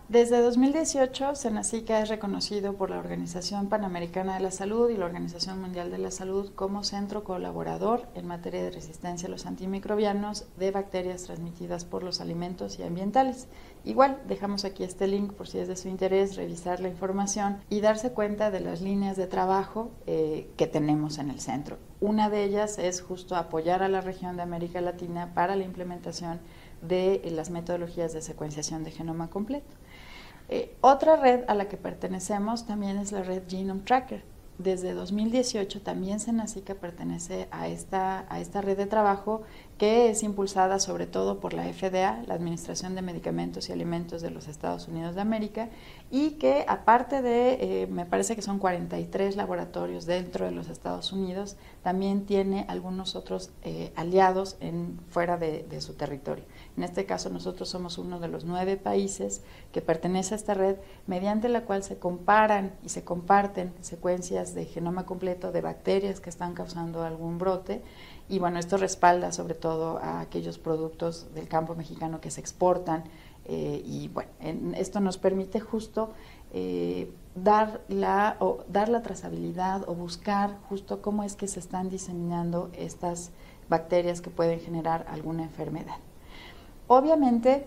Desde 0.07 0.39
2018, 0.39 1.33
Senacica 1.33 1.99
es 1.99 2.09
reconocido 2.09 2.73
por 2.73 2.91
la 2.91 2.99
Organización 2.99 3.69
Panamericana 3.69 4.35
de 4.35 4.39
la 4.39 4.51
Salud 4.51 4.91
y 4.91 4.97
la 4.97 5.05
Organización 5.05 5.59
Mundial 5.59 5.89
de 5.89 5.97
la 5.97 6.11
Salud 6.11 6.51
como 6.53 6.83
centro 6.83 7.23
colaborador 7.23 8.07
en 8.13 8.27
materia 8.27 8.61
de 8.61 8.69
resistencia 8.69 9.27
a 9.27 9.31
los 9.31 9.47
antimicrobianos 9.47 10.45
de 10.57 10.69
bacterias 10.69 11.23
transmitidas 11.23 11.85
por 11.85 12.03
los 12.03 12.21
alimentos 12.21 12.77
y 12.77 12.83
ambientales. 12.83 13.47
Igual, 13.83 14.21
dejamos 14.27 14.63
aquí 14.63 14.83
este 14.83 15.07
link 15.07 15.33
por 15.33 15.47
si 15.47 15.57
es 15.57 15.67
de 15.67 15.75
su 15.75 15.87
interés 15.87 16.35
revisar 16.35 16.81
la 16.81 16.89
información 16.89 17.57
y 17.71 17.81
darse 17.81 18.11
cuenta 18.11 18.51
de 18.51 18.59
las 18.59 18.81
líneas 18.81 19.17
de 19.17 19.25
trabajo 19.25 19.89
eh, 20.05 20.51
que 20.55 20.67
tenemos 20.67 21.17
en 21.17 21.31
el 21.31 21.39
centro. 21.39 21.79
Una 21.99 22.29
de 22.29 22.43
ellas 22.43 22.77
es 22.77 23.01
justo 23.01 23.35
apoyar 23.35 23.81
a 23.81 23.89
la 23.89 24.01
región 24.01 24.35
de 24.35 24.43
América 24.43 24.81
Latina 24.81 25.33
para 25.33 25.55
la 25.55 25.63
implementación 25.63 26.41
de 26.83 27.27
las 27.31 27.49
metodologías 27.49 28.13
de 28.13 28.21
secuenciación 28.21 28.83
de 28.83 28.91
genoma 28.91 29.31
completo. 29.31 29.73
Eh, 30.49 30.75
otra 30.81 31.15
red 31.15 31.43
a 31.47 31.55
la 31.55 31.67
que 31.67 31.77
pertenecemos 31.77 32.65
también 32.65 32.97
es 32.97 33.11
la 33.11 33.23
red 33.23 33.43
Genome 33.47 33.81
Tracker. 33.81 34.23
Desde 34.57 34.93
2018 34.93 35.81
también 35.81 36.21
Senacica 36.21 36.75
pertenece 36.75 37.49
a 37.51 37.67
esta, 37.67 38.25
a 38.29 38.39
esta 38.39 38.61
red 38.61 38.77
de 38.77 38.85
trabajo 38.85 39.41
que 39.77 40.09
es 40.09 40.23
impulsada 40.23 40.79
sobre 40.79 41.07
todo 41.07 41.41
por 41.41 41.53
la 41.53 41.63
FDA, 41.63 42.23
la 42.25 42.35
Administración 42.35 42.95
de 42.95 43.01
Medicamentos 43.01 43.67
y 43.67 43.73
Alimentos 43.73 44.21
de 44.21 44.31
los 44.31 44.47
Estados 44.47 44.87
Unidos 44.87 45.15
de 45.15 45.21
América, 45.21 45.69
y 46.09 46.31
que 46.31 46.63
aparte 46.69 47.21
de, 47.21 47.57
eh, 47.59 47.87
me 47.87 48.05
parece 48.05 48.37
que 48.37 48.41
son 48.41 48.59
43 48.59 49.35
laboratorios 49.35 50.05
dentro 50.05 50.45
de 50.45 50.51
los 50.51 50.69
Estados 50.69 51.11
Unidos, 51.11 51.57
también 51.83 52.25
tiene 52.25 52.65
algunos 52.69 53.15
otros 53.15 53.51
eh, 53.63 53.91
aliados 53.97 54.55
en, 54.61 54.97
fuera 55.09 55.37
de, 55.37 55.65
su 55.81 55.95
territorio. 55.95 56.45
En 56.77 56.83
este 56.83 57.05
caso 57.05 57.29
nosotros 57.29 57.69
somos 57.69 57.97
uno 57.97 58.19
de 58.19 58.27
los 58.27 58.43
nueve 58.43 58.75
países 58.75 59.41
que 59.71 59.81
pertenece 59.81 60.33
a 60.33 60.37
esta 60.37 60.53
red, 60.53 60.75
mediante 61.07 61.47
la 61.47 61.63
cual 61.63 61.83
se 61.83 61.97
comparan 61.97 62.73
y 62.83 62.89
se 62.89 63.03
comparten 63.03 63.73
secuencias 63.81 64.53
de 64.53 64.65
genoma 64.65 65.05
completo 65.05 65.51
de 65.51 65.61
bacterias 65.61 66.19
que 66.19 66.29
están 66.29 66.53
causando 66.53 67.03
algún 67.03 67.37
brote 67.37 67.81
y 68.27 68.39
bueno, 68.39 68.59
esto 68.59 68.77
respalda 68.77 69.31
sobre 69.31 69.53
todo 69.53 69.99
a 69.99 70.19
aquellos 70.19 70.57
productos 70.57 71.33
del 71.33 71.47
campo 71.47 71.75
mexicano 71.75 72.19
que 72.19 72.31
se 72.31 72.41
exportan 72.41 73.03
eh, 73.45 73.81
y 73.85 74.07
bueno, 74.07 74.31
esto 74.75 74.99
nos 74.99 75.17
permite 75.17 75.59
justo 75.59 76.11
eh, 76.51 77.11
dar, 77.35 77.81
la, 77.87 78.37
o, 78.39 78.63
dar 78.67 78.89
la 78.89 79.01
trazabilidad 79.01 79.87
o 79.87 79.93
buscar 79.93 80.57
justo 80.67 81.01
cómo 81.01 81.23
es 81.23 81.35
que 81.35 81.47
se 81.47 81.59
están 81.59 81.89
diseminando 81.89 82.71
estas 82.73 83.31
bacterias 83.69 84.21
que 84.21 84.31
pueden 84.31 84.59
generar 84.59 85.05
alguna 85.09 85.43
enfermedad. 85.43 85.97
Obviamente, 86.87 87.65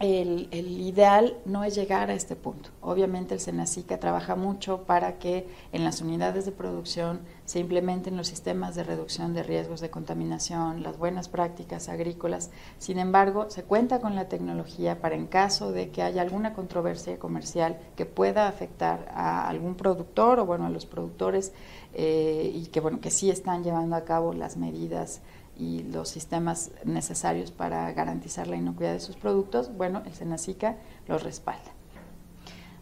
el, 0.00 0.48
ideal 0.52 1.36
no 1.44 1.64
es 1.64 1.74
llegar 1.74 2.08
a 2.08 2.14
este 2.14 2.36
punto. 2.36 2.70
Obviamente 2.80 3.34
el 3.34 3.40
Senacica 3.40 3.98
trabaja 3.98 4.36
mucho 4.36 4.84
para 4.84 5.18
que 5.18 5.48
en 5.72 5.82
las 5.82 6.00
unidades 6.00 6.44
de 6.44 6.52
producción 6.52 7.20
se 7.46 7.58
implementen 7.58 8.16
los 8.16 8.28
sistemas 8.28 8.76
de 8.76 8.84
reducción 8.84 9.34
de 9.34 9.42
riesgos 9.42 9.80
de 9.80 9.90
contaminación, 9.90 10.84
las 10.84 10.98
buenas 10.98 11.28
prácticas 11.28 11.88
agrícolas. 11.88 12.50
Sin 12.78 12.98
embargo, 12.98 13.50
se 13.50 13.64
cuenta 13.64 14.00
con 14.00 14.14
la 14.14 14.28
tecnología 14.28 15.00
para 15.00 15.16
en 15.16 15.26
caso 15.26 15.72
de 15.72 15.90
que 15.90 16.02
haya 16.02 16.22
alguna 16.22 16.54
controversia 16.54 17.18
comercial 17.18 17.76
que 17.96 18.06
pueda 18.06 18.46
afectar 18.46 19.10
a 19.12 19.48
algún 19.48 19.74
productor 19.74 20.38
o 20.38 20.46
bueno 20.46 20.66
a 20.66 20.70
los 20.70 20.86
productores 20.86 21.52
eh, 21.94 22.52
y 22.54 22.66
que 22.66 22.78
bueno 22.80 23.00
que 23.00 23.10
sí 23.10 23.30
están 23.30 23.64
llevando 23.64 23.96
a 23.96 24.04
cabo 24.04 24.32
las 24.32 24.56
medidas 24.56 25.22
y 25.58 25.82
los 25.82 26.08
sistemas 26.08 26.70
necesarios 26.84 27.50
para 27.50 27.92
garantizar 27.92 28.46
la 28.46 28.56
inocuidad 28.56 28.92
de 28.92 29.00
sus 29.00 29.16
productos, 29.16 29.76
bueno, 29.76 30.02
el 30.06 30.14
Senacica 30.14 30.76
los 31.08 31.22
respalda. 31.22 31.72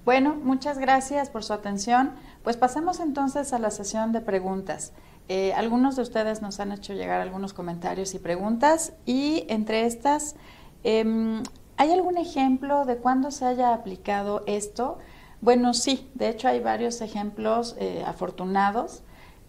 Bueno, 0.04 0.36
muchas 0.40 0.78
gracias 0.78 1.30
por 1.30 1.42
su 1.42 1.52
atención. 1.52 2.12
Pues 2.44 2.56
pasemos 2.56 3.00
entonces 3.00 3.52
a 3.52 3.58
la 3.58 3.72
sesión 3.72 4.12
de 4.12 4.20
preguntas. 4.20 4.92
Eh, 5.28 5.52
algunos 5.54 5.96
de 5.96 6.02
ustedes 6.02 6.42
nos 6.42 6.60
han 6.60 6.70
hecho 6.70 6.92
llegar 6.92 7.20
algunos 7.20 7.52
comentarios 7.52 8.14
y 8.14 8.20
preguntas 8.20 8.92
y 9.04 9.44
entre 9.48 9.84
estas, 9.84 10.36
em, 10.84 11.42
¿hay 11.76 11.90
algún 11.90 12.18
ejemplo 12.18 12.84
de 12.84 12.98
cuándo 12.98 13.32
se 13.32 13.46
haya 13.46 13.74
aplicado 13.74 14.44
esto? 14.46 14.98
Bueno, 15.40 15.74
sí, 15.74 16.08
de 16.14 16.28
hecho 16.28 16.46
hay 16.46 16.60
varios 16.60 17.00
ejemplos 17.00 17.74
eh, 17.80 18.04
afortunados. 18.06 19.02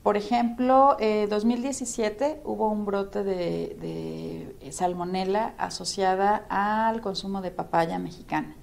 Por 0.08 0.16
ejemplo, 0.16 0.96
en 1.02 1.28
2017 1.28 2.40
hubo 2.46 2.70
un 2.70 2.86
brote 2.86 3.26
de, 3.26 4.56
de 4.62 4.72
salmonela 4.72 5.54
asociada 5.58 6.46
al 6.48 7.02
consumo 7.02 7.42
de 7.42 7.52
papaya 7.52 8.00
mexicana. 8.00 8.56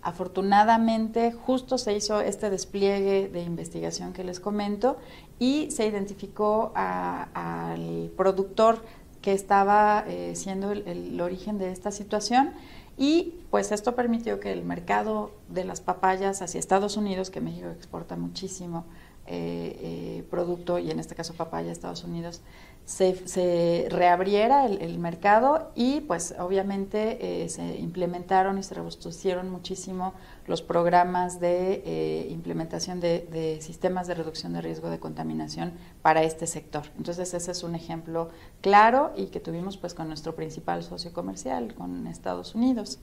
Afortunadamente, 0.00 1.32
justo 1.32 1.76
se 1.76 1.96
hizo 1.96 2.20
este 2.20 2.50
despliegue 2.50 3.28
de 3.28 3.42
investigación 3.42 4.12
que 4.12 4.22
les 4.22 4.38
comento 4.38 4.96
y 5.40 5.72
se 5.72 5.88
identificó 5.88 6.70
al 6.76 8.12
productor 8.16 8.84
que 9.22 9.32
estaba 9.32 10.04
eh, 10.06 10.36
siendo 10.36 10.70
el, 10.70 11.20
origen 11.20 11.58
de 11.58 11.72
esta 11.72 11.90
situación 11.90 12.52
y 12.96 13.40
pues 13.50 13.72
esto 13.72 13.96
permitió 13.96 14.38
que 14.38 14.52
el 14.52 14.64
mercado 14.64 15.32
de 15.48 15.64
las 15.64 15.80
papayas 15.80 16.42
hacia 16.42 16.60
Estados 16.60 16.96
Unidos, 16.96 17.30
que 17.30 17.40
México 17.40 17.70
exporta 17.70 18.14
muchísimo 18.14 18.84
eh, 19.26 19.78
eh, 19.80 20.24
producto 20.30 20.80
y 20.80 20.90
en 20.90 20.98
este 20.98 21.14
caso 21.14 21.34
papaya 21.34 21.70
Estados 21.70 22.02
Unidos, 22.02 22.42
se, 22.84 23.86
reabriera 23.88 24.66
el, 24.66 24.98
mercado 24.98 25.70
y 25.76 26.00
pues 26.00 26.34
obviamente 26.40 27.44
eh, 27.44 27.48
se 27.48 27.78
implementaron 27.78 28.58
y 28.58 28.64
se 28.64 28.74
robustecieron 28.74 29.48
muchísimo 29.48 30.14
los 30.48 30.60
programas 30.60 31.38
de 31.38 32.26
implementación 32.30 32.98
de, 32.98 33.58
sistemas 33.60 34.08
de 34.08 34.14
reducción 34.14 34.52
de 34.54 34.60
riesgo 34.60 34.90
de 34.90 34.98
contaminación 34.98 35.72
para 36.02 36.24
este 36.24 36.48
sector. 36.48 36.82
Entonces 36.98 37.32
ese 37.32 37.52
es 37.52 37.62
un 37.62 37.76
ejemplo 37.76 38.30
claro 38.60 39.12
y 39.16 39.26
que 39.26 39.38
tuvimos 39.38 39.76
pues 39.76 39.94
con 39.94 40.08
nuestro 40.08 40.34
principal 40.34 40.82
socio 40.82 41.12
comercial, 41.12 41.74
con 41.74 42.08
Estados 42.08 42.56
Unidos. 42.56 42.98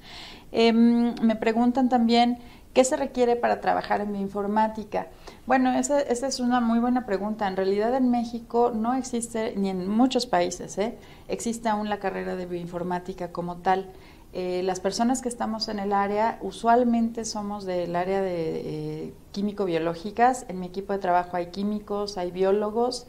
Em, 0.52 1.16
me 1.22 1.38
preguntan 1.38 1.88
también 1.88 2.40
¿Qué 2.80 2.86
se 2.86 2.96
requiere 2.96 3.36
para 3.36 3.60
trabajar 3.60 4.00
en 4.00 4.14
bioinformática? 4.14 5.08
Bueno, 5.46 5.78
esa, 5.78 6.00
es 6.00 6.40
una 6.40 6.62
muy 6.62 6.80
buena 6.80 7.06
pregunta. 7.06 7.46
En 7.46 7.58
realidad 7.58 7.94
en 7.94 8.10
México 8.10 8.72
no 8.74 8.94
existe, 8.94 9.54
ni 9.58 9.68
en 9.68 9.90
muchos 9.90 10.26
países, 10.26 10.78
¿eh? 10.78 10.98
existe 11.28 11.68
aún 11.68 11.90
la 11.90 12.00
carrera 12.00 12.38
de 12.38 12.46
bioinformática 12.46 13.34
como 13.34 13.58
tal. 13.58 13.92
Eh, 14.32 14.62
las 14.64 14.80
personas 14.80 15.22
que 15.22 15.28
estamos 15.28 15.68
en 15.68 15.80
el 15.80 15.92
área 15.92 16.40
usualmente 16.42 17.26
somos 17.26 17.66
del 17.66 17.98
área 17.98 18.22
de 18.22 18.62
eh, 18.64 19.14
químico-biológicas. 19.34 20.46
En 20.48 20.62
mi 20.62 20.68
equipo 20.68 20.94
de 20.94 21.00
trabajo 21.00 21.36
hay 21.36 21.48
químicos, 21.48 22.18
hay 22.18 22.32
biólogos, 22.32 23.08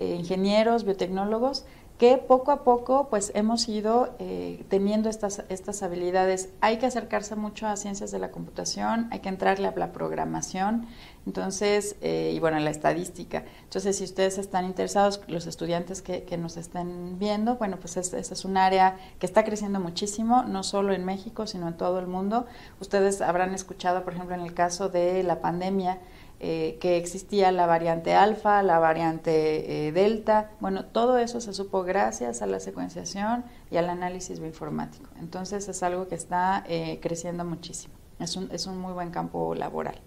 ingenieros, 0.00 0.82
biotecnólogos 0.82 1.64
que 2.02 2.18
poco 2.18 2.50
a 2.50 2.64
poco 2.64 3.06
pues 3.10 3.30
hemos 3.36 3.68
ido 3.68 4.16
eh, 4.18 4.64
teniendo 4.68 5.08
estas, 5.08 5.44
estas 5.48 5.84
habilidades. 5.84 6.48
Hay 6.60 6.78
que 6.78 6.86
acercarse 6.86 7.36
mucho 7.36 7.68
a 7.68 7.76
ciencias 7.76 8.10
de 8.10 8.18
la 8.18 8.32
computación, 8.32 9.06
hay 9.12 9.20
que 9.20 9.28
entrarle 9.28 9.68
a 9.68 9.74
la 9.76 9.92
programación, 9.92 10.88
entonces, 11.26 11.94
eh, 12.00 12.32
y 12.34 12.40
bueno, 12.40 12.56
a 12.56 12.60
la 12.60 12.70
estadística. 12.70 13.44
Entonces, 13.62 13.98
si 13.98 14.02
ustedes 14.02 14.38
están 14.38 14.64
interesados, 14.64 15.20
los 15.28 15.46
estudiantes 15.46 16.02
que, 16.02 16.24
que 16.24 16.36
nos 16.36 16.56
estén 16.56 17.20
viendo, 17.20 17.54
bueno, 17.54 17.78
pues 17.78 17.96
esa 17.96 18.18
es 18.18 18.44
un 18.44 18.56
área 18.56 18.96
que 19.20 19.26
está 19.26 19.44
creciendo 19.44 19.78
muchísimo, 19.78 20.42
no 20.42 20.64
solo 20.64 20.94
en 20.94 21.04
México, 21.04 21.46
sino 21.46 21.68
en 21.68 21.76
todo 21.76 22.00
el 22.00 22.08
mundo. 22.08 22.46
Ustedes 22.80 23.20
habrán 23.20 23.54
escuchado, 23.54 24.02
por 24.02 24.14
ejemplo, 24.14 24.34
en 24.34 24.40
el 24.40 24.54
caso 24.54 24.88
de 24.88 25.22
la 25.22 25.40
pandemia, 25.40 26.00
eh, 26.44 26.76
que 26.80 26.96
existía 26.96 27.52
la 27.52 27.66
variante 27.66 28.14
alfa, 28.14 28.64
la 28.64 28.80
variante 28.80 29.86
eh, 29.86 29.92
delta. 29.92 30.50
Bueno, 30.58 30.84
todo 30.84 31.18
eso 31.18 31.40
se 31.40 31.52
supo 31.52 31.84
gracias 31.84 32.42
a 32.42 32.46
la 32.46 32.58
secuenciación 32.58 33.44
y 33.70 33.76
al 33.76 33.88
análisis 33.88 34.40
bioinformático. 34.40 35.08
Entonces 35.20 35.68
es 35.68 35.84
algo 35.84 36.08
que 36.08 36.16
está 36.16 36.64
eh, 36.66 36.98
creciendo 37.00 37.44
muchísimo. 37.44 37.94
Es 38.18 38.34
un, 38.34 38.50
es 38.50 38.66
un 38.66 38.78
muy 38.78 38.92
buen 38.92 39.12
campo 39.12 39.54
laboral. 39.54 40.00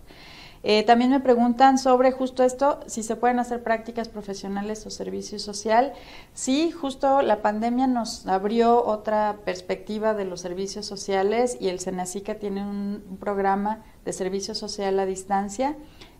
también 0.85 1.11
me 1.11 1.21
preguntan 1.21 1.77
sobre 1.77 2.11
justo 2.11 2.43
esto, 2.43 2.79
si 2.87 3.01
se 3.03 3.15
pueden 3.15 3.39
hacer 3.39 3.63
prácticas 3.63 4.09
profesionales 4.09 4.85
o 4.85 4.89
servicio 4.89 5.39
social. 5.39 5.93
Sí, 6.33 6.71
justo 6.71 7.21
la 7.21 7.41
pandemia 7.41 7.87
nos 7.87 8.27
abrió 8.27 8.83
otra 8.83 9.37
perspectiva 9.45 10.13
de 10.13 10.25
los 10.25 10.41
servicios 10.41 10.85
sociales 10.85 11.55
y 11.61 11.69
el 11.69 11.79
Senacica 11.79 12.35
tiene 12.35 12.61
un, 12.63 13.05
un 13.09 13.17
programa 13.17 13.85
de 14.03 14.11
servicio 14.11 14.53
social 14.53 14.99
a 14.99 15.05
distancia 15.05 15.77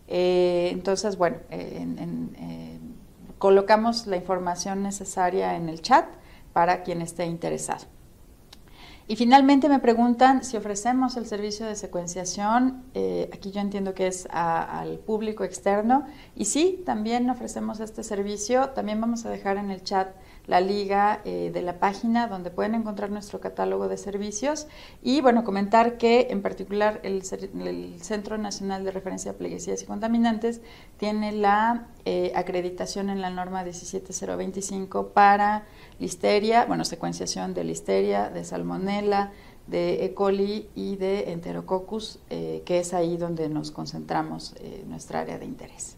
eh, 0.08 0.70
entonces, 0.72 1.16
bueno, 1.16 1.38
eh, 1.50 1.84
eh, 2.38 2.78
colocamos 3.38 4.06
la 4.06 4.16
información 4.16 4.82
necesaria 4.82 5.56
en 5.56 5.68
el 5.68 5.82
chat 5.82 6.06
para 6.52 6.82
quien 6.82 7.02
esté 7.02 7.26
interesado. 7.26 7.86
Y 9.08 9.16
finalmente 9.16 9.68
me 9.68 9.78
preguntan 9.78 10.42
si 10.42 10.56
ofrecemos 10.56 11.16
el 11.16 11.26
servicio 11.26 11.66
de 11.66 11.76
secuenciación, 11.76 12.82
aquí 13.32 13.52
yo 13.52 13.60
entiendo 13.60 13.94
que 13.94 14.08
es 14.08 14.26
al 14.30 14.98
público 14.98 15.44
externo, 15.44 16.06
y 16.34 16.46
sí, 16.46 16.82
también 16.84 17.30
ofrecemos 17.30 17.78
este 17.78 18.02
servicio, 18.02 18.70
también 18.70 19.00
vamos 19.00 19.24
a 19.24 19.30
dejar 19.30 19.58
en 19.58 19.70
el 19.70 19.84
chat 19.84 20.08
la 20.46 20.60
liga 20.60 21.20
eh, 21.24 21.50
de 21.52 21.62
la 21.62 21.78
página 21.78 22.28
donde 22.28 22.50
pueden 22.50 22.74
encontrar 22.74 23.10
nuestro 23.10 23.40
catálogo 23.40 23.88
de 23.88 23.96
servicios. 23.96 24.66
Y 25.02 25.20
bueno, 25.20 25.44
comentar 25.44 25.98
que 25.98 26.28
en 26.30 26.42
particular 26.42 27.00
el, 27.02 27.22
Centro 28.00 28.38
Nacional 28.38 28.84
de 28.84 28.90
Referencia 28.90 29.32
de 29.32 29.38
Pleguesías 29.38 29.82
y 29.82 29.86
Contaminantes 29.86 30.60
tiene 30.98 31.32
la 31.32 31.88
eh, 32.04 32.32
acreditación 32.34 33.10
en 33.10 33.20
la 33.20 33.30
norma 33.30 33.64
17025 33.64 35.08
para 35.08 35.64
listeria, 35.98 36.64
bueno, 36.66 36.84
secuenciación 36.84 37.54
de 37.54 37.64
listeria, 37.64 38.30
de 38.30 38.44
salmonella, 38.44 38.95
de 39.66 40.04
E. 40.04 40.14
coli 40.14 40.68
y 40.74 40.96
de 40.96 41.32
enterococcus, 41.32 42.20
eh, 42.30 42.62
que 42.64 42.78
es 42.78 42.94
ahí 42.94 43.16
donde 43.16 43.48
nos 43.48 43.70
concentramos 43.70 44.54
nuestra 44.86 45.20
área 45.20 45.38
de 45.38 45.44
interés. 45.44 45.96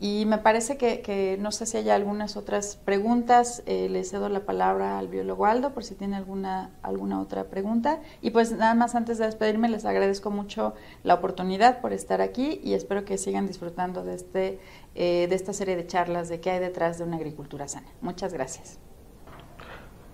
Y 0.00 0.26
me 0.26 0.38
parece 0.38 0.76
que, 0.76 1.38
no 1.40 1.52
sé 1.52 1.66
si 1.66 1.76
hay 1.76 1.88
algunas 1.88 2.36
otras 2.36 2.76
preguntas. 2.76 3.62
Eh, 3.66 3.88
le 3.88 4.04
cedo 4.04 4.28
la 4.28 4.44
palabra 4.44 4.98
al 4.98 5.08
biólogo 5.08 5.46
Aldo 5.46 5.72
por 5.72 5.84
si 5.84 5.94
tiene 5.94 6.16
alguna, 6.16 6.70
alguna 6.82 7.20
otra 7.20 7.44
pregunta. 7.44 8.00
Y 8.20 8.30
pues 8.30 8.52
nada 8.52 8.74
más 8.74 8.94
antes 8.94 9.18
de 9.18 9.26
despedirme, 9.26 9.68
les 9.68 9.84
agradezco 9.84 10.30
mucho 10.30 10.74
la 11.04 11.14
oportunidad 11.14 11.80
por 11.80 11.92
estar 11.92 12.20
aquí 12.20 12.60
y 12.64 12.74
espero 12.74 13.04
que 13.04 13.18
sigan 13.18 13.46
disfrutando 13.46 14.04
de, 14.04 14.14
este, 14.14 14.58
eh, 14.94 15.26
de 15.28 15.34
esta 15.34 15.52
serie 15.52 15.76
de 15.76 15.86
charlas 15.86 16.28
de 16.28 16.40
qué 16.40 16.50
hay 16.50 16.60
detrás 16.60 16.98
de 16.98 17.04
una 17.04 17.16
agricultura 17.16 17.68
sana. 17.68 17.88
Muchas 18.00 18.32
gracias. 18.32 18.78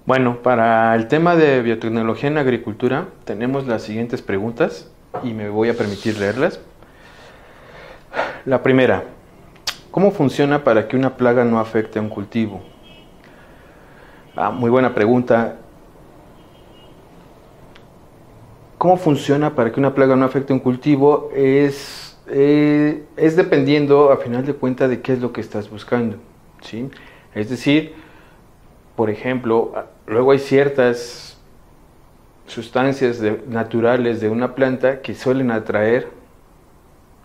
Bueno, 0.07 0.42
para 0.42 0.94
el 0.94 1.09
tema 1.09 1.36
de 1.36 1.62
biotecnología 1.62 2.28
en 2.28 2.38
agricultura 2.38 3.09
tenemos 3.24 3.66
las 3.66 3.82
siguientes 3.82 4.22
preguntas 4.22 4.90
y 5.22 5.32
me 5.32 5.48
voy 5.48 5.68
a 5.68 5.74
permitir 5.74 6.18
leerlas. 6.18 6.61
La 8.44 8.62
primera, 8.62 9.05
¿Cómo 9.90 10.12
funciona 10.12 10.62
para 10.62 10.86
que 10.86 10.96
una 10.96 11.16
plaga 11.16 11.44
no 11.44 11.59
afecte 11.59 11.98
a 11.98 12.03
un 12.03 12.09
cultivo? 12.09 12.62
Ah, 14.36 14.53
muy 14.53 14.70
buena 14.70 14.94
pregunta. 14.94 15.57
¿Cómo 18.78 18.96
funciona 18.96 19.57
para 19.57 19.72
que 19.72 19.80
una 19.80 19.92
plaga 19.92 20.14
no 20.14 20.24
afecte 20.24 20.53
a 20.53 20.55
un 20.55 20.61
cultivo? 20.61 21.30
Es, 21.34 22.16
eh, 22.28 23.05
es 23.16 23.34
dependiendo, 23.34 24.12
a 24.12 24.18
final 24.18 24.46
de 24.46 24.55
cuentas, 24.55 24.88
de 24.88 25.01
qué 25.01 25.14
es 25.14 25.20
lo 25.20 25.32
que 25.32 25.40
estás 25.40 25.68
buscando. 25.68 26.18
¿sí? 26.61 26.88
Es 27.34 27.51
decir, 27.51 27.94
por 29.01 29.09
ejemplo, 29.09 29.72
luego 30.07 30.32
hay 30.32 30.38
ciertas 30.38 31.38
sustancias 32.44 33.22
naturales 33.48 34.20
de 34.20 34.28
una 34.28 34.55
planta 34.55 35.01
que 35.01 35.14
suelen 35.14 35.51
atraer 35.51 36.09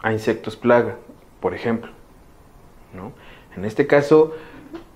a 0.02 0.14
insectos 0.14 0.56
plaga, 0.56 0.96
por 1.42 1.54
ejemplo. 1.54 1.92
En 3.58 3.66
este 3.66 3.88
caso, 3.88 4.32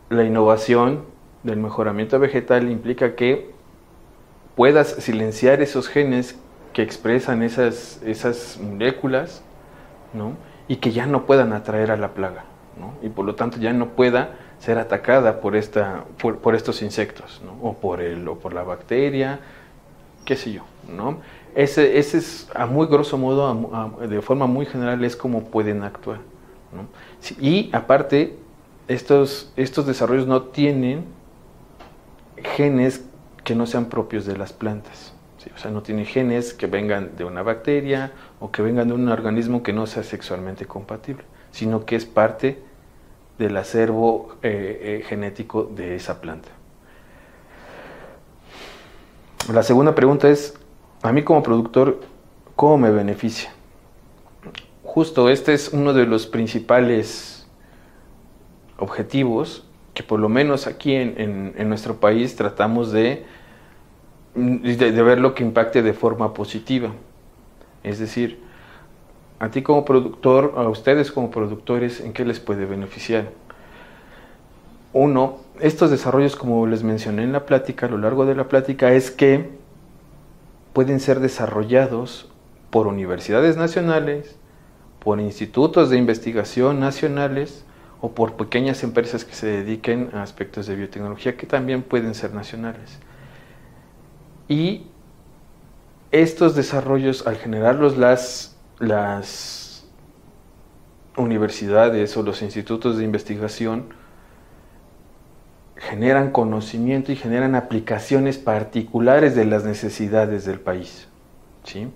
la 0.09 0.23
innovación 0.23 1.03
del 1.43 1.57
mejoramiento 1.57 2.17
vegetal 2.17 2.71
implica 2.71 3.13
que 3.15 3.51
puedas 4.55 4.87
silenciar 4.87 5.61
esos 5.61 5.89
genes 5.89 6.39
que 6.71 6.81
expresan 6.81 7.43
esas, 7.43 8.01
esas 8.05 8.57
moléculas 8.57 9.43
y 10.69 10.77
que 10.77 10.93
ya 10.93 11.07
no 11.07 11.25
puedan 11.25 11.51
atraer 11.51 11.91
a 11.91 11.97
la 11.97 12.13
plaga 12.13 12.45
y 13.01 13.09
por 13.09 13.25
lo 13.25 13.35
tanto 13.35 13.57
ya 13.57 13.73
no 13.73 13.89
pueda 13.89 14.37
ser 14.59 14.77
atacada 14.77 15.39
por, 15.41 15.55
esta, 15.55 16.03
por, 16.17 16.55
estos 16.55 16.81
insectos 16.81 17.41
o, 17.61 17.73
por 17.73 18.01
el, 18.01 18.27
o 18.27 18.35
por 18.35 18.53
la 18.53 18.63
bacteria, 18.63 19.39
qué 20.25 20.35
sé 20.35 20.51
yo. 20.51 20.63
¿no? 20.87 21.19
Ese, 21.55 21.97
ese 21.97 22.17
es 22.17 22.49
a 22.53 22.65
muy 22.65 22.87
grosso 22.87 23.17
modo, 23.17 23.97
de 24.07 24.21
forma 24.21 24.47
muy 24.47 24.65
general, 24.65 25.03
es 25.03 25.15
como 25.15 25.45
pueden 25.45 25.83
actuar. 25.83 26.19
Y 27.39 27.69
aparte, 27.73 28.37
estos, 28.87 29.51
estos 29.55 29.87
desarrollos 29.87 30.27
no 30.27 30.43
tienen 30.43 31.05
genes 32.55 33.03
que 33.43 33.55
no 33.55 33.65
sean 33.65 33.85
propios 33.85 34.25
de 34.25 34.37
las 34.37 34.53
plantas. 34.53 35.13
O 35.55 35.57
sea, 35.57 35.71
no 35.71 35.81
tienen 35.81 36.05
genes 36.05 36.53
que 36.53 36.67
vengan 36.67 37.15
de 37.17 37.23
una 37.23 37.41
bacteria 37.41 38.11
o 38.39 38.51
que 38.51 38.61
vengan 38.61 38.87
de 38.89 38.93
un 38.93 39.09
organismo 39.09 39.63
que 39.63 39.73
no 39.73 39.87
sea 39.87 40.03
sexualmente 40.03 40.65
compatible, 40.65 41.23
sino 41.51 41.85
que 41.85 41.95
es 41.95 42.05
parte 42.05 42.61
del 43.39 43.57
acervo 43.57 44.35
eh, 44.43 45.01
eh, 45.01 45.05
genético 45.07 45.63
de 45.63 45.95
esa 45.95 46.21
planta. 46.21 46.49
La 49.51 49.63
segunda 49.63 49.95
pregunta 49.95 50.29
es, 50.29 50.53
a 51.01 51.11
mí 51.11 51.23
como 51.23 51.41
productor, 51.41 52.01
¿cómo 52.55 52.77
me 52.77 52.91
beneficia? 52.91 53.51
justo 54.89 55.29
este 55.29 55.53
es 55.53 55.69
uno 55.69 55.93
de 55.93 56.07
los 56.07 56.25
principales 56.25 57.47
objetivos 58.77 59.63
que 59.93 60.01
por 60.01 60.19
lo 60.19 60.29
menos 60.29 60.65
aquí 60.65 60.95
en, 60.95 61.69
nuestro 61.69 61.97
país 61.99 62.35
tratamos 62.35 62.91
de, 62.91 63.23
de, 64.33 64.91
de 64.91 65.03
ver 65.03 65.19
lo 65.19 65.35
que 65.35 65.43
impacte 65.43 65.83
de 65.83 65.93
forma 65.93 66.33
positiva. 66.33 66.91
Es 67.83 67.99
decir, 67.99 68.39
a 69.39 69.49
ti 69.49 69.61
como 69.61 69.85
productor, 69.85 70.53
a 70.57 70.67
ustedes 70.67 71.11
como 71.11 71.31
productores, 71.31 72.01
¿en 72.01 72.13
qué 72.13 72.25
les 72.25 72.39
puede 72.39 72.65
beneficiar? 72.65 73.31
Uno, 74.91 75.37
estos 75.59 75.91
desarrollos, 75.91 76.35
como 76.35 76.67
les 76.67 76.83
mencioné 76.83 77.23
en 77.23 77.31
la 77.31 77.45
plática, 77.45 77.85
a 77.85 77.89
lo 77.89 77.97
largo 77.97 78.25
de 78.25 78.35
la 78.35 78.47
plática, 78.47 78.91
es 78.91 79.11
que 79.11 79.49
pueden 80.73 80.99
ser 80.99 81.19
desarrollados 81.19 82.29
por 82.69 82.87
universidades 82.87 83.55
nacionales, 83.55 84.35
por 84.99 85.19
institutos 85.19 85.89
de 85.89 85.97
investigación 85.97 86.79
nacionales 86.79 87.63
o 88.01 88.11
por 88.11 88.33
pequeñas 88.33 88.83
empresas 88.83 89.25
que 89.25 89.33
se 89.33 89.47
dediquen 89.47 90.09
a 90.13 90.21
aspectos 90.21 90.67
de 90.67 90.75
biotecnología 90.75 91.37
que 91.37 91.47
también 91.47 91.83
pueden 91.83 92.13
ser 92.13 92.33
nacionales. 92.33 92.99
Y 94.47 94.87
estos 96.11 96.55
desarrollos, 96.55 97.27
al 97.27 97.37
generarlos 97.37 97.97
las, 97.97 98.57
las 98.79 99.85
universidades 101.17 102.15
o 102.17 102.23
los 102.23 102.41
institutos 102.41 102.97
de 102.97 103.03
investigación, 103.03 103.93
generan 105.75 106.31
conocimiento 106.31 107.11
y 107.11 107.15
generan 107.15 107.55
aplicaciones 107.55 108.37
particulares 108.37 109.35
de 109.35 109.45
las 109.45 109.63
necesidades 109.63 110.45
del 110.45 110.59
país. 110.59 111.07
¿sí? 111.63 111.87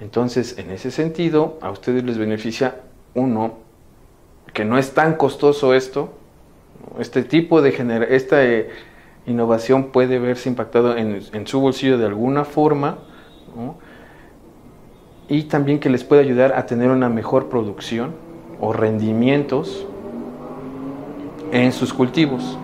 Entonces, 0.00 0.58
en 0.58 0.70
ese 0.70 0.90
sentido, 0.90 1.58
a 1.60 1.70
ustedes 1.70 2.04
les 2.04 2.18
beneficia, 2.18 2.76
uno, 3.14 3.58
que 4.52 4.64
no 4.64 4.78
es 4.78 4.94
tan 4.94 5.14
costoso 5.14 5.74
esto, 5.74 6.12
este 6.98 7.22
tipo 7.22 7.62
de 7.62 8.06
esta 8.10 8.44
eh, 8.44 8.70
innovación 9.26 9.92
puede 9.92 10.18
verse 10.18 10.48
impactado 10.48 10.96
en, 10.96 11.46
su 11.46 11.60
bolsillo 11.60 11.98
de 11.98 12.06
alguna 12.06 12.44
forma, 12.44 12.98
y 15.30 15.44
también 15.44 15.78
que 15.78 15.88
les 15.88 16.02
puede 16.02 16.22
ayudar 16.22 16.54
a 16.54 16.66
tener 16.66 16.90
una 16.90 17.08
mejor 17.08 17.48
producción 17.48 18.12
o 18.60 18.72
rendimientos 18.72 19.86
en 21.52 21.72
sus 21.72 21.94
cultivos. 21.94 22.58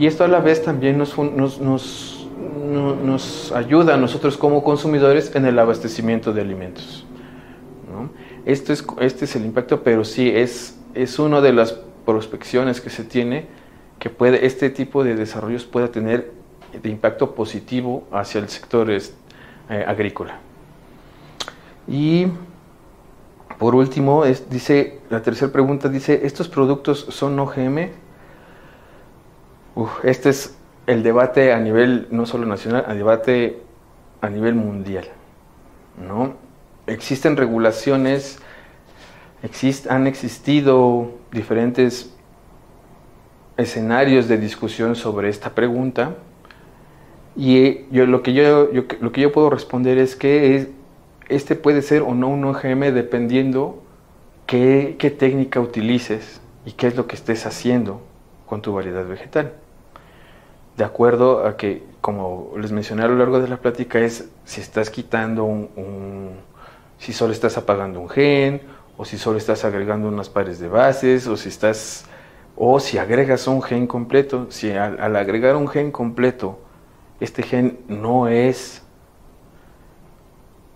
Y 0.00 0.06
esto 0.06 0.24
a 0.24 0.28
la 0.28 0.40
vez 0.40 0.64
también 0.64 0.98
nos, 0.98 1.16
nos, 1.16 1.60
nos, 1.60 2.28
nos 2.68 3.52
ayuda 3.52 3.94
a 3.94 3.96
nosotros 3.96 4.36
como 4.36 4.64
consumidores 4.64 5.34
en 5.36 5.46
el 5.46 5.56
abastecimiento 5.60 6.32
de 6.32 6.40
alimentos. 6.40 7.06
Esto 8.44 8.72
es, 8.72 8.84
este 9.00 9.26
es 9.26 9.36
el 9.36 9.44
impacto, 9.44 9.84
pero 9.84 10.04
sí 10.04 10.28
es, 10.28 10.76
es 10.94 11.20
una 11.20 11.40
de 11.40 11.52
las 11.52 11.78
prospecciones 12.04 12.80
que 12.80 12.90
se 12.90 13.04
tiene 13.04 13.46
que 14.00 14.10
puede, 14.10 14.44
este 14.44 14.70
tipo 14.70 15.04
de 15.04 15.14
desarrollos 15.14 15.64
pueda 15.64 15.92
tener 15.92 16.32
de 16.82 16.88
impacto 16.88 17.36
positivo 17.36 18.02
hacia 18.10 18.40
el 18.40 18.48
sector 18.48 18.90
eh, 18.90 19.00
agrícola. 19.86 20.40
Y 21.88 22.26
por 23.58 23.74
último, 23.74 24.24
es, 24.24 24.50
dice, 24.50 24.98
la 25.08 25.22
tercera 25.22 25.52
pregunta 25.52 25.88
dice, 25.88 26.22
¿estos 26.24 26.48
productos 26.48 27.06
son 27.10 27.38
OGM? 27.38 27.90
este 30.02 30.28
es 30.28 30.58
el 30.86 31.02
debate 31.02 31.52
a 31.52 31.58
nivel 31.58 32.08
no 32.10 32.26
solo 32.26 32.44
nacional, 32.44 32.84
a 32.86 32.94
debate 32.94 33.62
a 34.20 34.28
nivel 34.28 34.54
mundial. 34.54 35.06
¿no? 35.96 36.34
Existen 36.86 37.36
regulaciones, 37.36 38.40
han 39.88 40.06
existido 40.06 41.12
diferentes 41.30 42.14
escenarios 43.56 44.28
de 44.28 44.38
discusión 44.38 44.96
sobre 44.96 45.28
esta 45.28 45.50
pregunta 45.50 46.16
y 47.36 47.86
yo, 47.90 48.06
lo, 48.06 48.22
que 48.22 48.32
yo, 48.32 48.68
lo 48.72 49.12
que 49.12 49.20
yo 49.20 49.32
puedo 49.32 49.50
responder 49.50 49.98
es 49.98 50.16
que 50.16 50.72
este 51.28 51.56
puede 51.56 51.82
ser 51.82 52.02
o 52.02 52.14
no 52.14 52.28
un 52.28 52.44
OGM 52.44 52.92
dependiendo 52.92 53.82
qué, 54.46 54.96
técnica 55.18 55.60
utilices 55.60 56.40
y 56.64 56.72
qué 56.72 56.86
es 56.88 56.96
lo 56.96 57.06
que 57.06 57.16
estés 57.16 57.46
haciendo 57.46 58.00
con 58.46 58.62
tu 58.62 58.72
variedad 58.72 59.06
vegetal 59.06 59.52
de 60.76 60.84
acuerdo 60.84 61.46
a 61.46 61.56
que, 61.56 61.82
como 62.00 62.52
les 62.58 62.72
mencioné 62.72 63.02
a 63.02 63.08
lo 63.08 63.16
largo 63.16 63.40
de 63.40 63.48
la 63.48 63.58
plática, 63.58 63.98
es 63.98 64.28
si 64.44 64.60
estás 64.60 64.90
quitando 64.90 65.44
un, 65.44 66.30
si 66.98 67.12
solo 67.12 67.32
estás 67.32 67.58
apagando 67.58 68.00
un 68.00 68.08
gen, 68.08 68.62
o 68.96 69.04
si 69.04 69.18
solo 69.18 69.38
estás 69.38 69.64
agregando 69.64 70.08
unas 70.08 70.28
pares 70.28 70.58
de 70.58 70.68
bases, 70.68 71.26
o 71.26 71.36
si 71.36 71.48
estás, 71.48 72.06
o 72.56 72.80
si 72.80 72.98
agregas 72.98 73.46
un 73.46 73.62
gen 73.62 73.86
completo. 73.86 74.46
Si 74.50 74.70
al, 74.70 75.16
agregar 75.16 75.56
un 75.56 75.68
gen 75.68 75.90
completo, 75.90 76.58
este 77.20 77.42
gen 77.42 77.78
no 77.88 78.28
es 78.28 78.81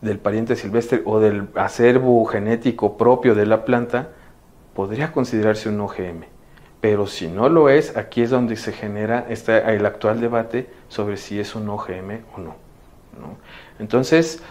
del 0.01 0.18
pariente 0.18 0.57
silvestre 0.57 1.03
o 1.05 1.20
del 1.20 1.49
acervo 1.55 2.24
genético 2.26 2.97
propio 2.97 3.34
de 3.34 3.47
la 3.47 3.64
planta, 3.64 4.11
podría 4.74 5.12
considerarse 5.12 5.68
un 5.68 5.80
OGM. 5.80 6.24
Pero 6.80 7.07
si 7.07 7.28
no 7.28 7.49
lo 7.49 7.68
es, 7.68 7.97
aquí 7.97 8.22
es 8.22 8.30
donde 8.30 8.57
se 8.57 8.72
genera 8.72 9.26
el 9.28 9.86
actual 9.86 10.20
debate 10.20 10.68
sobre 10.88 11.16
si 11.16 11.40
es 11.40 11.55
un 11.55 11.68
OGM 11.68 12.20
o 12.36 12.40
no. 12.40 12.55
Entonces, 13.78 14.42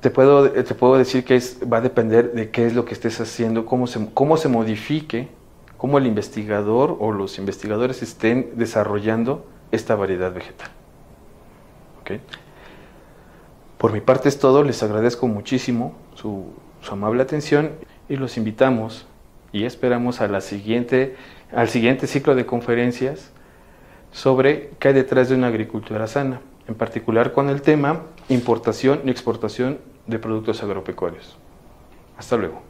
te 0.00 0.10
puedo, 0.10 0.50
te 0.50 0.74
puedo 0.74 0.96
decir 0.96 1.24
que 1.24 1.40
va 1.70 1.78
a 1.78 1.80
depender 1.80 2.32
de 2.32 2.50
qué 2.50 2.66
es 2.66 2.74
lo 2.74 2.84
que 2.84 2.94
estés 2.94 3.20
haciendo, 3.20 3.66
cómo 3.66 3.86
se, 3.86 4.08
cómo 4.14 4.36
se 4.36 4.48
modifique, 4.48 5.28
cómo 5.76 5.98
el 5.98 6.06
investigador 6.06 6.96
o 7.00 7.12
los 7.12 7.38
investigadores 7.38 8.02
estén 8.02 8.52
desarrollando 8.54 9.46
esta 9.72 9.96
variedad 9.96 10.32
vegetal. 10.32 10.68
Por 13.78 13.92
mi 13.92 14.00
parte 14.00 14.28
es 14.28 14.40
todo, 14.40 14.64
les 14.64 14.82
agradezco 14.82 15.28
muchísimo 15.28 15.94
su, 16.14 16.46
amable 16.90 17.22
atención 17.22 17.70
y 18.08 18.16
los 18.16 18.36
invitamos 18.36 19.06
y 19.52 19.64
esperamos 19.64 20.20
a 20.20 20.26
la 20.26 20.40
siguiente 20.40 21.16
al 21.52 21.68
siguiente 21.68 22.06
ciclo 22.06 22.34
de 22.34 22.44
conferencias 22.44 23.30
sobre 24.10 24.70
qué 24.78 24.88
hay 24.88 24.94
detrás 24.94 25.28
de 25.28 25.36
una 25.36 25.46
agricultura 25.46 26.06
sana, 26.06 26.40
en 26.66 26.74
particular 26.74 27.32
con 27.32 27.48
el 27.48 27.62
tema 27.62 28.02
importación 28.28 29.02
y 29.04 29.10
exportación 29.10 29.78
de 30.06 30.18
productos 30.18 30.62
agropecuarios. 30.62 31.36
Hasta 32.18 32.36
luego. 32.36 32.67